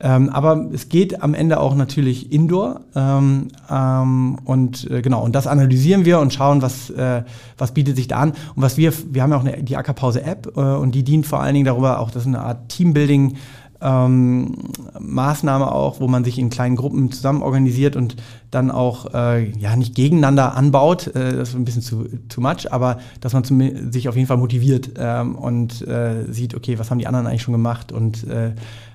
Ähm, 0.01 0.29
aber 0.29 0.69
es 0.73 0.89
geht 0.89 1.23
am 1.23 1.33
Ende 1.33 1.61
auch 1.61 1.73
natürlich 1.73 2.33
indoor. 2.33 2.81
Ähm, 2.93 3.47
ähm, 3.69 4.37
und 4.43 4.89
äh, 4.91 5.01
genau, 5.01 5.23
und 5.23 5.35
das 5.35 5.47
analysieren 5.47 6.03
wir 6.03 6.19
und 6.19 6.33
schauen, 6.33 6.61
was, 6.61 6.89
äh, 6.89 7.23
was 7.57 7.73
bietet 7.73 7.95
sich 7.95 8.09
da 8.09 8.17
an. 8.17 8.31
Und 8.55 8.61
was 8.61 8.75
wir, 8.75 8.91
wir 9.09 9.23
haben 9.23 9.31
ja 9.31 9.37
auch 9.37 9.45
eine, 9.45 9.63
die 9.63 9.77
Ackerpause-App 9.77 10.51
äh, 10.57 10.59
und 10.59 10.95
die 10.95 11.03
dient 11.03 11.25
vor 11.25 11.41
allen 11.41 11.53
Dingen 11.53 11.65
darüber, 11.65 11.99
auch 11.99 12.11
das 12.11 12.23
ist 12.23 12.27
eine 12.27 12.41
Art 12.41 12.67
Teambuilding 12.67 13.37
ähm, 13.81 14.55
Maßnahme 14.99 15.71
auch, 15.71 15.99
wo 15.99 16.07
man 16.07 16.23
sich 16.23 16.37
in 16.37 16.49
kleinen 16.49 16.75
Gruppen 16.75 17.11
zusammen 17.11 17.41
organisiert 17.41 17.95
und 17.95 18.15
dann 18.51 18.71
auch 18.71 19.13
äh, 19.13 19.49
ja 19.51 19.75
nicht 19.75 19.95
gegeneinander 19.95 20.55
anbaut, 20.55 21.07
äh, 21.07 21.37
das 21.37 21.49
ist 21.49 21.55
ein 21.55 21.65
bisschen 21.65 21.81
zu 21.81 22.05
too 22.27 22.41
much, 22.41 22.71
aber 22.71 22.99
dass 23.21 23.33
man 23.33 23.43
zum, 23.43 23.91
sich 23.91 24.09
auf 24.09 24.15
jeden 24.15 24.27
Fall 24.27 24.37
motiviert 24.37 24.91
ähm, 24.97 25.35
und 25.35 25.87
äh, 25.87 26.25
sieht, 26.31 26.55
okay, 26.55 26.79
was 26.79 26.91
haben 26.91 26.99
die 26.99 27.07
anderen 27.07 27.27
eigentlich 27.27 27.43
schon 27.43 27.53
gemacht 27.53 27.91
und 27.91 28.25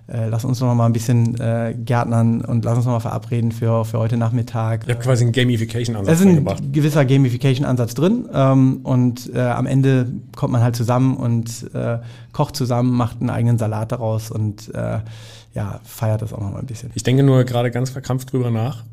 äh, 0.06 0.28
lass 0.28 0.44
uns 0.44 0.60
noch 0.60 0.74
mal 0.74 0.86
ein 0.86 0.92
bisschen 0.92 1.40
äh, 1.40 1.74
gärtnern 1.78 2.42
und 2.42 2.64
lass 2.64 2.76
uns 2.76 2.84
noch 2.84 2.92
mal 2.92 3.00
verabreden 3.00 3.52
für, 3.52 3.84
für 3.84 3.98
heute 3.98 4.16
Nachmittag. 4.16 4.86
Ihr 4.86 4.94
habt 4.94 5.02
quasi 5.04 5.24
einen 5.24 5.32
Gamification-Ansatz 5.32 6.14
Es 6.14 6.20
ist 6.20 6.26
ein 6.26 6.72
gewisser 6.72 7.04
Gamification-Ansatz 7.04 7.94
drin 7.94 8.28
ähm, 8.32 8.80
und 8.82 9.34
äh, 9.34 9.40
am 9.40 9.66
Ende 9.66 10.12
kommt 10.36 10.52
man 10.52 10.62
halt 10.62 10.76
zusammen 10.76 11.16
und 11.16 11.74
äh, 11.74 11.98
kocht 12.32 12.54
zusammen, 12.56 12.92
macht 12.92 13.20
einen 13.20 13.30
eigenen 13.30 13.56
Salat 13.58 13.92
daraus 13.92 14.30
und 14.30 14.74
äh, 14.74 14.98
ja, 15.54 15.80
feiert 15.84 16.20
das 16.20 16.32
auch 16.32 16.40
noch 16.40 16.52
mal 16.52 16.58
ein 16.58 16.66
bisschen. 16.66 16.90
Ich 16.94 17.02
denke 17.02 17.22
nur 17.22 17.44
gerade 17.44 17.70
ganz 17.70 17.90
verkrampft 17.90 18.32
drüber 18.32 18.50
nach, 18.50 18.84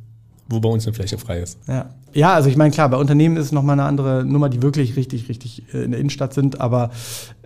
wo 0.52 0.60
bei 0.60 0.70
uns 0.70 0.86
eine 0.86 0.94
Fläche 0.94 1.18
frei 1.18 1.40
ist. 1.40 1.60
Ja. 1.68 1.90
Ja, 2.14 2.34
also 2.34 2.50
ich 2.50 2.58
meine, 2.58 2.72
klar, 2.72 2.90
bei 2.90 2.98
Unternehmen 2.98 3.38
ist 3.38 3.46
es 3.46 3.52
nochmal 3.52 3.80
eine 3.80 3.88
andere 3.88 4.26
Nummer, 4.26 4.50
die 4.50 4.62
wirklich 4.62 4.98
richtig, 4.98 5.30
richtig 5.30 5.64
äh, 5.74 5.84
in 5.84 5.92
der 5.92 6.00
Innenstadt 6.00 6.34
sind, 6.34 6.60
aber 6.60 6.92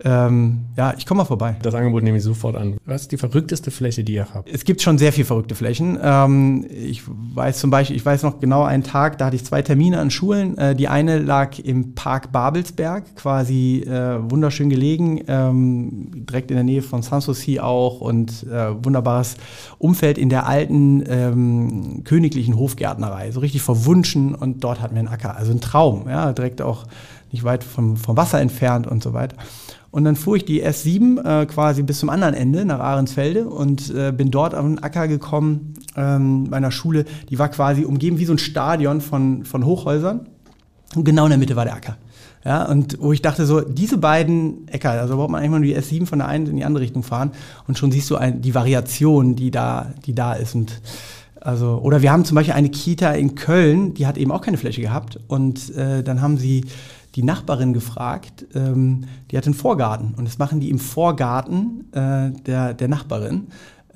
ähm, 0.04 0.66
ja, 0.76 0.92
ich 0.96 1.06
komme 1.06 1.18
mal 1.18 1.24
vorbei. 1.24 1.56
Das 1.62 1.74
Angebot 1.74 2.02
nehme 2.02 2.18
ich 2.18 2.24
sofort 2.24 2.56
an. 2.56 2.76
Was 2.84 3.02
ist 3.02 3.12
die 3.12 3.16
verrückteste 3.16 3.70
Fläche, 3.70 4.02
die 4.02 4.14
ihr 4.14 4.26
habt? 4.34 4.48
Es 4.48 4.64
gibt 4.64 4.82
schon 4.82 4.98
sehr 4.98 5.12
viel 5.12 5.24
verrückte 5.24 5.54
Flächen. 5.54 5.98
Ähm, 6.02 6.66
ich 6.68 7.02
weiß 7.06 7.58
zum 7.58 7.70
Beispiel, 7.70 7.96
ich 7.96 8.04
weiß 8.04 8.24
noch 8.24 8.40
genau 8.40 8.64
einen 8.64 8.82
Tag, 8.82 9.18
da 9.18 9.26
hatte 9.26 9.36
ich 9.36 9.44
zwei 9.44 9.62
Termine 9.62 10.00
an 10.00 10.10
Schulen. 10.10 10.58
Äh, 10.58 10.74
die 10.74 10.88
eine 10.88 11.18
lag 11.18 11.58
im 11.60 11.94
Park 11.94 12.32
Babelsberg, 12.32 13.14
quasi 13.14 13.84
äh, 13.86 14.18
wunderschön 14.30 14.68
gelegen, 14.68 15.22
ähm, 15.28 16.26
direkt 16.28 16.50
in 16.50 16.56
der 16.56 16.64
Nähe 16.64 16.82
von 16.82 17.02
Sanssouci 17.02 17.60
auch 17.60 18.00
und 18.00 18.44
äh, 18.44 18.84
wunderbares 18.84 19.36
Umfeld 19.78 20.18
in 20.18 20.28
der 20.28 20.46
alten 20.46 21.04
ähm, 21.08 22.02
königlichen 22.04 22.56
Hofgärtnerei, 22.96 23.30
so 23.30 23.40
richtig 23.40 23.62
verwunschen 23.62 24.34
und 24.34 24.64
dort 24.64 24.80
hatten 24.80 24.94
wir 24.94 25.00
einen 25.00 25.08
Acker. 25.08 25.36
Also 25.36 25.52
ein 25.52 25.60
Traum, 25.60 26.08
ja, 26.08 26.32
direkt 26.32 26.62
auch 26.62 26.86
nicht 27.32 27.44
weit 27.44 27.64
vom, 27.64 27.96
vom 27.96 28.16
Wasser 28.16 28.40
entfernt 28.40 28.86
und 28.86 29.02
so 29.02 29.12
weiter. 29.12 29.36
Und 29.90 30.04
dann 30.04 30.16
fuhr 30.16 30.36
ich 30.36 30.44
die 30.44 30.64
S7 30.64 31.42
äh, 31.42 31.46
quasi 31.46 31.82
bis 31.82 31.98
zum 32.00 32.10
anderen 32.10 32.34
Ende 32.34 32.64
nach 32.64 32.80
Ahrensfelde 32.80 33.48
und 33.48 33.90
äh, 33.94 34.12
bin 34.12 34.30
dort 34.30 34.54
auf 34.54 34.64
einen 34.64 34.78
Acker 34.78 35.08
gekommen 35.08 35.74
ähm, 35.96 36.48
meiner 36.50 36.70
Schule. 36.70 37.04
Die 37.30 37.38
war 37.38 37.48
quasi 37.48 37.84
umgeben 37.84 38.18
wie 38.18 38.26
so 38.26 38.34
ein 38.34 38.38
Stadion 38.38 39.00
von, 39.00 39.44
von 39.44 39.64
Hochhäusern. 39.64 40.26
Und 40.94 41.04
genau 41.04 41.24
in 41.24 41.30
der 41.30 41.38
Mitte 41.38 41.56
war 41.56 41.64
der 41.64 41.74
Acker. 41.74 41.96
Ja, 42.44 42.64
und 42.64 42.98
wo 43.00 43.12
ich 43.12 43.22
dachte 43.22 43.44
so, 43.44 43.60
diese 43.60 43.98
beiden 43.98 44.68
Äcker, 44.68 44.90
also 44.90 45.16
braucht 45.16 45.30
man 45.30 45.40
eigentlich 45.40 45.50
mal 45.50 45.58
nur 45.58 45.66
die 45.66 45.76
S7 45.76 46.06
von 46.06 46.20
der 46.20 46.28
einen 46.28 46.46
in 46.46 46.56
die 46.56 46.64
andere 46.64 46.84
Richtung 46.84 47.02
fahren 47.02 47.32
und 47.66 47.76
schon 47.76 47.90
siehst 47.90 48.08
du 48.10 48.16
ein, 48.16 48.40
die 48.40 48.54
Variation, 48.54 49.34
die 49.34 49.50
da, 49.50 49.92
die 50.04 50.14
da 50.14 50.34
ist. 50.34 50.54
Und 50.54 50.80
also, 51.46 51.78
oder 51.80 52.02
wir 52.02 52.10
haben 52.10 52.24
zum 52.24 52.34
Beispiel 52.34 52.54
eine 52.54 52.70
Kita 52.70 53.12
in 53.12 53.36
Köln, 53.36 53.94
die 53.94 54.04
hat 54.06 54.18
eben 54.18 54.32
auch 54.32 54.40
keine 54.40 54.56
Fläche 54.56 54.80
gehabt. 54.80 55.20
Und 55.28 55.72
äh, 55.76 56.02
dann 56.02 56.20
haben 56.20 56.38
sie 56.38 56.64
die 57.14 57.22
Nachbarin 57.22 57.72
gefragt, 57.72 58.46
ähm, 58.54 59.04
die 59.30 59.38
hat 59.38 59.46
einen 59.46 59.54
Vorgarten. 59.54 60.14
Und 60.16 60.26
das 60.26 60.38
machen 60.38 60.58
die 60.58 60.70
im 60.70 60.80
Vorgarten 60.80 61.84
äh, 61.92 62.32
der, 62.32 62.74
der 62.74 62.88
Nachbarin 62.88 63.46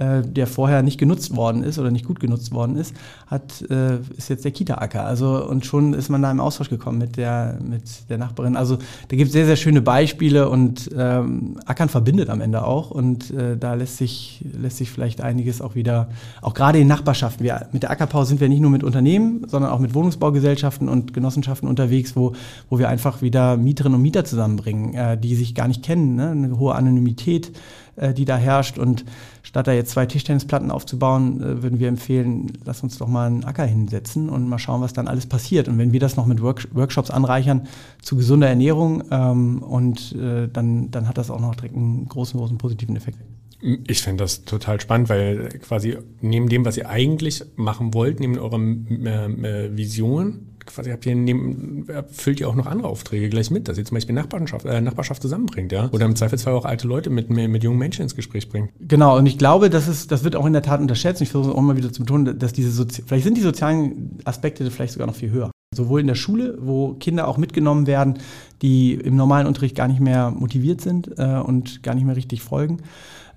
äh, 0.01 0.23
der 0.23 0.47
vorher 0.47 0.83
nicht 0.83 0.99
genutzt 0.99 1.37
worden 1.37 1.63
ist 1.63 1.79
oder 1.79 1.91
nicht 1.91 2.07
gut 2.07 2.21
genutzt 2.21 2.53
worden 2.53 2.77
ist, 2.77 2.95
hat, 3.27 3.63
äh, 3.71 3.99
ist 4.17 4.31
jetzt 4.31 4.47
der 4.47 4.51
Kita-Acker. 4.51 5.05
Also, 5.05 5.47
und 5.47 5.67
schon 5.67 5.93
ist 5.93 6.09
man 6.09 6.23
da 6.23 6.31
im 6.31 6.41
Austausch 6.41 6.71
gekommen 6.71 6.97
mit 6.97 7.19
der, 7.19 7.59
mit 7.63 8.09
der 8.09 8.17
Nachbarin. 8.17 8.57
Also 8.57 8.79
da 9.09 9.17
gibt 9.17 9.27
es 9.29 9.33
sehr, 9.35 9.45
sehr 9.45 9.57
schöne 9.57 9.83
Beispiele 9.83 10.49
und 10.49 10.91
ähm, 10.97 11.59
Ackern 11.67 11.91
verbindet 11.91 12.31
am 12.31 12.41
Ende 12.41 12.65
auch. 12.65 12.91
Und 12.91 13.31
äh, 13.31 13.59
da 13.59 13.75
lässt 13.75 13.99
sich, 13.99 14.43
lässt 14.59 14.79
sich 14.79 14.91
vielleicht 14.91 15.21
einiges 15.21 15.61
auch 15.61 15.75
wieder, 15.75 16.09
auch 16.41 16.55
gerade 16.55 16.79
in 16.79 16.89
Nachbarschaften. 16.89 17.45
Wir, 17.45 17.69
mit 17.73 17.83
der 17.83 17.91
Ackerpause 17.91 18.31
sind 18.31 18.41
wir 18.41 18.49
nicht 18.49 18.61
nur 18.61 18.71
mit 18.71 18.83
Unternehmen, 18.83 19.45
sondern 19.49 19.71
auch 19.71 19.81
mit 19.81 19.93
Wohnungsbaugesellschaften 19.93 20.89
und 20.89 21.13
Genossenschaften 21.13 21.69
unterwegs, 21.69 22.17
wo, 22.17 22.33
wo 22.71 22.79
wir 22.79 22.89
einfach 22.89 23.21
wieder 23.21 23.59
Mieterinnen 23.59 23.97
und 23.97 24.03
Mieter 24.03 24.25
zusammenbringen, 24.25 24.95
äh, 24.95 25.19
die 25.19 25.35
sich 25.35 25.55
gar 25.55 25.69
nicht 25.69 25.83
kennen. 25.83 26.17
Ne? 26.17 26.31
Eine 26.31 26.59
hohe 26.59 26.75
Anonymität 26.75 27.53
äh, 27.97 28.15
die 28.15 28.25
da 28.25 28.37
herrscht. 28.37 28.79
Und 28.79 29.05
statt 29.43 29.67
da 29.67 29.73
jetzt 29.73 29.91
zwei 29.91 30.07
Tischtennisplatten 30.07 30.71
aufzubauen, 30.71 31.41
äh, 31.41 31.63
würden 31.63 31.79
wir 31.79 31.89
empfehlen, 31.89 32.53
lass 32.65 32.83
uns 32.83 32.99
doch 32.99 33.09
mal 33.09 33.27
einen 33.27 33.45
Acker 33.45 33.65
hinsetzen 33.65 34.29
und 34.29 34.49
mal 34.49 34.59
schauen, 34.59 34.81
was 34.81 34.93
dann 34.93 35.09
alles 35.09 35.27
passiert. 35.27 35.69
Und 35.69 35.79
wenn 35.79 35.93
wir 35.93 36.01
das 36.01 36.17
noch 36.17 36.27
mit 36.27 36.43
Work 36.43 36.69
Workshops 36.73 37.11
anreichern 37.11 37.67
zu 38.03 38.17
gesunder 38.17 38.49
Ernährung, 38.49 39.05
ähm, 39.11 39.63
und 39.63 40.15
äh, 40.17 40.49
dann, 40.49 40.91
dann 40.91 41.09
hat 41.09 41.19
das 41.19 41.31
auch 41.31 41.41
noch 41.41 41.55
direkt 41.55 41.77
einen 41.77 42.09
großen, 42.09 42.39
großen 42.39 42.59
positiven 42.59 42.97
Effekt. 42.97 43.19
Ich 43.63 44.03
finde 44.03 44.25
das 44.25 44.45
total 44.45 44.81
spannend, 44.81 45.09
weil 45.09 45.49
quasi 45.61 45.99
neben 46.21 46.49
dem, 46.49 46.65
was 46.65 46.77
ihr 46.77 46.89
eigentlich 46.89 47.45
machen 47.57 47.93
wollt, 47.93 48.21
neben 48.21 48.39
eurer 48.39 48.59
äh, 48.59 49.77
Vision, 49.77 50.47
quasi 50.67 50.91
habt 50.91 51.05
ihr 51.07 51.15
neben, 51.15 51.89
erfüllt 51.89 52.41
ihr 52.41 52.49
auch 52.49 52.55
noch 52.55 52.67
andere 52.67 52.89
Aufträge 52.89 53.29
gleich 53.29 53.51
mit, 53.51 53.69
dass 53.69 53.79
ihr 53.79 53.85
zum 53.85 53.97
Beispiel 53.97 54.15
Nachbarschaft, 54.15 54.65
äh, 54.65 54.81
Nachbarschaft 54.81 55.23
zusammenbringt, 55.23 55.73
ja? 55.73 55.89
Oder 55.93 56.07
im 56.07 56.17
Zweifelsfall 56.17 56.55
auch 56.55 56.65
alte 56.65 56.87
Leute 56.89 57.11
mit, 57.11 57.29
mit 57.31 57.63
jungen 57.63 57.79
Menschen 57.79 58.03
ins 58.03 58.15
Gespräch 58.15 58.49
bringt. 58.49 58.71
Genau, 58.81 59.19
und 59.19 59.27
ich 59.27 59.39
glaube, 59.39 59.71
das 59.71 59.89
ist, 59.89 60.11
das 60.11 60.25
wird 60.25 60.37
auch 60.37 60.47
in 60.47 60.53
der 60.53 60.63
Tat 60.63 60.81
unterschätzt. 60.81 61.21
Ich 61.21 61.31
versuche 61.31 61.55
auch 61.55 61.61
mal 61.61 61.77
wieder 61.77 61.93
zu 61.93 62.01
betonen, 62.01 62.39
dass 62.39 62.53
diese 62.53 62.71
Sozi 62.71 63.03
vielleicht 63.07 63.25
sind 63.25 63.37
die 63.37 63.43
sozialen 63.43 64.19
Aspekte 64.25 64.71
vielleicht 64.71 64.95
sogar 64.95 65.07
noch 65.07 65.15
viel 65.15 65.31
höher. 65.31 65.51
Sowohl 65.75 66.01
in 66.01 66.09
der 66.09 66.17
Schule, 66.17 66.59
wo 66.61 66.95
Kinder 66.95 67.29
auch 67.29 67.37
mitgenommen 67.37 67.87
werden, 67.87 68.15
die 68.61 68.95
im 68.95 69.17
normalen 69.17 69.47
Unterricht 69.47 69.77
gar 69.77 69.87
nicht 69.87 70.01
mehr 70.01 70.31
motiviert 70.31 70.81
sind 70.81 71.11
äh, 71.17 71.39
und 71.39 71.83
gar 71.83 71.95
nicht 71.95 72.05
mehr 72.05 72.17
richtig 72.17 72.43
folgen 72.43 72.79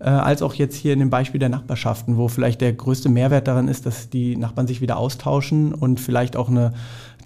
als 0.10 0.42
auch 0.42 0.54
jetzt 0.54 0.76
hier 0.76 0.94
in 0.94 1.00
dem 1.00 1.10
Beispiel 1.10 1.40
der 1.40 1.50
Nachbarschaften, 1.50 2.18
wo 2.18 2.28
vielleicht 2.28 2.62
der 2.62 2.74
größte 2.74 3.10
Mehrwert 3.10 3.48
daran 3.48 3.68
ist, 3.68 3.86
dass 3.86 4.10
die 4.10 4.36
Nachbarn 4.36 4.68
sich 4.68 4.82
wieder 4.82 4.98
austauschen 4.98 5.74
und 5.74 6.00
vielleicht 6.00 6.36
auch 6.36 6.50
eine 6.50 6.74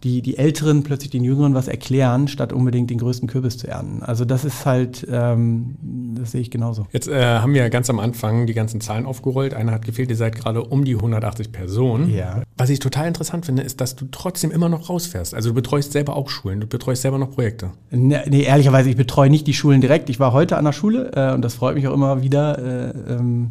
die, 0.03 0.21
die 0.21 0.37
Älteren 0.37 0.83
plötzlich 0.83 1.09
den 1.09 1.23
Jüngeren 1.23 1.53
was 1.53 1.67
erklären, 1.67 2.27
statt 2.27 2.53
unbedingt 2.53 2.89
den 2.89 2.97
größten 2.97 3.27
Kürbis 3.27 3.57
zu 3.57 3.67
ernten. 3.67 4.03
Also 4.03 4.25
das 4.25 4.45
ist 4.45 4.65
halt, 4.65 5.07
ähm, 5.09 5.75
das 6.15 6.31
sehe 6.31 6.41
ich 6.41 6.51
genauso. 6.51 6.87
Jetzt 6.91 7.07
äh, 7.07 7.39
haben 7.39 7.53
wir 7.53 7.69
ganz 7.69 7.89
am 7.89 7.99
Anfang 7.99 8.47
die 8.47 8.53
ganzen 8.53 8.81
Zahlen 8.81 9.05
aufgerollt. 9.05 9.53
Einer 9.53 9.71
hat 9.71 9.85
gefehlt, 9.85 10.09
ihr 10.09 10.15
seid 10.15 10.35
gerade 10.35 10.63
um 10.63 10.85
die 10.85 10.95
180 10.95 11.51
Personen. 11.51 12.13
Ja. 12.13 12.43
Was 12.57 12.69
ich 12.69 12.79
total 12.79 13.07
interessant 13.07 13.45
finde, 13.45 13.63
ist, 13.63 13.81
dass 13.81 13.95
du 13.95 14.05
trotzdem 14.11 14.51
immer 14.51 14.69
noch 14.69 14.89
rausfährst. 14.89 15.33
Also 15.33 15.49
du 15.49 15.55
betreust 15.55 15.91
selber 15.91 16.15
auch 16.15 16.29
Schulen, 16.29 16.59
du 16.59 16.67
betreust 16.67 17.01
selber 17.01 17.17
noch 17.17 17.31
Projekte. 17.31 17.71
Nee, 17.91 18.19
nee 18.27 18.43
ehrlicherweise, 18.43 18.89
ich 18.89 18.97
betreue 18.97 19.29
nicht 19.29 19.47
die 19.47 19.53
Schulen 19.53 19.81
direkt. 19.81 20.09
Ich 20.09 20.19
war 20.19 20.33
heute 20.33 20.57
an 20.57 20.65
der 20.65 20.73
Schule 20.73 21.11
äh, 21.15 21.33
und 21.33 21.41
das 21.41 21.55
freut 21.55 21.75
mich 21.75 21.87
auch 21.87 21.93
immer 21.93 22.21
wieder. 22.21 22.57
Äh, 22.57 23.13
ähm, 23.13 23.49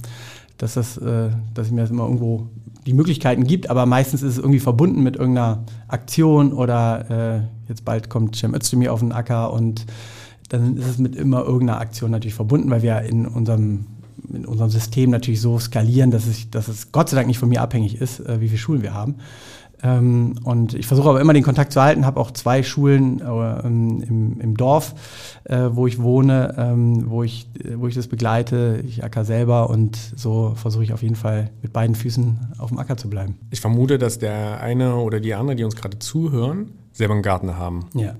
dass, 0.58 0.74
das, 0.74 0.96
äh, 0.96 1.30
dass 1.54 1.66
ich 1.66 1.72
mir 1.72 1.82
das 1.82 1.90
immer 1.90 2.04
irgendwo 2.04 2.48
die 2.86 2.92
Möglichkeiten 2.92 3.44
gibt, 3.44 3.68
aber 3.68 3.84
meistens 3.84 4.22
ist 4.22 4.32
es 4.32 4.38
irgendwie 4.38 4.60
verbunden 4.60 5.02
mit 5.02 5.16
irgendeiner 5.16 5.64
Aktion 5.88 6.52
oder 6.52 7.10
äh, 7.38 7.68
jetzt 7.68 7.84
bald 7.84 8.08
kommt 8.08 8.36
Cem 8.36 8.54
Özdemir 8.54 8.92
auf 8.92 9.00
den 9.00 9.12
Acker 9.12 9.52
und 9.52 9.86
dann 10.48 10.76
ist 10.76 10.86
es 10.86 10.98
mit 10.98 11.16
immer 11.16 11.44
irgendeiner 11.44 11.80
Aktion 11.80 12.12
natürlich 12.12 12.34
verbunden, 12.34 12.70
weil 12.70 12.82
wir 12.82 13.00
in 13.00 13.26
unserem, 13.26 13.86
in 14.32 14.46
unserem 14.46 14.70
System 14.70 15.10
natürlich 15.10 15.40
so 15.40 15.58
skalieren, 15.58 16.12
dass 16.12 16.26
es, 16.26 16.48
dass 16.50 16.68
es 16.68 16.92
Gott 16.92 17.08
sei 17.08 17.16
Dank 17.16 17.26
nicht 17.26 17.38
von 17.38 17.48
mir 17.48 17.60
abhängig 17.60 18.00
ist, 18.00 18.20
äh, 18.20 18.40
wie 18.40 18.46
viele 18.46 18.58
Schulen 18.58 18.82
wir 18.82 18.94
haben. 18.94 19.16
Ähm, 19.82 20.36
und 20.44 20.74
ich 20.74 20.86
versuche 20.86 21.10
aber 21.10 21.20
immer 21.20 21.32
den 21.32 21.42
Kontakt 21.42 21.72
zu 21.72 21.82
halten, 21.82 22.06
habe 22.06 22.20
auch 22.20 22.30
zwei 22.30 22.62
Schulen 22.62 23.20
äh, 23.20 23.66
im, 23.66 24.40
im, 24.40 24.56
Dorf, 24.56 24.94
äh, 25.44 25.68
wo 25.72 25.86
ich 25.86 26.00
wohne, 26.00 26.54
ähm, 26.56 27.10
wo, 27.10 27.22
ich, 27.22 27.48
wo 27.76 27.86
ich 27.86 27.94
das 27.94 28.06
begleite. 28.06 28.82
Ich 28.86 29.04
acker 29.04 29.24
selber 29.24 29.70
und 29.70 29.98
so 30.16 30.54
versuche 30.56 30.84
ich 30.84 30.92
auf 30.92 31.02
jeden 31.02 31.16
Fall 31.16 31.50
mit 31.62 31.72
beiden 31.72 31.94
Füßen 31.94 32.54
auf 32.58 32.70
dem 32.70 32.78
Acker 32.78 32.96
zu 32.96 33.10
bleiben. 33.10 33.36
Ich 33.50 33.60
vermute, 33.60 33.98
dass 33.98 34.18
der 34.18 34.60
eine 34.60 34.96
oder 34.96 35.20
die 35.20 35.34
andere, 35.34 35.56
die 35.56 35.64
uns 35.64 35.76
gerade 35.76 35.98
zuhören, 35.98 36.72
selber 36.92 37.14
einen 37.14 37.22
Garten 37.22 37.56
haben. 37.56 37.86
Ja. 37.94 38.14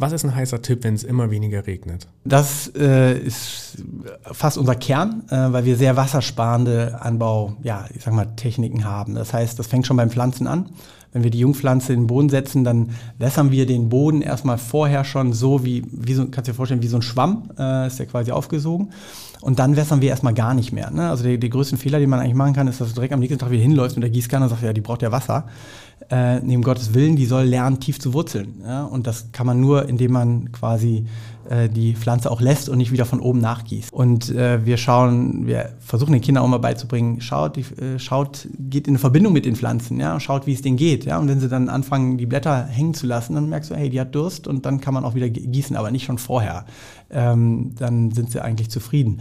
Was 0.00 0.12
ist 0.12 0.24
ein 0.24 0.32
heißer 0.32 0.62
Tipp, 0.62 0.84
wenn 0.84 0.94
es 0.94 1.02
immer 1.02 1.32
weniger 1.32 1.66
regnet? 1.66 2.06
Das 2.24 2.70
äh, 2.76 3.18
ist 3.18 3.82
fast 4.22 4.56
unser 4.56 4.76
Kern, 4.76 5.24
äh, 5.28 5.52
weil 5.52 5.64
wir 5.64 5.76
sehr 5.76 5.96
wassersparende 5.96 7.02
Anbau, 7.02 7.56
ja, 7.64 7.84
ich 7.92 8.04
sag 8.04 8.14
mal, 8.14 8.26
Techniken 8.36 8.84
haben. 8.84 9.16
Das 9.16 9.32
heißt, 9.32 9.58
das 9.58 9.66
fängt 9.66 9.88
schon 9.88 9.96
beim 9.96 10.10
Pflanzen 10.10 10.46
an. 10.46 10.70
Wenn 11.12 11.24
wir 11.24 11.32
die 11.32 11.40
Jungpflanze 11.40 11.94
in 11.94 12.02
den 12.02 12.06
Boden 12.06 12.28
setzen, 12.28 12.62
dann 12.62 12.90
wässern 13.18 13.50
wir 13.50 13.66
den 13.66 13.88
Boden 13.88 14.22
erstmal 14.22 14.58
vorher 14.58 15.04
schon 15.04 15.32
so 15.32 15.64
wie, 15.64 15.84
wie 15.90 16.14
so, 16.14 16.22
kannst 16.26 16.46
du 16.46 16.52
dir 16.52 16.56
vorstellen, 16.56 16.82
wie 16.82 16.86
so 16.86 16.98
ein 16.98 17.02
Schwamm, 17.02 17.50
äh, 17.58 17.88
ist 17.88 17.98
der 17.98 18.06
quasi 18.06 18.30
aufgesogen. 18.30 18.90
Und 19.40 19.58
dann 19.58 19.74
wässern 19.74 20.00
wir 20.00 20.10
erstmal 20.10 20.34
gar 20.34 20.54
nicht 20.54 20.70
mehr. 20.72 20.92
Ne? 20.92 21.08
Also 21.08 21.24
der, 21.24 21.38
der 21.38 21.48
größten 21.48 21.76
Fehler, 21.76 21.98
den 21.98 22.10
man 22.10 22.20
eigentlich 22.20 22.34
machen 22.34 22.54
kann, 22.54 22.68
ist, 22.68 22.80
dass 22.80 22.88
du 22.88 22.94
direkt 22.94 23.14
am 23.14 23.20
nächsten 23.20 23.38
Tag 23.38 23.50
wieder 23.50 23.62
hinläufst 23.62 23.96
mit 23.96 24.04
der 24.04 24.10
Gießkanne 24.10 24.44
und 24.44 24.50
sagst, 24.50 24.62
ja, 24.62 24.72
die 24.72 24.80
braucht 24.80 25.02
ja 25.02 25.10
Wasser 25.10 25.48
äh, 26.10 26.40
neben 26.40 26.62
Gottes 26.62 26.94
Willen, 26.94 27.16
die 27.16 27.26
soll 27.26 27.44
lernen, 27.44 27.80
tief 27.80 27.98
zu 27.98 28.12
wurzeln. 28.12 28.62
Ja? 28.64 28.84
Und 28.84 29.06
das 29.06 29.32
kann 29.32 29.46
man 29.46 29.60
nur, 29.60 29.88
indem 29.88 30.12
man 30.12 30.52
quasi 30.52 31.06
äh, 31.48 31.68
die 31.68 31.94
Pflanze 31.94 32.30
auch 32.30 32.40
lässt 32.40 32.68
und 32.68 32.78
nicht 32.78 32.92
wieder 32.92 33.06
von 33.06 33.20
oben 33.20 33.40
nachgießt. 33.40 33.92
Und 33.92 34.30
äh, 34.30 34.64
wir 34.64 34.76
schauen, 34.76 35.46
wir 35.46 35.70
versuchen 35.78 36.12
den 36.12 36.20
Kindern 36.20 36.44
auch 36.44 36.48
mal 36.48 36.58
beizubringen, 36.58 37.20
schaut, 37.20 37.56
die, 37.56 37.60
äh, 37.82 37.98
schaut, 37.98 38.46
geht 38.58 38.86
in 38.86 38.98
Verbindung 38.98 39.32
mit 39.32 39.44
den 39.44 39.56
Pflanzen, 39.56 39.98
ja, 39.98 40.20
schaut, 40.20 40.46
wie 40.46 40.52
es 40.52 40.62
denen 40.62 40.76
geht. 40.76 41.04
Ja? 41.04 41.18
Und 41.18 41.28
wenn 41.28 41.40
sie 41.40 41.48
dann 41.48 41.68
anfangen, 41.68 42.18
die 42.18 42.26
Blätter 42.26 42.64
hängen 42.66 42.94
zu 42.94 43.06
lassen, 43.06 43.34
dann 43.34 43.48
merkst 43.48 43.70
du, 43.70 43.74
hey, 43.74 43.88
die 43.88 44.00
hat 44.00 44.14
Durst 44.14 44.46
und 44.46 44.66
dann 44.66 44.80
kann 44.80 44.94
man 44.94 45.04
auch 45.04 45.14
wieder 45.14 45.28
gießen, 45.28 45.76
aber 45.76 45.90
nicht 45.90 46.04
schon 46.04 46.18
vorher. 46.18 46.66
Ähm, 47.10 47.74
dann 47.78 48.10
sind 48.10 48.30
sie 48.30 48.42
eigentlich 48.42 48.68
zufrieden. 48.68 49.20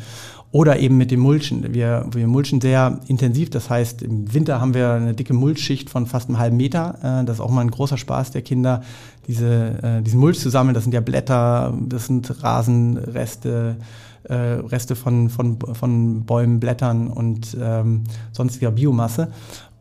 Oder 0.52 0.80
eben 0.80 0.98
mit 0.98 1.12
dem 1.12 1.20
Mulchen. 1.20 1.74
Wir, 1.74 2.06
wir 2.12 2.26
mulchen 2.26 2.62
sehr 2.62 3.02
intensiv, 3.08 3.50
das 3.50 3.70
heißt, 3.70 4.02
im 4.02 4.34
Winter 4.34 4.62
haben 4.62 4.74
wir 4.74 4.92
eine 4.92 5.14
dicke 5.14 5.34
Mulchschicht 5.34 5.90
von 5.90 6.08
fast 6.08 6.30
einem 6.30 6.40
halben 6.40 6.58
Meter. 6.58 7.22
Äh, 7.22 7.26
das 7.26 7.38
ist 7.38 7.42
auch 7.42 7.52
mal 7.52 7.62
ein 7.62 7.72
großer 7.72 7.98
Spaß 7.98 8.32
der 8.32 8.42
Kinder, 8.42 8.82
diese, 9.28 9.84
äh, 9.84 10.02
diesen 10.02 10.20
Mulch 10.20 10.40
zu 10.40 10.50
sammeln. 10.50 10.74
Das 10.74 10.84
sind 10.84 10.94
ja 10.94 11.02
Blätter, 11.02 11.74
das 11.88 12.08
sind 12.08 12.44
Rasenreste, 12.44 13.78
äh, 14.24 14.34
Reste 14.34 14.96
von, 14.96 15.30
von, 15.30 15.60
von 15.60 16.26
Bäumen, 16.26 16.60
Blättern 16.60 17.08
und 17.08 17.58
ähm, 17.60 18.04
sonstiger 18.32 18.72
Biomasse. 18.72 19.30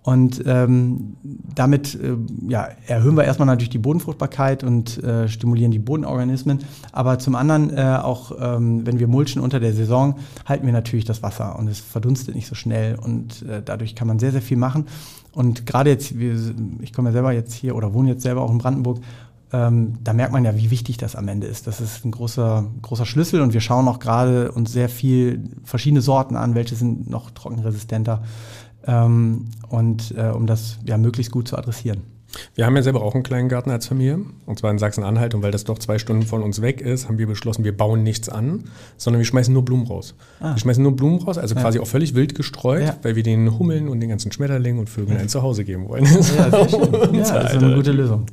Und 0.07 0.41
ähm, 0.47 1.17
damit 1.25 1.97
äh, 1.97 2.17
ja, 2.49 2.69
erhöhen 2.87 3.17
wir 3.17 3.25
erstmal 3.25 3.47
natürlich 3.47 3.71
die 3.71 3.79
Bodenfruchtbarkeit 3.79 4.63
und 4.63 5.03
äh, 5.03 5.27
stimulieren 5.27 5.73
die 5.73 5.81
Bodenorganismen. 5.81 6.61
Aber 6.93 7.19
zum 7.19 7.35
anderen 7.35 7.77
äh, 7.77 7.99
auch, 8.01 8.31
ähm, 8.41 8.87
wenn 8.87 9.01
wir 9.01 9.09
mulchen 9.09 9.43
unter 9.43 9.59
der 9.59 9.73
Saison, 9.73 10.15
halten 10.45 10.65
wir 10.65 10.73
natürlich 10.73 11.07
das 11.07 11.25
Wasser 11.25 11.59
und 11.59 11.67
es 11.67 11.81
verdunstet 11.81 12.37
nicht 12.37 12.47
so 12.47 12.55
schnell 12.55 12.95
und 12.95 13.43
äh, 13.43 13.63
dadurch 13.65 13.97
kann 13.97 14.07
man 14.07 14.21
sehr, 14.21 14.31
sehr 14.31 14.43
viel 14.43 14.57
machen. 14.57 14.87
Und 15.33 15.67
gerade 15.67 15.91
jetzt, 15.91 16.17
wir, 16.17 16.37
ich 16.83 16.93
komme 16.93 17.09
ja 17.09 17.13
selber 17.13 17.33
jetzt 17.33 17.53
hier 17.53 17.75
oder 17.75 17.93
wohne 17.93 18.11
jetzt 18.11 18.23
selber 18.23 18.43
auch 18.43 18.53
in 18.53 18.59
Brandenburg 18.59 19.01
ähm, 19.53 19.99
da 20.03 20.13
merkt 20.13 20.33
man 20.33 20.45
ja, 20.45 20.57
wie 20.57 20.71
wichtig 20.71 20.97
das 20.97 21.15
am 21.15 21.29
Ende 21.29 21.47
ist. 21.47 21.67
Das 21.67 21.81
ist 21.81 22.05
ein 22.05 22.11
großer, 22.11 22.67
großer 22.83 23.07
Schlüssel 23.07 23.41
und 23.41 23.53
wir 23.53 23.61
schauen 23.61 23.87
auch 23.89 23.99
gerade 23.99 24.51
uns 24.53 24.73
sehr 24.73 24.89
viel 24.89 25.51
verschiedene 25.65 26.01
Sorten 26.01 26.37
an, 26.37 26.55
welche 26.55 26.75
sind 26.75 27.09
noch 27.09 27.31
trockenresistenter 27.31 28.23
ähm, 28.87 29.47
und 29.69 30.15
äh, 30.17 30.31
um 30.31 30.47
das 30.47 30.79
ja 30.85 30.99
möglichst 30.99 31.33
gut 31.33 31.49
zu 31.49 31.57
adressieren. 31.57 32.03
Wir 32.55 32.67
haben 32.67 32.77
ja 32.77 32.83
selber 32.83 33.03
auch 33.03 33.15
einen 33.15 33.23
kleinen 33.23 33.49
Garten 33.49 33.71
als 33.71 33.87
Familie, 33.87 34.21
und 34.47 34.59
zwar 34.59 34.71
in 34.71 34.79
Sachsen-Anhalt. 34.79 35.35
Und 35.35 35.43
weil 35.43 35.53
das 35.53 35.65
doch 35.65 35.79
zwei 35.79 35.99
Stunden 35.99 36.23
von 36.25 36.43
uns 36.43 36.61
weg 36.61 36.81
ist, 36.81 37.09
haben 37.09 37.19
wir 37.19 37.27
beschlossen, 37.27 37.65
wir 37.65 37.77
bauen 37.77 38.03
nichts 38.03 38.29
an, 38.29 38.65
sondern 38.97 39.21
wir 39.21 39.27
schmeißen 39.27 39.53
nur 39.53 39.65
Blumen 39.65 39.87
raus. 39.87 40.15
Ah. 40.41 40.55
Wir 40.55 40.59
schmeißen 40.59 40.83
nur 40.83 40.95
Blumen 40.95 41.19
raus, 41.21 41.39
also 41.39 41.55
ja. 41.55 41.61
quasi 41.61 41.79
auch 41.79 41.87
völlig 41.87 42.15
wild 42.15 42.35
gestreut, 42.35 42.83
ja. 42.83 42.97
weil 43.03 43.17
wir 43.17 43.23
den 43.23 43.59
Hummeln 43.59 43.89
und 43.89 44.01
den 44.01 44.11
ganzen 44.11 44.33
Schmetterlingen 44.33 44.81
und 44.81 44.91
Vögeln 44.91 45.19
ein 45.19 45.29
Zuhause 45.29 45.65
geben 45.65 45.89
wollen. 45.89 46.05
Ja, 46.05 46.23
sehr 46.23 46.69
schön. 46.69 46.93
ja, 47.15 47.43
das 47.43 47.53
ist 47.53 47.63
eine 47.63 47.75
gute 47.75 47.93
Lösung. 47.93 48.27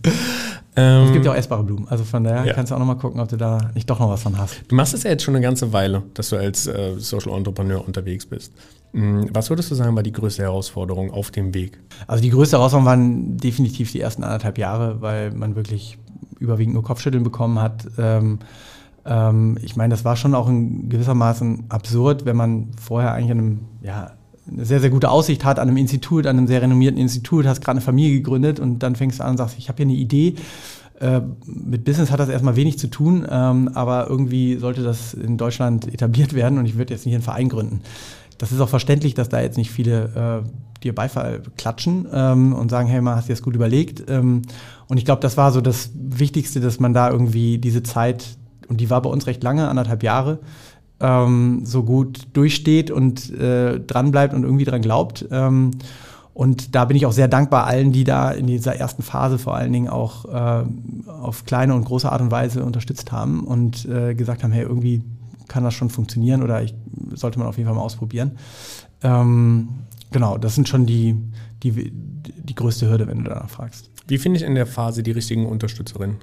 Ähm, 0.75 1.05
es 1.05 1.13
gibt 1.13 1.25
ja 1.25 1.31
auch 1.31 1.35
essbare 1.35 1.63
Blumen. 1.63 1.87
Also 1.87 2.03
von 2.03 2.23
daher 2.23 2.45
ja. 2.45 2.53
kannst 2.53 2.71
du 2.71 2.75
auch 2.75 2.79
nochmal 2.79 2.97
gucken, 2.97 3.21
ob 3.21 3.27
du 3.27 3.37
da 3.37 3.71
nicht 3.75 3.89
doch 3.89 3.99
noch 3.99 4.09
was 4.09 4.23
von 4.23 4.37
hast. 4.37 4.63
Du 4.67 4.75
machst 4.75 4.93
es 4.93 5.03
ja 5.03 5.11
jetzt 5.11 5.23
schon 5.23 5.35
eine 5.35 5.43
ganze 5.43 5.71
Weile, 5.71 6.03
dass 6.13 6.29
du 6.29 6.37
als 6.37 6.67
äh, 6.67 6.95
Social 6.97 7.31
Entrepreneur 7.33 7.85
unterwegs 7.85 8.25
bist. 8.25 8.53
Mhm. 8.93 9.29
Was 9.31 9.49
würdest 9.49 9.69
du 9.71 9.75
sagen, 9.75 9.95
war 9.95 10.03
die 10.03 10.11
größte 10.11 10.43
Herausforderung 10.43 11.11
auf 11.11 11.31
dem 11.31 11.53
Weg? 11.53 11.79
Also 12.07 12.23
die 12.23 12.29
größte 12.29 12.57
Herausforderung 12.57 12.85
waren 12.85 13.37
definitiv 13.37 13.91
die 13.91 14.01
ersten 14.01 14.23
anderthalb 14.23 14.57
Jahre, 14.57 15.01
weil 15.01 15.31
man 15.31 15.55
wirklich 15.55 15.97
überwiegend 16.39 16.73
nur 16.73 16.83
Kopfschütteln 16.83 17.23
bekommen 17.23 17.59
hat. 17.59 17.87
Ähm, 17.97 18.39
ähm, 19.05 19.57
ich 19.61 19.75
meine, 19.75 19.93
das 19.93 20.05
war 20.05 20.15
schon 20.15 20.35
auch 20.35 20.47
in 20.47 20.89
gewissermaßen 20.89 21.65
absurd, 21.69 22.25
wenn 22.25 22.35
man 22.35 22.71
vorher 22.81 23.13
eigentlich 23.13 23.31
an 23.31 23.39
einem, 23.39 23.59
ja, 23.81 24.11
eine 24.51 24.65
sehr, 24.65 24.79
sehr 24.79 24.89
gute 24.89 25.09
Aussicht 25.09 25.45
hat 25.45 25.59
an 25.59 25.67
einem 25.67 25.77
Institut, 25.77 26.27
an 26.27 26.37
einem 26.37 26.47
sehr 26.47 26.61
renommierten 26.61 26.99
Institut, 26.99 27.45
hast 27.45 27.61
gerade 27.61 27.77
eine 27.77 27.81
Familie 27.81 28.17
gegründet 28.17 28.59
und 28.59 28.79
dann 28.79 28.95
fängst 28.95 29.19
du 29.19 29.23
an 29.23 29.31
und 29.31 29.37
sagst, 29.37 29.57
ich 29.57 29.69
habe 29.69 29.77
hier 29.77 29.85
eine 29.85 29.95
Idee. 29.95 30.35
Äh, 30.99 31.21
mit 31.45 31.85
Business 31.85 32.11
hat 32.11 32.19
das 32.19 32.29
erstmal 32.29 32.55
wenig 32.55 32.77
zu 32.77 32.87
tun, 32.87 33.25
ähm, 33.29 33.69
aber 33.73 34.07
irgendwie 34.09 34.57
sollte 34.57 34.83
das 34.83 35.13
in 35.13 35.37
Deutschland 35.37 35.91
etabliert 35.93 36.33
werden 36.33 36.57
und 36.57 36.65
ich 36.65 36.77
würde 36.77 36.93
jetzt 36.93 37.05
nicht 37.05 37.15
einen 37.15 37.23
Verein 37.23 37.49
gründen. 37.49 37.81
Das 38.37 38.51
ist 38.51 38.59
auch 38.59 38.69
verständlich, 38.69 39.13
dass 39.13 39.29
da 39.29 39.41
jetzt 39.41 39.57
nicht 39.57 39.71
viele 39.71 40.43
äh, 40.43 40.81
dir 40.83 40.93
Beifall 40.93 41.41
klatschen 41.57 42.07
ähm, 42.11 42.53
und 42.53 42.69
sagen, 42.69 42.87
hey, 42.89 43.01
mal 43.01 43.15
hast 43.15 43.29
du 43.29 43.33
das 43.33 43.41
gut 43.41 43.55
überlegt. 43.55 44.03
Ähm, 44.09 44.41
und 44.87 44.97
ich 44.97 45.05
glaube, 45.05 45.21
das 45.21 45.37
war 45.37 45.51
so 45.51 45.61
das 45.61 45.91
Wichtigste, 45.95 46.59
dass 46.59 46.79
man 46.79 46.93
da 46.93 47.09
irgendwie 47.09 47.57
diese 47.57 47.83
Zeit, 47.83 48.37
und 48.67 48.81
die 48.81 48.89
war 48.89 49.01
bei 49.01 49.09
uns 49.09 49.27
recht 49.27 49.43
lange, 49.43 49.67
anderthalb 49.67 50.03
Jahre, 50.03 50.39
ähm, 50.99 51.61
so 51.65 51.83
gut 51.83 52.27
durchsteht 52.33 52.91
und 52.91 53.31
äh, 53.31 53.79
dranbleibt 53.79 54.33
und 54.33 54.43
irgendwie 54.43 54.65
dran 54.65 54.81
glaubt. 54.81 55.25
Ähm, 55.31 55.71
und 56.33 56.73
da 56.73 56.85
bin 56.85 56.97
ich 56.97 57.05
auch 57.05 57.11
sehr 57.11 57.27
dankbar 57.27 57.67
allen, 57.67 57.91
die 57.91 58.03
da 58.03 58.31
in 58.31 58.47
dieser 58.47 58.75
ersten 58.75 59.03
Phase 59.03 59.37
vor 59.37 59.55
allen 59.55 59.71
Dingen 59.71 59.87
auch 59.87 60.25
äh, 60.25 60.63
auf 61.07 61.45
kleine 61.45 61.75
und 61.75 61.85
große 61.85 62.11
Art 62.11 62.21
und 62.21 62.31
Weise 62.31 62.63
unterstützt 62.65 63.11
haben 63.11 63.43
und 63.43 63.85
äh, 63.85 64.15
gesagt 64.15 64.43
haben, 64.43 64.51
hey, 64.51 64.63
irgendwie 64.63 65.03
kann 65.47 65.63
das 65.63 65.75
schon 65.75 65.89
funktionieren 65.89 66.41
oder 66.41 66.63
ich, 66.63 66.73
sollte 67.13 67.37
man 67.37 67.47
auf 67.47 67.57
jeden 67.57 67.67
Fall 67.67 67.75
mal 67.75 67.83
ausprobieren. 67.83 68.31
Ähm, 69.03 69.69
genau, 70.11 70.39
das 70.39 70.55
sind 70.55 70.67
schon 70.67 70.87
die, 70.87 71.15
die, 71.61 71.91
die 71.91 72.55
größte 72.55 72.89
Hürde, 72.89 73.05
wenn 73.07 73.19
du 73.19 73.29
danach 73.29 73.49
fragst. 73.49 73.91
Wie 74.07 74.17
finde 74.17 74.39
ich 74.39 74.45
in 74.45 74.55
der 74.55 74.65
Phase 74.65 75.03
die 75.03 75.11
richtigen 75.11 75.45
Unterstützerinnen? 75.45 76.17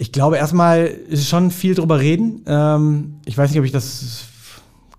Ich 0.00 0.12
glaube, 0.12 0.36
erstmal 0.36 0.86
ist 0.86 1.28
schon 1.28 1.50
viel 1.50 1.74
drüber 1.74 1.98
reden. 1.98 2.42
Ähm, 2.46 3.16
ich 3.24 3.36
weiß 3.36 3.50
nicht, 3.50 3.58
ob 3.58 3.64
ich 3.64 3.72
das 3.72 4.28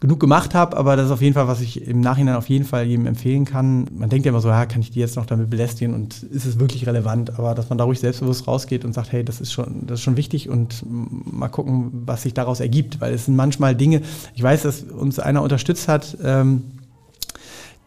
genug 0.02 0.20
gemacht 0.20 0.54
habe, 0.54 0.78
aber 0.78 0.96
das 0.96 1.08
ist 1.08 1.12
auf 1.12 1.22
jeden 1.22 1.34
Fall, 1.34 1.48
was 1.48 1.62
ich 1.62 1.88
im 1.88 2.02
Nachhinein 2.02 2.36
auf 2.36 2.48
jeden 2.48 2.66
Fall 2.66 2.86
jedem 2.86 3.06
empfehlen 3.06 3.46
kann. 3.46 3.88
Man 3.92 4.10
denkt 4.10 4.26
ja 4.26 4.32
immer 4.32 4.42
so, 4.42 4.50
ja, 4.50 4.66
kann 4.66 4.82
ich 4.82 4.92
die 4.92 5.00
jetzt 5.00 5.16
noch 5.16 5.26
damit 5.26 5.50
belästigen 5.50 5.94
und 5.94 6.24
ist 6.24 6.46
es 6.46 6.60
wirklich 6.60 6.86
relevant? 6.86 7.38
Aber 7.38 7.56
dass 7.56 7.70
man 7.70 7.78
da 7.78 7.86
ruhig 7.86 8.00
selbstbewusst 8.00 8.48
rausgeht 8.48 8.86
und 8.86 8.94
sagt, 8.94 9.12
hey, 9.12 9.24
das 9.24 9.42
ist 9.42 9.52
schon, 9.52 9.88
das 9.88 10.00
ist 10.00 10.04
schon 10.04 10.18
wichtig 10.18 10.50
und 10.50 10.84
mal 10.86 11.50
gucken, 11.50 11.92
was 12.06 12.24
sich 12.24 12.34
daraus 12.34 12.60
ergibt, 12.60 13.02
weil 13.02 13.14
es 13.14 13.26
sind 13.26 13.36
manchmal 13.36 13.76
Dinge, 13.76 14.02
ich 14.36 14.44
weiß, 14.44 14.64
dass 14.64 14.84
uns 14.84 15.20
einer 15.20 15.42
unterstützt 15.42 15.88
hat, 15.88 16.18
ähm, 16.24 16.64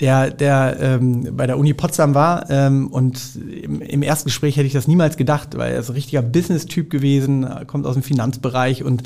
der, 0.00 0.30
der 0.30 0.76
ähm, 0.80 1.36
bei 1.36 1.46
der 1.46 1.58
Uni 1.58 1.74
Potsdam 1.74 2.14
war 2.14 2.50
ähm, 2.50 2.88
und 2.88 3.36
im, 3.36 3.80
im, 3.80 4.02
ersten 4.02 4.28
Gespräch 4.28 4.56
hätte 4.56 4.66
ich 4.66 4.72
das 4.72 4.88
niemals 4.88 5.16
gedacht, 5.16 5.56
weil 5.56 5.72
er 5.72 5.80
ist 5.80 5.90
ein 5.90 5.94
richtiger 5.94 6.22
Business-Typ 6.22 6.90
gewesen, 6.90 7.46
kommt 7.66 7.86
aus 7.86 7.94
dem 7.94 8.02
Finanzbereich 8.02 8.82
und 8.82 9.04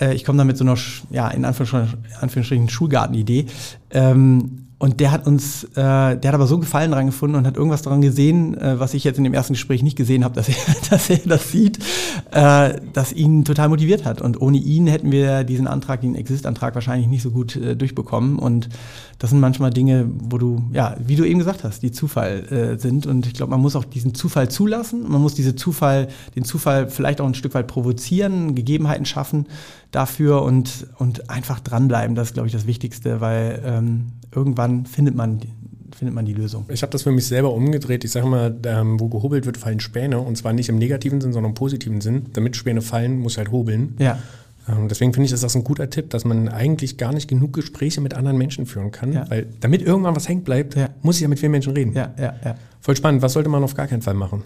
Äh, 0.00 0.14
ich 0.14 0.24
komme 0.24 0.38
da 0.38 0.44
mit 0.44 0.56
so 0.56 0.64
einer, 0.64 0.76
ja, 1.10 1.28
in 1.28 1.44
Anführungsstrichen, 1.44 2.04
Anführungsstrichen 2.20 2.68
Schulgartenidee. 2.68 3.46
Ähm, 3.90 4.59
und 4.80 4.98
der 4.98 5.12
hat 5.12 5.26
uns, 5.26 5.64
äh, 5.64 5.74
der 5.74 6.22
hat 6.24 6.32
aber 6.32 6.46
so 6.46 6.58
Gefallen 6.58 6.92
dran 6.92 7.04
gefunden 7.04 7.36
und 7.36 7.46
hat 7.46 7.58
irgendwas 7.58 7.82
daran 7.82 8.00
gesehen, 8.00 8.56
äh, 8.56 8.80
was 8.80 8.94
ich 8.94 9.04
jetzt 9.04 9.18
in 9.18 9.24
dem 9.24 9.34
ersten 9.34 9.52
Gespräch 9.52 9.82
nicht 9.82 9.94
gesehen 9.94 10.24
habe, 10.24 10.34
dass 10.36 10.48
er, 10.48 10.54
dass 10.88 11.10
er 11.10 11.18
das 11.18 11.52
sieht, 11.52 11.78
äh, 12.30 12.80
das 12.94 13.12
ihn 13.12 13.44
total 13.44 13.68
motiviert 13.68 14.06
hat. 14.06 14.22
Und 14.22 14.40
ohne 14.40 14.56
ihn 14.56 14.86
hätten 14.86 15.12
wir 15.12 15.44
diesen 15.44 15.66
Antrag, 15.66 16.00
den 16.00 16.14
Exist-Antrag 16.14 16.74
wahrscheinlich 16.74 17.08
nicht 17.08 17.20
so 17.20 17.30
gut 17.30 17.56
äh, 17.56 17.76
durchbekommen. 17.76 18.38
Und 18.38 18.70
das 19.18 19.28
sind 19.28 19.40
manchmal 19.40 19.68
Dinge, 19.68 20.08
wo 20.18 20.38
du, 20.38 20.64
ja, 20.72 20.96
wie 20.98 21.16
du 21.16 21.24
eben 21.24 21.40
gesagt 21.40 21.62
hast, 21.62 21.82
die 21.82 21.92
Zufall 21.92 22.46
äh, 22.50 22.78
sind. 22.78 23.06
Und 23.06 23.26
ich 23.26 23.34
glaube, 23.34 23.50
man 23.50 23.60
muss 23.60 23.76
auch 23.76 23.84
diesen 23.84 24.14
Zufall 24.14 24.48
zulassen. 24.48 25.02
Man 25.06 25.20
muss 25.20 25.34
diese 25.34 25.54
Zufall, 25.56 26.08
den 26.36 26.44
Zufall 26.44 26.88
vielleicht 26.88 27.20
auch 27.20 27.26
ein 27.26 27.34
Stück 27.34 27.52
weit 27.52 27.66
provozieren, 27.66 28.54
Gegebenheiten 28.54 29.04
schaffen 29.04 29.44
dafür 29.90 30.40
und, 30.40 30.86
und 30.96 31.28
einfach 31.28 31.60
dranbleiben. 31.60 32.14
Das 32.14 32.28
ist, 32.28 32.32
glaube 32.34 32.46
ich, 32.46 32.52
das 32.54 32.66
Wichtigste, 32.66 33.20
weil 33.20 33.60
ähm, 33.62 34.12
irgendwann 34.34 34.86
findet 34.86 35.14
man 35.14 35.40
findet 35.94 36.14
man 36.14 36.24
die 36.24 36.32
Lösung. 36.32 36.66
Ich 36.68 36.82
habe 36.82 36.92
das 36.92 37.02
für 37.02 37.10
mich 37.10 37.26
selber 37.26 37.52
umgedreht. 37.52 38.04
Ich 38.04 38.12
sage 38.12 38.26
mal, 38.26 38.56
ähm, 38.64 39.00
wo 39.00 39.08
gehobelt 39.08 39.44
wird, 39.44 39.56
fallen 39.56 39.80
Späne. 39.80 40.20
Und 40.20 40.36
zwar 40.36 40.52
nicht 40.52 40.68
im 40.68 40.78
negativen 40.78 41.20
Sinn, 41.20 41.32
sondern 41.32 41.50
im 41.50 41.54
positiven 41.54 42.00
Sinn. 42.00 42.26
Damit 42.32 42.56
Späne 42.56 42.80
fallen, 42.80 43.18
muss 43.18 43.36
halt 43.36 43.50
hobeln. 43.50 43.96
Ja. 43.98 44.18
Ähm, 44.68 44.88
deswegen 44.88 45.12
finde 45.12 45.26
ich, 45.26 45.32
ist 45.32 45.42
das 45.42 45.54
ein 45.56 45.64
guter 45.64 45.90
Tipp, 45.90 46.10
dass 46.10 46.24
man 46.24 46.48
eigentlich 46.48 46.96
gar 46.96 47.12
nicht 47.12 47.28
genug 47.28 47.52
Gespräche 47.52 48.00
mit 48.00 48.14
anderen 48.14 48.38
Menschen 48.38 48.66
führen 48.66 48.90
kann. 48.90 49.12
Ja. 49.12 49.28
Weil 49.28 49.46
damit 49.60 49.82
irgendwann 49.82 50.14
was 50.16 50.28
hängt 50.28 50.44
bleibt, 50.44 50.76
ja. 50.76 50.88
muss 51.02 51.16
ich 51.16 51.22
ja 51.22 51.28
mit 51.28 51.38
vielen 51.38 51.52
Menschen 51.52 51.72
reden. 51.72 51.92
Ja, 51.92 52.14
ja, 52.18 52.34
ja. 52.44 52.54
Voll 52.80 52.96
spannend. 52.96 53.22
Was 53.22 53.32
sollte 53.32 53.48
man 53.48 53.62
auf 53.62 53.74
gar 53.74 53.86
keinen 53.86 54.02
Fall 54.02 54.14
machen? 54.14 54.44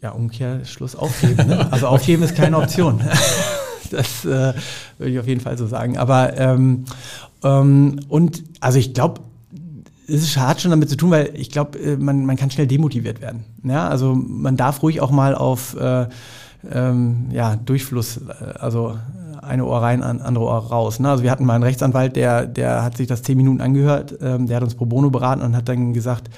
Ja, 0.00 0.10
Umkehrschluss 0.10 0.96
aufgeben. 0.96 1.46
Ne? 1.46 1.72
Also 1.72 1.86
aufgeben 1.86 2.22
ist 2.22 2.34
keine 2.34 2.58
Option. 2.58 3.00
das 3.90 4.24
äh, 4.24 4.52
würde 4.98 5.12
ich 5.12 5.18
auf 5.18 5.28
jeden 5.28 5.40
Fall 5.40 5.56
so 5.56 5.66
sagen. 5.66 5.96
Aber 5.96 6.36
ähm, 6.36 6.84
ähm, 7.42 8.00
und 8.08 8.44
also 8.60 8.78
ich 8.78 8.94
glaube, 8.94 9.20
es 10.08 10.36
hat 10.36 10.60
schon 10.60 10.70
damit 10.70 10.90
zu 10.90 10.96
tun, 10.96 11.10
weil 11.10 11.30
ich 11.34 11.50
glaube, 11.50 11.78
äh, 11.78 11.96
man, 11.96 12.26
man 12.26 12.36
kann 12.36 12.50
schnell 12.50 12.66
demotiviert 12.66 13.20
werden. 13.20 13.44
Ja, 13.64 13.88
also 13.88 14.14
man 14.14 14.56
darf 14.56 14.82
ruhig 14.82 15.00
auch 15.00 15.10
mal 15.10 15.34
auf 15.34 15.76
äh, 15.76 16.06
ähm, 16.70 17.26
ja, 17.30 17.56
Durchfluss, 17.56 18.18
äh, 18.18 18.58
also 18.58 18.96
eine 19.40 19.64
Ohr 19.66 19.82
rein, 19.82 20.02
andere 20.02 20.44
Ohr 20.44 20.58
raus. 20.58 21.00
Ne? 21.00 21.10
Also 21.10 21.24
wir 21.24 21.30
hatten 21.30 21.44
mal 21.44 21.54
einen 21.54 21.64
Rechtsanwalt, 21.64 22.14
der, 22.14 22.46
der 22.46 22.84
hat 22.84 22.96
sich 22.96 23.08
das 23.08 23.22
zehn 23.22 23.36
Minuten 23.36 23.60
angehört, 23.60 24.16
ähm, 24.20 24.46
der 24.46 24.56
hat 24.56 24.62
uns 24.62 24.74
pro 24.74 24.86
bono 24.86 25.10
beraten 25.10 25.42
und 25.42 25.56
hat 25.56 25.68
dann 25.68 25.92
gesagt, 25.92 26.30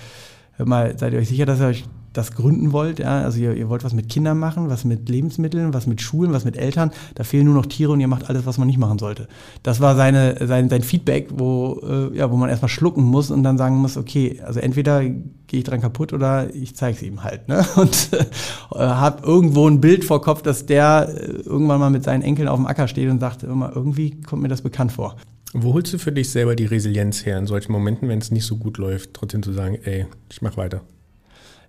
hör 0.57 0.67
mal, 0.67 0.99
seid 0.99 1.13
ihr 1.13 1.19
euch 1.19 1.29
sicher, 1.29 1.45
dass 1.45 1.61
ihr 1.61 1.67
euch 1.67 1.85
das 2.15 2.33
gründen 2.33 2.73
wollt, 2.73 3.01
ja, 3.01 3.21
also 3.23 3.39
ihr, 3.39 3.55
ihr, 3.55 3.69
wollt 3.69 3.85
was 3.85 3.93
mit 3.93 4.09
Kindern 4.09 4.39
machen, 4.39 4.71
was 4.71 4.85
mit 4.85 5.09
Lebensmitteln, 5.09 5.75
was 5.75 5.87
mit 5.87 6.01
Schulen, 6.01 6.33
was 6.33 6.45
mit 6.45 6.57
Eltern, 6.57 6.91
da 7.15 7.25
fehlen 7.25 7.45
nur 7.45 7.55
noch 7.55 7.67
Tiere 7.67 7.93
und 7.93 8.01
ihr 8.01 8.09
macht 8.09 8.31
alles, 8.31 8.47
was 8.47 8.57
man 8.57 8.67
nicht 8.67 8.79
machen 8.79 8.99
sollte. 8.99 9.29
Das 9.63 9.81
war 9.81 9.97
seine, 9.97 10.47
sein, 10.47 10.71
sein 10.71 10.83
Feedback, 10.83 11.29
wo, 11.35 11.81
äh, 11.83 12.17
ja, 12.17 12.31
wo 12.31 12.37
man 12.37 12.49
erstmal 12.49 12.69
schlucken 12.69 13.03
muss 13.05 13.31
und 13.31 13.43
dann 13.43 13.59
sagen 13.59 13.77
muss, 13.77 13.97
okay, 13.97 14.41
also 14.45 14.61
entweder 14.61 15.03
gehe 15.03 15.59
ich 15.59 15.65
dran 15.65 15.81
kaputt 15.81 16.13
oder 16.13 16.55
ich 16.55 16.75
zeige 16.75 16.97
es 16.97 17.03
ihm 17.03 17.23
halt. 17.23 17.49
Ne? 17.49 17.65
Und 17.77 18.09
äh, 18.13 18.79
habe 18.79 19.25
irgendwo 19.27 19.69
ein 19.69 19.81
Bild 19.81 20.05
vor 20.05 20.23
Kopf, 20.23 20.43
dass 20.43 20.67
der 20.67 21.09
äh, 21.09 21.27
irgendwann 21.43 21.79
mal 21.79 21.91
mit 21.91 22.03
seinen 22.03 22.23
Enkeln 22.23 22.49
auf 22.49 22.59
dem 22.59 22.67
Acker 22.67 22.89
steht 22.89 23.11
und 23.11 23.21
sagt, 23.21 23.43
immer, 23.43 23.71
irgendwie 23.75 24.21
kommt 24.23 24.43
mir 24.43 24.49
das 24.49 24.63
bekannt 24.63 24.93
vor. 24.93 25.17
Wo 25.53 25.75
holst 25.75 25.93
du 25.93 25.99
für 25.99 26.11
dich 26.11 26.31
selber 26.31 26.57
die 26.57 26.65
Resilienz 26.65 27.25
her 27.25 27.39
in 27.39 27.47
solchen 27.47 27.71
Momenten, 27.71 28.09
wenn 28.09 28.19
es 28.19 28.33
nicht 28.33 28.47
so 28.47 28.57
gut 28.57 28.79
läuft, 28.79 29.15
trotzdem 29.15 29.43
zu 29.43 29.53
sagen, 29.53 29.79
ey, 29.85 30.07
ich 30.29 30.43
mach 30.43 30.57
weiter? 30.57 30.81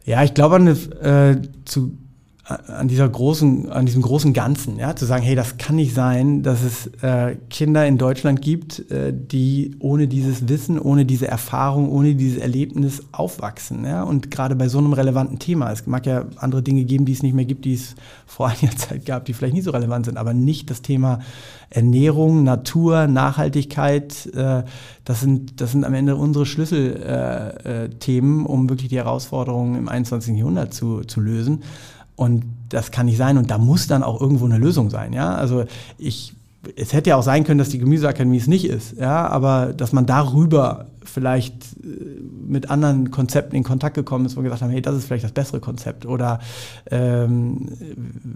Ja, 0.06 0.24
ich 0.24 0.34
glaube 0.36 0.56
an, 0.56 0.68
äh, 0.68 1.42
zu, 1.66 1.98
an 2.46 2.88
dieser 2.88 3.10
großen, 3.10 3.72
an 3.72 3.88
diesem 3.88 4.04
großen 4.04 4.32
Ganzen, 4.32 4.78
ja, 4.78 4.96
zu 4.96 5.06
sagen, 5.06 5.24
hey, 5.24 5.34
das 5.34 5.58
kann 5.58 5.78
nicht 5.78 5.96
sein, 5.96 6.44
dass 6.44 6.62
es 6.62 6.88
äh, 7.02 7.38
Kinder 7.50 7.88
in 7.88 7.98
Deutschland 7.98 8.44
gibt, 8.44 8.92
äh, 8.92 9.12
die 9.12 9.76
ohne 9.80 10.08
dieses 10.08 10.48
Wissen, 10.48 10.78
ohne 10.78 11.06
diese 11.06 11.28
Erfahrung, 11.28 11.92
ohne 11.92 12.14
dieses 12.14 12.38
Erlebnis 12.38 13.02
aufwachsen, 13.12 13.84
ja, 13.84 14.04
und 14.04 14.30
gerade 14.30 14.56
bei 14.56 14.68
so 14.68 14.78
einem 14.78 14.94
relevanten 14.94 15.40
Thema. 15.40 15.72
Es 15.72 15.88
mag 15.88 16.06
ja 16.06 16.26
andere 16.36 16.62
Dinge 16.62 16.84
geben, 16.84 17.06
die 17.06 17.14
es 17.14 17.24
nicht 17.24 17.34
mehr 17.34 17.46
gibt, 17.46 17.66
die 17.66 17.74
es 17.74 17.96
vor 18.28 18.48
einiger 18.50 18.78
Zeit 18.78 19.08
gab, 19.08 19.26
die 19.26 19.34
vielleicht 19.34 19.56
nicht 19.56 19.64
so 19.64 19.72
relevant 19.72 20.06
sind, 20.06 20.18
aber 20.18 20.36
nicht 20.36 20.70
das 20.70 20.84
Thema 20.84 21.22
Ernährung, 21.72 22.44
Natur, 22.44 23.08
Nachhaltigkeit, 23.08 24.28
äh, 24.36 24.62
das, 25.04 25.20
sind, 25.20 25.62
das 25.62 25.72
sind 25.72 25.84
am 25.84 25.96
Ende 25.96 26.16
unsere 26.16 26.46
Schlüsselthemen, 26.46 28.40
äh, 28.40 28.44
äh, 28.44 28.48
um 28.48 28.70
wirklich 28.70 28.90
die 28.90 28.98
Herausforderungen 28.98 29.80
im 29.80 29.90
21. 29.90 30.38
Jahrhundert 30.38 30.76
zu, 30.76 31.02
zu 31.02 31.22
lösen. 31.22 31.64
Und 32.16 32.44
das 32.70 32.92
kann 32.92 33.08
nicht 33.08 33.18
sein 33.18 33.38
und 33.38 33.52
da 33.52 33.58
muss 33.58 33.88
dann 33.88 34.04
auch 34.04 34.22
irgendwo 34.22 34.46
eine 34.46 34.58
Lösung 34.58 34.90
sein. 34.90 35.14
Ja? 35.14 35.36
Also 35.36 35.66
ich 35.98 36.34
es 36.76 36.94
hätte 36.94 37.12
ja 37.12 37.16
auch 37.16 37.24
sein 37.24 37.44
können, 37.44 37.58
dass 37.58 37.70
die 37.70 37.80
Gemüseakademie 37.80 38.38
es 38.38 38.48
nicht 38.48 38.66
ist, 38.66 38.98
ja, 38.98 39.28
aber 39.28 39.74
dass 39.74 39.94
man 39.94 40.06
darüber 40.06 40.88
vielleicht 41.04 41.54
äh, 41.84 42.22
mit 42.48 42.70
anderen 42.70 43.12
Konzepten 43.12 43.56
in 43.56 43.64
Kontakt 43.64 43.96
gekommen 43.96 44.26
ist, 44.26 44.36
wo 44.36 44.42
wir 44.42 44.46
gesagt 44.46 44.62
haben, 44.62 44.72
hey, 44.72 44.82
das 44.82 44.96
ist 44.96 45.06
vielleicht 45.06 45.24
das 45.24 45.32
bessere 45.32 45.60
Konzept 45.60 46.06
oder 46.06 46.40
ähm, 46.90 47.70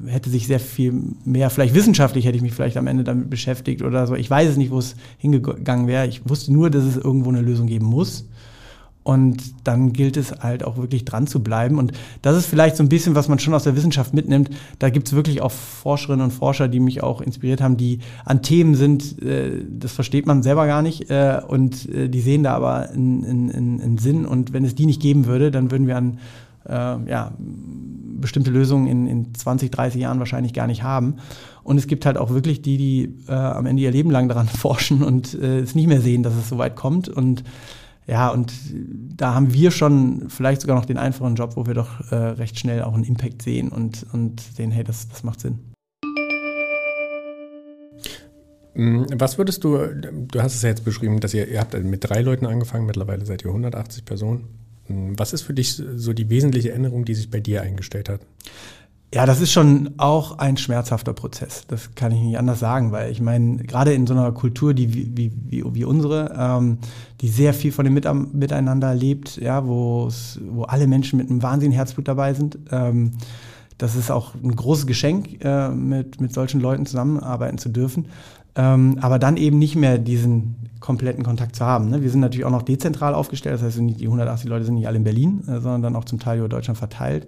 hätte 0.07 0.29
sich 0.29 0.47
sehr 0.47 0.59
viel 0.59 0.93
mehr, 1.25 1.49
vielleicht 1.49 1.73
wissenschaftlich 1.73 2.25
hätte 2.25 2.37
ich 2.37 2.41
mich 2.41 2.53
vielleicht 2.53 2.77
am 2.77 2.87
Ende 2.87 3.03
damit 3.03 3.29
beschäftigt 3.29 3.81
oder 3.81 4.07
so. 4.07 4.15
Ich 4.15 4.29
weiß 4.29 4.49
es 4.49 4.57
nicht, 4.57 4.71
wo 4.71 4.79
es 4.79 4.95
hingegangen 5.17 5.87
wäre. 5.87 6.07
Ich 6.07 6.27
wusste 6.27 6.53
nur, 6.53 6.69
dass 6.69 6.83
es 6.83 6.97
irgendwo 6.97 7.29
eine 7.29 7.41
Lösung 7.41 7.67
geben 7.67 7.85
muss. 7.85 8.25
Und 9.09 9.65
dann 9.65 9.91
gilt 9.91 10.17
es 10.17 10.31
halt 10.39 10.63
auch 10.63 10.77
wirklich 10.77 11.03
dran 11.03 11.25
zu 11.25 11.41
bleiben. 11.41 11.79
Und 11.79 11.93
das 12.21 12.37
ist 12.37 12.45
vielleicht 12.45 12.75
so 12.75 12.83
ein 12.83 12.89
bisschen, 12.89 13.15
was 13.15 13.27
man 13.27 13.39
schon 13.39 13.55
aus 13.55 13.63
der 13.63 13.75
Wissenschaft 13.75 14.13
mitnimmt. 14.13 14.51
Da 14.77 14.91
gibt 14.91 15.07
es 15.07 15.15
wirklich 15.15 15.41
auch 15.41 15.51
Forscherinnen 15.51 16.25
und 16.25 16.29
Forscher, 16.29 16.67
die 16.67 16.79
mich 16.79 17.01
auch 17.01 17.19
inspiriert 17.19 17.59
haben, 17.59 17.75
die 17.75 18.01
an 18.23 18.43
Themen 18.43 18.75
sind, 18.75 19.19
äh, 19.23 19.65
das 19.67 19.93
versteht 19.93 20.27
man 20.27 20.43
selber 20.43 20.67
gar 20.67 20.83
nicht. 20.83 21.09
Äh, 21.09 21.41
und 21.47 21.89
äh, 21.89 22.07
die 22.07 22.21
sehen 22.21 22.43
da 22.43 22.53
aber 22.53 22.91
einen, 22.91 23.97
Sinn. 23.97 24.27
Und 24.27 24.53
wenn 24.53 24.63
es 24.63 24.75
die 24.75 24.85
nicht 24.85 25.01
geben 25.01 25.25
würde, 25.25 25.49
dann 25.49 25.71
würden 25.71 25.87
wir 25.87 25.97
an 25.97 26.19
äh, 26.67 27.09
ja, 27.09 27.31
bestimmte 27.39 28.51
Lösungen 28.51 28.85
in, 28.85 29.07
in 29.07 29.33
20, 29.33 29.71
30 29.71 29.99
Jahren 29.99 30.19
wahrscheinlich 30.19 30.53
gar 30.53 30.67
nicht 30.67 30.83
haben. 30.83 31.15
Und 31.63 31.79
es 31.79 31.87
gibt 31.87 32.05
halt 32.05 32.19
auch 32.19 32.29
wirklich 32.29 32.61
die, 32.61 32.77
die 32.77 33.15
äh, 33.27 33.31
am 33.31 33.65
Ende 33.65 33.81
ihr 33.81 33.91
Leben 33.91 34.11
lang 34.11 34.29
daran 34.29 34.47
forschen 34.47 35.01
und 35.01 35.33
äh, 35.33 35.61
es 35.61 35.73
nicht 35.73 35.87
mehr 35.87 36.01
sehen, 36.01 36.21
dass 36.21 36.35
es 36.35 36.47
so 36.47 36.59
weit 36.59 36.75
kommt. 36.75 37.09
Und 37.09 37.43
ja, 38.09 38.29
und 38.29 38.51
da 39.15 39.35
haben 39.35 39.53
wir 39.53 39.69
schon 39.69 40.29
vielleicht 40.29 40.61
sogar 40.61 40.75
noch 40.75 40.85
den 40.85 40.97
einfachen 40.97 41.35
Job, 41.35 41.55
wo 41.55 41.67
wir 41.67 41.75
doch 41.75 42.11
äh, 42.11 42.15
recht 42.15 42.57
schnell 42.57 42.81
auch 42.81 42.95
einen 42.95 43.03
Impact 43.03 43.43
sehen 43.43 43.69
und, 43.69 44.05
und 44.11 44.41
sehen, 44.41 44.71
hey, 44.71 44.83
das, 44.83 45.07
das 45.09 45.23
macht 45.23 45.41
Sinn. 45.41 45.59
Mm, 48.73 49.03
was 49.13 49.37
würdest 49.37 49.63
du, 49.63 49.77
du 49.93 50.41
hast 50.41 50.55
es 50.55 50.63
ja 50.63 50.69
jetzt 50.69 50.85
beschrieben, 50.85 51.19
dass 51.19 51.35
ihr, 51.35 51.47
ihr 51.47 51.59
habt 51.59 51.73
mit 51.83 52.09
drei 52.09 52.21
Leuten 52.21 52.47
angefangen, 52.47 52.87
mittlerweile 52.87 53.25
seid 53.25 53.43
ihr 53.43 53.49
180 53.49 54.05
Personen. 54.05 54.47
Mm, 54.87 55.13
was 55.15 55.33
ist 55.33 55.43
für 55.43 55.53
dich 55.53 55.73
so 55.73 56.13
die 56.13 56.29
wesentliche 56.29 56.71
Änderung, 56.71 57.05
die 57.05 57.13
sich 57.13 57.29
bei 57.29 57.39
dir 57.39 57.61
eingestellt 57.61 58.09
hat? 58.09 58.21
Ja, 59.11 59.25
das 59.25 59.41
ist 59.41 59.51
schon 59.51 59.95
auch 59.97 60.37
ein 60.37 60.55
schmerzhafter 60.55 61.13
Prozess. 61.13 61.65
Das 61.67 61.95
kann 61.95 62.11
ich 62.11 62.21
nicht 62.21 62.37
anders 62.37 62.59
sagen, 62.59 62.91
weil 62.91 63.11
ich 63.11 63.21
meine, 63.21 63.57
gerade 63.57 63.91
in 63.93 64.05
so 64.05 64.13
einer 64.13 64.31
Kultur, 64.31 64.75
die 64.75 64.93
wie, 64.93 65.33
wie, 65.49 65.63
wie 65.73 65.83
unsere, 65.83 66.35
ähm, 66.37 66.77
die 67.21 67.27
sehr 67.27 67.55
viel 67.55 67.71
von 67.71 67.85
dem 67.85 67.95
Miteinander 67.95 68.93
lebt, 68.93 69.37
ja, 69.37 69.65
wo 69.65 70.09
wo 70.51 70.63
alle 70.63 70.85
Menschen 70.85 71.17
mit 71.17 71.29
einem 71.29 71.41
wahnsinnigen 71.41 71.75
Herzblut 71.75 72.07
dabei 72.07 72.35
sind. 72.35 72.59
Ähm, 72.71 73.13
das 73.79 73.95
ist 73.95 74.11
auch 74.11 74.35
ein 74.35 74.55
großes 74.55 74.85
Geschenk, 74.85 75.43
äh, 75.43 75.69
mit, 75.69 76.21
mit 76.21 76.31
solchen 76.31 76.59
Leuten 76.61 76.85
zusammenarbeiten 76.85 77.57
zu 77.57 77.69
dürfen. 77.69 78.05
Ähm, 78.55 78.99
aber 79.01 79.17
dann 79.17 79.37
eben 79.37 79.57
nicht 79.57 79.75
mehr 79.75 79.97
diesen 79.97 80.55
kompletten 80.81 81.23
Kontakt 81.23 81.55
zu 81.55 81.65
haben. 81.65 81.89
Ne? 81.89 82.03
Wir 82.03 82.11
sind 82.11 82.19
natürlich 82.19 82.45
auch 82.45 82.51
noch 82.51 82.63
dezentral 82.63 83.15
aufgestellt, 83.15 83.55
das 83.55 83.63
heißt, 83.63 83.79
die 83.79 84.05
180 84.05 84.49
Leute 84.49 84.65
sind 84.65 84.75
nicht 84.75 84.87
alle 84.87 84.97
in 84.97 85.03
Berlin, 85.03 85.41
äh, 85.47 85.61
sondern 85.61 85.81
dann 85.81 85.95
auch 85.95 86.05
zum 86.05 86.19
Teil 86.19 86.39
über 86.39 86.49
Deutschland 86.49 86.77
verteilt. 86.77 87.25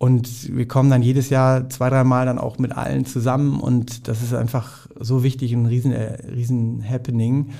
Und 0.00 0.56
wir 0.56 0.66
kommen 0.66 0.88
dann 0.88 1.02
jedes 1.02 1.28
Jahr 1.28 1.68
zwei, 1.68 1.90
drei 1.90 2.04
Mal 2.04 2.24
dann 2.24 2.38
auch 2.38 2.56
mit 2.56 2.72
allen 2.72 3.04
zusammen. 3.04 3.60
Und 3.60 4.08
das 4.08 4.22
ist 4.22 4.32
einfach 4.32 4.86
so 4.98 5.22
wichtig 5.22 5.52
ein 5.52 5.66
riesen, 5.66 5.92
äh, 5.92 6.14
riesen 6.34 6.82
Happening. 6.82 7.50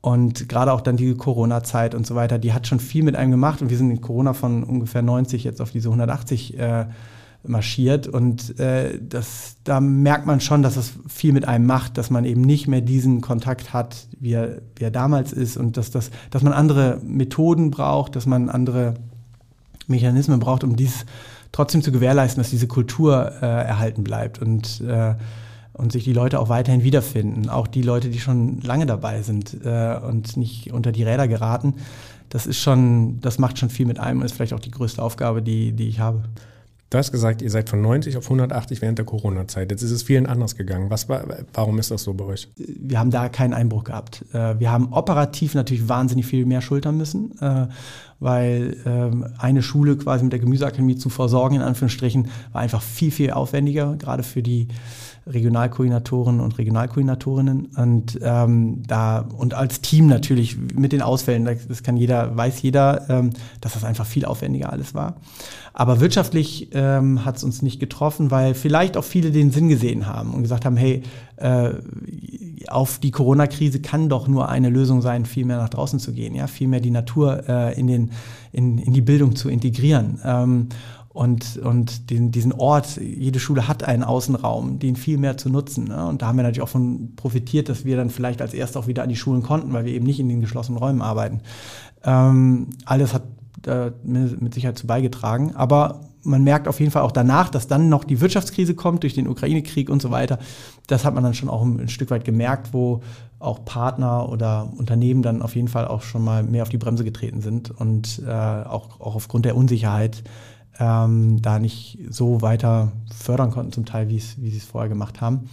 Und 0.00 0.48
gerade 0.48 0.72
auch 0.72 0.80
dann 0.80 0.96
die 0.96 1.12
Corona-Zeit 1.16 1.96
und 1.96 2.06
so 2.06 2.14
weiter, 2.14 2.38
die 2.38 2.52
hat 2.52 2.68
schon 2.68 2.78
viel 2.78 3.02
mit 3.02 3.16
einem 3.16 3.32
gemacht. 3.32 3.62
Und 3.62 3.70
wir 3.70 3.76
sind 3.76 3.90
in 3.90 4.00
Corona 4.00 4.32
von 4.32 4.62
ungefähr 4.62 5.02
90 5.02 5.42
jetzt 5.42 5.60
auf 5.60 5.72
diese 5.72 5.88
180 5.88 6.56
äh, 6.56 6.84
marschiert. 7.42 8.06
Und 8.06 8.60
äh, 8.60 9.00
das, 9.00 9.56
da 9.64 9.80
merkt 9.80 10.24
man 10.24 10.40
schon, 10.40 10.62
dass 10.62 10.76
es 10.76 10.92
viel 11.08 11.32
mit 11.32 11.48
einem 11.48 11.66
macht, 11.66 11.98
dass 11.98 12.10
man 12.10 12.24
eben 12.24 12.42
nicht 12.42 12.68
mehr 12.68 12.80
diesen 12.80 13.22
Kontakt 13.22 13.72
hat, 13.72 14.06
wie 14.20 14.34
er, 14.34 14.62
wie 14.76 14.84
er 14.84 14.92
damals 14.92 15.32
ist. 15.32 15.56
Und 15.56 15.76
dass, 15.76 15.90
das, 15.90 16.12
dass 16.30 16.44
man 16.44 16.52
andere 16.52 17.00
Methoden 17.04 17.72
braucht, 17.72 18.14
dass 18.14 18.26
man 18.26 18.50
andere 18.50 18.94
Mechanismen 19.88 20.38
braucht, 20.38 20.62
um 20.62 20.76
dieses 20.76 21.06
trotzdem 21.52 21.82
zu 21.82 21.92
gewährleisten, 21.92 22.42
dass 22.42 22.50
diese 22.50 22.66
Kultur 22.66 23.32
äh, 23.40 23.46
erhalten 23.46 24.02
bleibt 24.02 24.40
und, 24.40 24.80
äh, 24.80 25.14
und 25.74 25.92
sich 25.92 26.04
die 26.04 26.12
Leute 26.12 26.40
auch 26.40 26.48
weiterhin 26.48 26.82
wiederfinden. 26.82 27.48
Auch 27.48 27.66
die 27.66 27.82
Leute, 27.82 28.08
die 28.08 28.18
schon 28.18 28.60
lange 28.62 28.86
dabei 28.86 29.22
sind 29.22 29.56
äh, 29.64 29.96
und 29.96 30.36
nicht 30.36 30.72
unter 30.72 30.92
die 30.92 31.04
Räder 31.04 31.28
geraten. 31.28 31.74
Das 32.30 32.46
ist 32.46 32.60
schon, 32.60 33.20
das 33.20 33.38
macht 33.38 33.58
schon 33.58 33.68
viel 33.68 33.86
mit 33.86 33.98
einem 33.98 34.20
und 34.20 34.24
ist 34.24 34.32
vielleicht 34.32 34.54
auch 34.54 34.60
die 34.60 34.70
größte 34.70 35.02
Aufgabe, 35.02 35.42
die, 35.42 35.72
die 35.72 35.88
ich 35.88 36.00
habe. 36.00 36.24
Du 36.92 36.98
hast 36.98 37.10
gesagt, 37.10 37.40
ihr 37.40 37.50
seid 37.50 37.70
von 37.70 37.80
90 37.80 38.18
auf 38.18 38.24
180 38.24 38.82
während 38.82 38.98
der 38.98 39.06
Corona-Zeit. 39.06 39.70
Jetzt 39.70 39.80
ist 39.80 39.92
es 39.92 40.02
vielen 40.02 40.26
anders 40.26 40.56
gegangen. 40.56 40.90
Was 40.90 41.08
war, 41.08 41.24
warum 41.54 41.78
ist 41.78 41.90
das 41.90 42.02
so 42.02 42.12
bei 42.12 42.24
euch? 42.24 42.48
Wir 42.56 42.98
haben 42.98 43.10
da 43.10 43.30
keinen 43.30 43.54
Einbruch 43.54 43.84
gehabt. 43.84 44.26
Äh, 44.34 44.60
wir 44.60 44.70
haben 44.70 44.92
operativ 44.92 45.54
natürlich 45.54 45.88
wahnsinnig 45.88 46.26
viel 46.26 46.44
mehr 46.44 46.60
schultern 46.60 46.98
müssen, 46.98 47.32
äh, 47.40 47.66
weil 48.22 48.76
ähm, 48.86 49.26
eine 49.38 49.62
Schule 49.62 49.96
quasi 49.96 50.24
mit 50.24 50.32
der 50.32 50.40
Gemüseakademie 50.40 50.96
zu 50.96 51.08
versorgen, 51.08 51.56
in 51.56 51.62
Anführungsstrichen, 51.62 52.28
war 52.52 52.62
einfach 52.62 52.82
viel, 52.82 53.10
viel 53.10 53.30
aufwendiger, 53.32 53.96
gerade 53.96 54.22
für 54.22 54.42
die 54.42 54.68
Regionalkoordinatoren 55.26 56.40
und 56.40 56.58
Regionalkoordinatorinnen 56.58 57.66
und 57.76 58.18
ähm, 58.22 58.82
da 58.86 59.20
und 59.36 59.54
als 59.54 59.80
Team 59.80 60.08
natürlich 60.08 60.56
mit 60.74 60.90
den 60.92 61.00
Ausfällen, 61.00 61.44
das 61.68 61.84
kann 61.84 61.96
jeder, 61.96 62.36
weiß 62.36 62.60
jeder, 62.62 63.08
ähm, 63.08 63.30
dass 63.60 63.74
das 63.74 63.84
einfach 63.84 64.04
viel 64.04 64.24
aufwendiger 64.24 64.72
alles 64.72 64.94
war. 64.94 65.16
Aber 65.74 66.00
wirtschaftlich 66.00 66.70
ähm, 66.72 67.24
hat 67.24 67.36
es 67.36 67.44
uns 67.44 67.62
nicht 67.62 67.78
getroffen, 67.78 68.30
weil 68.30 68.54
vielleicht 68.54 68.96
auch 68.96 69.04
viele 69.04 69.30
den 69.30 69.52
Sinn 69.52 69.68
gesehen 69.68 70.06
haben 70.06 70.34
und 70.34 70.42
gesagt 70.42 70.64
haben, 70.64 70.76
hey, 70.76 71.02
auf 72.68 72.98
die 72.98 73.10
Corona-Krise 73.10 73.80
kann 73.80 74.08
doch 74.08 74.28
nur 74.28 74.48
eine 74.48 74.70
Lösung 74.70 75.02
sein, 75.02 75.26
viel 75.26 75.44
mehr 75.44 75.58
nach 75.58 75.68
draußen 75.68 75.98
zu 75.98 76.12
gehen, 76.12 76.34
ja, 76.34 76.46
viel 76.46 76.68
mehr 76.68 76.80
die 76.80 76.90
Natur 76.90 77.48
äh, 77.48 77.78
in, 77.78 77.86
den, 77.86 78.10
in, 78.52 78.78
in 78.78 78.92
die 78.92 79.00
Bildung 79.00 79.36
zu 79.36 79.48
integrieren. 79.48 80.20
Ähm, 80.24 80.68
und, 81.08 81.58
und 81.58 82.08
den, 82.10 82.30
diesen 82.30 82.52
Ort, 82.52 82.96
jede 82.96 83.38
Schule 83.38 83.68
hat 83.68 83.84
einen 83.84 84.02
Außenraum, 84.02 84.78
den 84.78 84.96
viel 84.96 85.18
mehr 85.18 85.36
zu 85.36 85.50
nutzen. 85.50 85.88
Ne? 85.88 86.06
Und 86.06 86.22
da 86.22 86.28
haben 86.28 86.36
wir 86.36 86.42
natürlich 86.42 86.62
auch 86.62 86.70
von 86.70 87.14
profitiert, 87.16 87.68
dass 87.68 87.84
wir 87.84 87.96
dann 87.96 88.08
vielleicht 88.08 88.40
als 88.40 88.54
erst 88.54 88.78
auch 88.78 88.86
wieder 88.86 89.02
an 89.02 89.10
die 89.10 89.16
Schulen 89.16 89.42
konnten, 89.42 89.74
weil 89.74 89.84
wir 89.84 89.92
eben 89.92 90.06
nicht 90.06 90.20
in 90.20 90.30
den 90.30 90.40
geschlossenen 90.40 90.78
Räumen 90.78 91.02
arbeiten. 91.02 91.40
Ähm, 92.02 92.68
alles 92.86 93.12
hat 93.12 93.24
äh, 93.66 93.90
mit 94.04 94.54
Sicherheit 94.54 94.78
zu 94.78 94.86
beigetragen. 94.86 95.54
Aber 95.54 96.00
man 96.22 96.44
merkt 96.44 96.68
auf 96.68 96.80
jeden 96.80 96.92
Fall 96.92 97.02
auch 97.02 97.12
danach, 97.12 97.48
dass 97.48 97.66
dann 97.66 97.88
noch 97.88 98.04
die 98.04 98.20
Wirtschaftskrise 98.20 98.74
kommt 98.74 99.02
durch 99.02 99.14
den 99.14 99.28
Ukraine-Krieg 99.28 99.90
und 99.90 100.00
so 100.00 100.10
weiter. 100.10 100.38
Das 100.86 101.04
hat 101.04 101.14
man 101.14 101.24
dann 101.24 101.34
schon 101.34 101.48
auch 101.48 101.62
ein, 101.62 101.88
Stück 101.88 102.10
weit 102.10 102.24
gemerkt, 102.24 102.72
wo 102.72 103.02
auch 103.38 103.64
Partner 103.64 104.28
oder 104.28 104.68
Unternehmen 104.76 105.22
dann 105.22 105.42
auf 105.42 105.56
jeden 105.56 105.68
Fall 105.68 105.88
auch 105.88 106.02
schon 106.02 106.22
mal 106.22 106.42
mehr 106.42 106.62
auf 106.62 106.68
die 106.68 106.78
Bremse 106.78 107.04
getreten 107.04 107.40
sind 107.40 107.70
und 107.70 108.22
äh, 108.26 108.30
auch, 108.30 109.00
auch 109.00 109.16
aufgrund 109.16 109.44
der 109.44 109.56
Unsicherheit 109.56 110.22
ähm, 110.78 111.42
da 111.42 111.58
nicht 111.58 111.98
so 112.08 112.40
weiter 112.40 112.92
fördern 113.14 113.50
konnten, 113.50 113.72
zum 113.72 113.84
Teil, 113.84 114.08
wie 114.08 114.20
sie 114.20 114.56
es 114.56 114.64
vorher 114.64 114.88
gemacht 114.88 115.20
haben. 115.20 115.48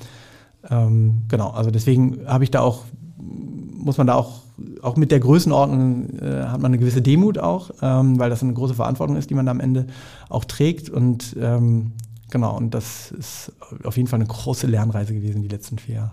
Ähm, 0.69 1.23
genau, 1.27 1.49
also 1.49 1.71
deswegen 1.71 2.27
habe 2.27 2.43
ich 2.43 2.51
da 2.51 2.61
auch, 2.61 2.85
muss 3.21 3.97
man 3.97 4.07
da 4.07 4.15
auch, 4.15 4.41
auch 4.81 4.95
mit 4.95 5.11
der 5.11 5.19
Größenordnung 5.19 6.19
äh, 6.19 6.43
hat 6.45 6.61
man 6.61 6.71
eine 6.71 6.77
gewisse 6.77 7.01
Demut 7.01 7.37
auch, 7.37 7.71
ähm, 7.81 8.19
weil 8.19 8.29
das 8.29 8.43
eine 8.43 8.53
große 8.53 8.73
Verantwortung 8.73 9.15
ist, 9.15 9.29
die 9.29 9.33
man 9.35 9.45
da 9.45 9.51
am 9.51 9.59
Ende 9.59 9.87
auch 10.29 10.45
trägt. 10.45 10.89
Und 10.89 11.35
ähm, 11.39 11.93
genau, 12.29 12.55
und 12.57 12.73
das 12.73 13.11
ist 13.11 13.51
auf 13.83 13.97
jeden 13.97 14.07
Fall 14.07 14.19
eine 14.19 14.27
große 14.27 14.67
Lernreise 14.67 15.13
gewesen, 15.13 15.41
die 15.41 15.47
letzten 15.47 15.77
vier 15.77 15.95
Jahre. 15.95 16.11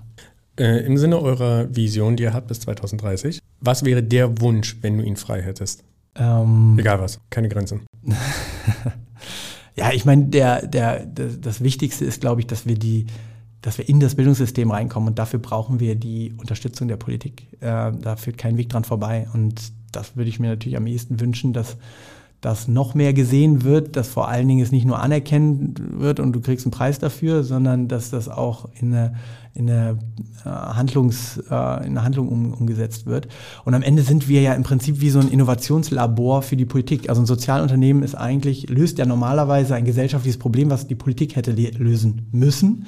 Äh, 0.59 0.86
Im 0.86 0.96
Sinne 0.96 1.20
eurer 1.20 1.74
Vision, 1.74 2.16
die 2.16 2.24
ihr 2.24 2.32
habt 2.32 2.48
bis 2.48 2.61
2030, 2.61 3.40
was 3.61 3.84
wäre 3.84 4.02
der 4.02 4.40
Wunsch, 4.40 4.78
wenn 4.80 4.96
du 4.96 5.04
ihn 5.04 5.16
frei 5.16 5.42
hättest? 5.42 5.84
Ähm, 6.14 6.76
Egal 6.78 7.00
was, 7.00 7.20
keine 7.28 7.48
Grenzen. 7.48 7.82
ja, 9.76 9.92
ich 9.92 10.04
meine, 10.07 10.26
der, 10.26 10.66
der, 10.66 11.04
das, 11.04 11.40
das 11.40 11.61
Wichtigste 11.62 12.04
ist, 12.07 12.20
glaube 12.22 12.40
ich, 12.40 12.46
dass 12.46 12.66
wir 12.66 12.78
die, 12.78 13.07
dass 13.62 13.78
wir 13.78 13.88
in 13.88 14.00
das 14.00 14.14
Bildungssystem 14.14 14.70
reinkommen 14.70 15.09
und 15.09 15.18
dafür 15.18 15.40
brauchen 15.40 15.80
wir 15.80 15.94
die 15.94 16.34
Unterstützung 16.36 16.88
der 16.88 16.96
Politik. 16.96 17.48
Äh, 17.61 17.92
da 17.92 18.16
führt 18.16 18.38
kein 18.38 18.57
Weg 18.57 18.68
dran 18.68 18.84
vorbei 18.84 19.28
und 19.32 19.72
das 19.92 20.16
würde 20.16 20.28
ich 20.28 20.38
mir 20.38 20.48
natürlich 20.48 20.76
am 20.76 20.86
ehesten 20.86 21.20
wünschen, 21.20 21.52
dass 21.52 21.76
dass 22.40 22.68
noch 22.68 22.94
mehr 22.94 23.12
gesehen 23.12 23.64
wird, 23.64 23.96
dass 23.96 24.09
vor 24.09 24.28
allen 24.28 24.46
Dingen 24.46 24.62
es 24.62 24.70
nicht 24.70 24.84
nur 24.84 25.00
anerkennt 25.00 25.80
wird 25.98 26.20
und 26.20 26.32
du 26.32 26.40
kriegst 26.40 26.66
einen 26.66 26.70
Preis 26.70 26.98
dafür, 26.98 27.42
sondern 27.42 27.88
dass 27.88 28.11
das 28.11 28.28
auch 28.28 28.68
in 28.78 28.94
eine, 28.94 29.14
in 29.54 29.70
eine, 29.70 29.98
äh, 30.44 30.48
Handlungs, 30.48 31.38
äh, 31.38 31.86
in 31.86 31.92
eine 31.92 32.04
Handlung 32.04 32.28
um, 32.28 32.52
umgesetzt 32.52 33.07
wird. 33.07 33.26
Und 33.64 33.74
am 33.74 33.82
Ende 33.82 34.02
sind 34.02 34.28
wir 34.28 34.42
ja 34.42 34.52
im 34.52 34.64
Prinzip 34.64 35.00
wie 35.00 35.11
so 35.11 35.18
ein 35.18 35.28
Innovationslabor 35.28 36.42
für 36.42 36.57
die 36.57 36.66
Politik. 36.66 37.09
Also 37.09 37.22
ein 37.22 37.26
Sozialunternehmen 37.26 38.02
ist 38.02 38.14
eigentlich, 38.14 38.68
löst 38.68 38.98
ja 38.98 39.07
normalerweise 39.07 39.74
ein 39.74 39.84
gesellschaftliches 39.84 40.38
Problem, 40.38 40.70
was 40.70 40.86
die 40.86 40.94
Politik 40.94 41.36
hätte 41.36 41.52
lösen 41.52 42.28
müssen 42.32 42.86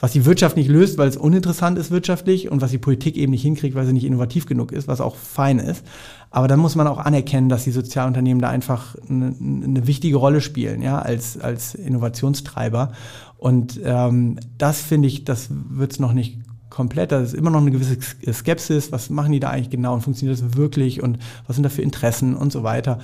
was 0.00 0.12
die 0.12 0.24
Wirtschaft 0.24 0.56
nicht 0.56 0.68
löst, 0.68 0.98
weil 0.98 1.08
es 1.08 1.16
uninteressant 1.16 1.78
ist 1.78 1.90
wirtschaftlich 1.90 2.50
und 2.50 2.62
was 2.62 2.70
die 2.70 2.78
Politik 2.78 3.16
eben 3.16 3.32
nicht 3.32 3.42
hinkriegt, 3.42 3.74
weil 3.74 3.86
sie 3.86 3.92
nicht 3.92 4.04
innovativ 4.04 4.46
genug 4.46 4.72
ist, 4.72 4.88
was 4.88 5.00
auch 5.00 5.14
fein 5.14 5.58
ist. 5.58 5.84
Aber 6.30 6.48
dann 6.48 6.58
muss 6.58 6.74
man 6.74 6.86
auch 6.86 6.98
anerkennen, 6.98 7.48
dass 7.48 7.64
die 7.64 7.70
Sozialunternehmen 7.70 8.40
da 8.40 8.48
einfach 8.48 8.96
eine, 9.08 9.34
eine 9.38 9.86
wichtige 9.86 10.16
Rolle 10.16 10.40
spielen, 10.40 10.80
ja, 10.80 10.98
als, 10.98 11.38
als 11.38 11.74
Innovationstreiber. 11.74 12.92
Und 13.36 13.80
ähm, 13.84 14.38
das 14.58 14.80
finde 14.80 15.08
ich, 15.08 15.24
das 15.24 15.48
wird 15.50 15.92
es 15.92 16.00
noch 16.00 16.12
nicht 16.12 16.38
komplett. 16.70 17.12
Da 17.12 17.20
ist 17.20 17.34
immer 17.34 17.50
noch 17.50 17.60
eine 17.60 17.70
gewisse 17.70 17.98
Skepsis. 18.32 18.92
Was 18.92 19.10
machen 19.10 19.32
die 19.32 19.40
da 19.40 19.50
eigentlich 19.50 19.70
genau 19.70 19.92
und 19.94 20.02
funktioniert 20.02 20.40
das 20.40 20.56
wirklich 20.56 21.02
und 21.02 21.18
was 21.46 21.56
sind 21.56 21.64
da 21.64 21.68
für 21.68 21.82
Interessen 21.82 22.34
und 22.34 22.52
so 22.52 22.62
weiter. 22.62 23.00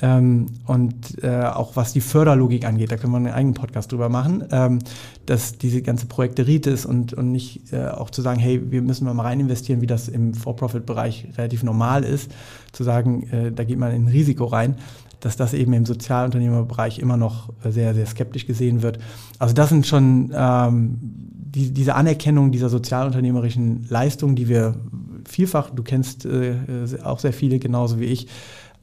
Ähm, 0.00 0.46
und 0.66 1.22
äh, 1.24 1.42
auch 1.42 1.74
was 1.74 1.92
die 1.92 2.00
Förderlogik 2.00 2.64
angeht, 2.64 2.92
da 2.92 2.96
können 2.96 3.12
wir 3.12 3.16
einen 3.16 3.28
eigenen 3.28 3.54
Podcast 3.54 3.90
drüber 3.90 4.08
machen, 4.08 4.44
ähm, 4.52 4.78
dass 5.26 5.58
diese 5.58 5.82
ganze 5.82 6.06
Projekteritis 6.06 6.86
und, 6.86 7.14
und 7.14 7.32
nicht 7.32 7.72
äh, 7.72 7.88
auch 7.88 8.10
zu 8.10 8.22
sagen, 8.22 8.38
hey, 8.38 8.70
wir 8.70 8.80
müssen 8.82 9.04
mal 9.04 9.20
rein 9.20 9.40
investieren, 9.40 9.80
wie 9.80 9.88
das 9.88 10.06
im 10.08 10.34
For-Profit-Bereich 10.34 11.28
relativ 11.36 11.64
normal 11.64 12.04
ist, 12.04 12.30
zu 12.70 12.84
sagen, 12.84 13.28
äh, 13.30 13.50
da 13.50 13.64
geht 13.64 13.78
man 13.78 13.92
in 13.92 14.04
ein 14.04 14.08
Risiko 14.08 14.44
rein, 14.44 14.76
dass 15.18 15.36
das 15.36 15.52
eben 15.52 15.72
im 15.72 15.84
Sozialunternehmerbereich 15.84 17.00
immer 17.00 17.16
noch 17.16 17.52
sehr, 17.68 17.92
sehr 17.92 18.06
skeptisch 18.06 18.46
gesehen 18.46 18.82
wird. 18.82 19.00
Also 19.40 19.52
das 19.52 19.68
sind 19.68 19.84
schon 19.84 20.32
ähm, 20.32 20.98
die, 21.00 21.72
diese 21.72 21.96
Anerkennung 21.96 22.52
dieser 22.52 22.68
sozialunternehmerischen 22.68 23.86
Leistungen, 23.88 24.36
die 24.36 24.48
wir 24.48 24.76
vielfach, 25.26 25.70
du 25.70 25.82
kennst 25.82 26.24
äh, 26.24 26.54
auch 27.02 27.18
sehr 27.18 27.32
viele 27.32 27.58
genauso 27.58 27.98
wie 27.98 28.04
ich, 28.04 28.28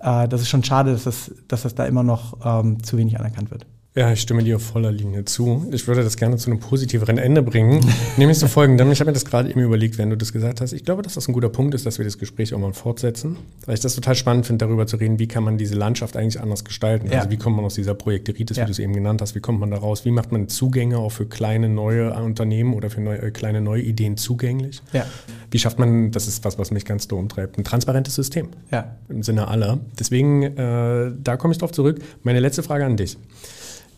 äh, 0.06 0.28
das 0.28 0.41
ist 0.41 0.49
schon 0.49 0.64
schade, 0.64 0.91
dass 0.91 1.03
das, 1.03 1.32
dass 1.47 1.64
das 1.64 1.76
da 1.76 1.86
immer 1.86 2.03
noch 2.03 2.38
ähm, 2.45 2.82
zu 2.84 2.97
wenig 2.97 3.20
anerkannt 3.20 3.51
wird. 3.51 3.66
Ja, 3.98 4.12
ich 4.12 4.20
stimme 4.20 4.43
dir 4.43 4.58
auf 4.58 4.62
voller 4.62 4.91
Linie 4.91 5.24
zu. 5.24 5.70
Ich 5.72 5.88
würde 5.88 6.04
das 6.04 6.18
gerne 6.18 6.36
zu 6.36 6.52
einem 6.52 6.60
positiveren 6.60 7.18
Ende 7.18 7.41
bringen. 7.41 7.80
Nämlich 8.18 8.38
zu 8.38 8.50
folgendem. 8.50 8.91
Ich 8.91 9.00
habe 9.00 9.10
mir 9.10 9.14
das 9.14 9.24
gerade 9.24 9.50
eben 9.50 9.62
überlegt, 9.62 9.98
wenn 9.98 10.10
du 10.10 10.18
das 10.18 10.34
gesagt 10.34 10.60
hast. 10.60 10.74
Ich 10.74 10.84
glaube, 10.84 11.02
dass 11.02 11.14
das 11.14 11.30
ein 11.30 11.34
guter 11.34 11.48
Punkt 11.48 11.74
ist, 11.76 11.86
dass 11.86 11.98
wir 11.98 12.04
das 12.04 12.18
Gespräch 12.18 12.54
auch 12.54 12.60
mal 12.60 12.74
fortsetzen. 12.74 13.38
Weil 13.66 13.76
ich 13.76 13.80
das 13.80 13.96
total 13.96 14.16
spannend 14.16 14.48
finde, 14.48 14.66
darüber 14.66 14.86
zu 14.86 14.98
reden, 14.98 15.18
wie 15.18 15.30
kann 15.30 15.46
man 15.46 15.58
diese 15.58 15.76
Landschaft 15.76 16.18
eigentlich 16.18 16.41
anders 16.41 16.66
gestalten. 16.66 17.08
Ja. 17.10 17.20
Also 17.20 17.32
wie 17.32 17.38
kommt 17.38 17.56
man 17.56 17.64
aus 17.64 17.76
dieser 17.76 17.93
Projekteritis, 17.93 18.58
ja. 18.58 18.64
wie 18.64 18.66
du 18.66 18.72
es 18.72 18.80
eben 18.80 18.91
genannt 18.91 19.22
hast, 19.22 19.34
wie 19.34 19.39
kommt 19.39 19.62
man 19.62 19.72
da 19.72 19.78
raus? 19.78 20.04
Wie 20.04 20.12
macht 20.12 20.30
man 20.30 20.50
Zugänge 20.50 20.98
auch 20.98 21.14
für 21.14 21.26
kleine 21.26 21.70
neue 21.70 22.14
Unternehmen 22.16 22.74
oder 22.74 22.89
für 22.89 23.00
neue, 23.00 23.22
äh, 23.22 23.32
kleine 23.32 23.62
neue 23.62 23.82
Ideen 23.82 24.18
zugänglich? 24.18 24.82
Ja. 24.91 25.06
Wie 25.52 25.58
schafft 25.58 25.80
man, 25.80 26.12
das 26.12 26.28
ist 26.28 26.43
was, 26.43 26.60
was 26.60 26.70
mich 26.70 26.84
ganz 26.84 27.08
doll 27.08 27.20
umtreibt, 27.20 27.58
ein 27.58 27.64
transparentes 27.64 28.16
System. 28.16 28.50
Ja. 28.74 28.98
Im 29.08 29.24
Sinne 29.24 29.48
aller. 29.48 29.80
Deswegen, 29.98 30.43
äh, 30.43 31.14
da 31.24 31.38
komme 31.38 31.54
ich 31.54 31.60
drauf 31.60 31.72
zurück. 31.72 32.00
Meine 32.24 32.41
letzte 32.41 32.62
Frage 32.62 32.86
an 32.86 32.98
dich. 32.98 33.18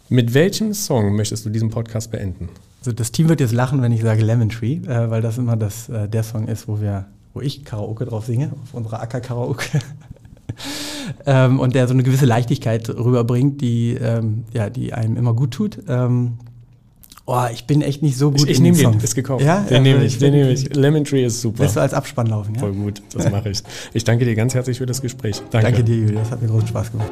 Mit 0.10 0.34
welchem 0.34 0.74
Song 0.74 1.16
möchtest 1.16 1.46
du 1.46 1.50
diesen 1.50 1.70
Podcast 1.70 2.12
beenden? 2.12 2.50
Also 2.80 2.94
das 2.94 3.12
Team 3.12 3.28
wird 3.28 3.42
jetzt 3.42 3.54
lachen, 3.54 3.82
wenn 3.82 3.92
ich 3.92 4.02
sage 4.02 4.24
Lemon 4.24 4.50
Tree, 4.50 4.76
äh, 4.76 5.10
weil 5.10 5.22
das 5.22 5.38
immer 5.38 5.58
das, 5.58 5.90
äh, 5.90 6.08
der 6.08 6.24
Song 6.24 6.48
ist, 6.48 6.68
wo 6.68 6.80
wir, 6.80 7.06
wo 7.34 7.42
ich 7.42 7.66
Karaoke 7.66 8.06
drauf 8.06 8.26
singe, 8.26 8.52
auf 8.64 8.74
unserer 8.74 9.02
Acker-Karaoke. 9.02 9.80
ähm, 11.26 11.60
und 11.60 11.76
der 11.76 11.88
so 11.88 11.94
eine 11.94 12.04
gewisse 12.04 12.26
Leichtigkeit 12.26 12.90
rüberbringt, 12.90 13.60
die, 13.60 13.96
ähm, 13.96 14.46
ja, 14.54 14.70
die 14.70 14.94
einem 14.94 15.18
immer 15.18 15.34
gut 15.34 15.52
tut. 15.52 15.80
Ähm, 15.90 16.38
oh, 17.26 17.44
ich 17.52 17.68
bin 17.68 17.82
echt 17.82 18.02
nicht 18.02 18.18
so 18.18 18.32
gut 18.32 18.44
ich, 18.44 18.52
ich 18.52 18.60
nehme 18.62 18.78
den, 18.78 18.94
ist 19.02 19.14
gekauft. 19.14 19.44
Ja? 19.44 19.62
Den 19.64 19.84
nehme 19.84 20.06
ich, 20.06 20.20
den 20.20 20.34
nehme 20.34 20.52
ich. 20.52 20.74
Lemon 20.74 21.04
Tree 21.04 21.26
ist 21.26 21.42
super. 21.42 21.60
Willst 21.60 21.76
du 21.76 21.82
als 21.82 21.94
Abspann 21.94 22.28
laufen, 22.28 22.54
ja? 22.54 22.62
Voll 22.62 22.74
gut, 22.74 23.02
das 23.14 23.30
mache 23.30 23.50
ich. 23.50 23.62
Ich 23.94 24.06
danke 24.06 24.24
dir 24.24 24.36
ganz 24.36 24.54
herzlich 24.54 24.78
für 24.78 24.86
das 24.86 25.02
Gespräch. 25.02 25.42
Danke, 25.52 25.72
danke 25.72 25.84
dir, 25.84 25.98
Julius, 25.98 26.32
hat 26.32 26.42
mir 26.42 26.48
großen 26.48 26.70
Spaß 26.70 26.92
gemacht. 26.94 27.12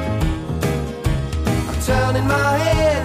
Turning 1.85 2.27
my 2.27 2.57
head 2.57 3.03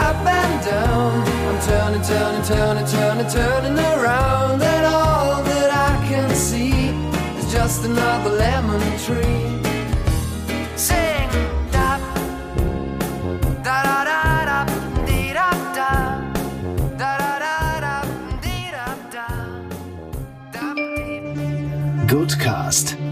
up 0.00 0.16
and 0.26 0.64
down. 0.64 1.22
I'm 1.48 1.60
turning, 1.62 2.02
turning, 2.02 2.42
turning, 2.42 2.86
turning, 2.86 3.28
turning 3.28 3.78
around, 3.78 4.60
and 4.60 4.86
all 4.86 5.44
that 5.44 5.70
I 5.70 6.06
can 6.08 6.34
see 6.34 6.88
is 7.38 7.52
just 7.52 7.84
another 7.84 8.30
lemon 8.30 8.80
tree. 8.98 9.62
Sing, 10.76 11.30
da, 11.70 11.98
da 13.62 13.82
da 13.84 14.04
da. 14.04 14.66
Goodcast, 22.08 22.95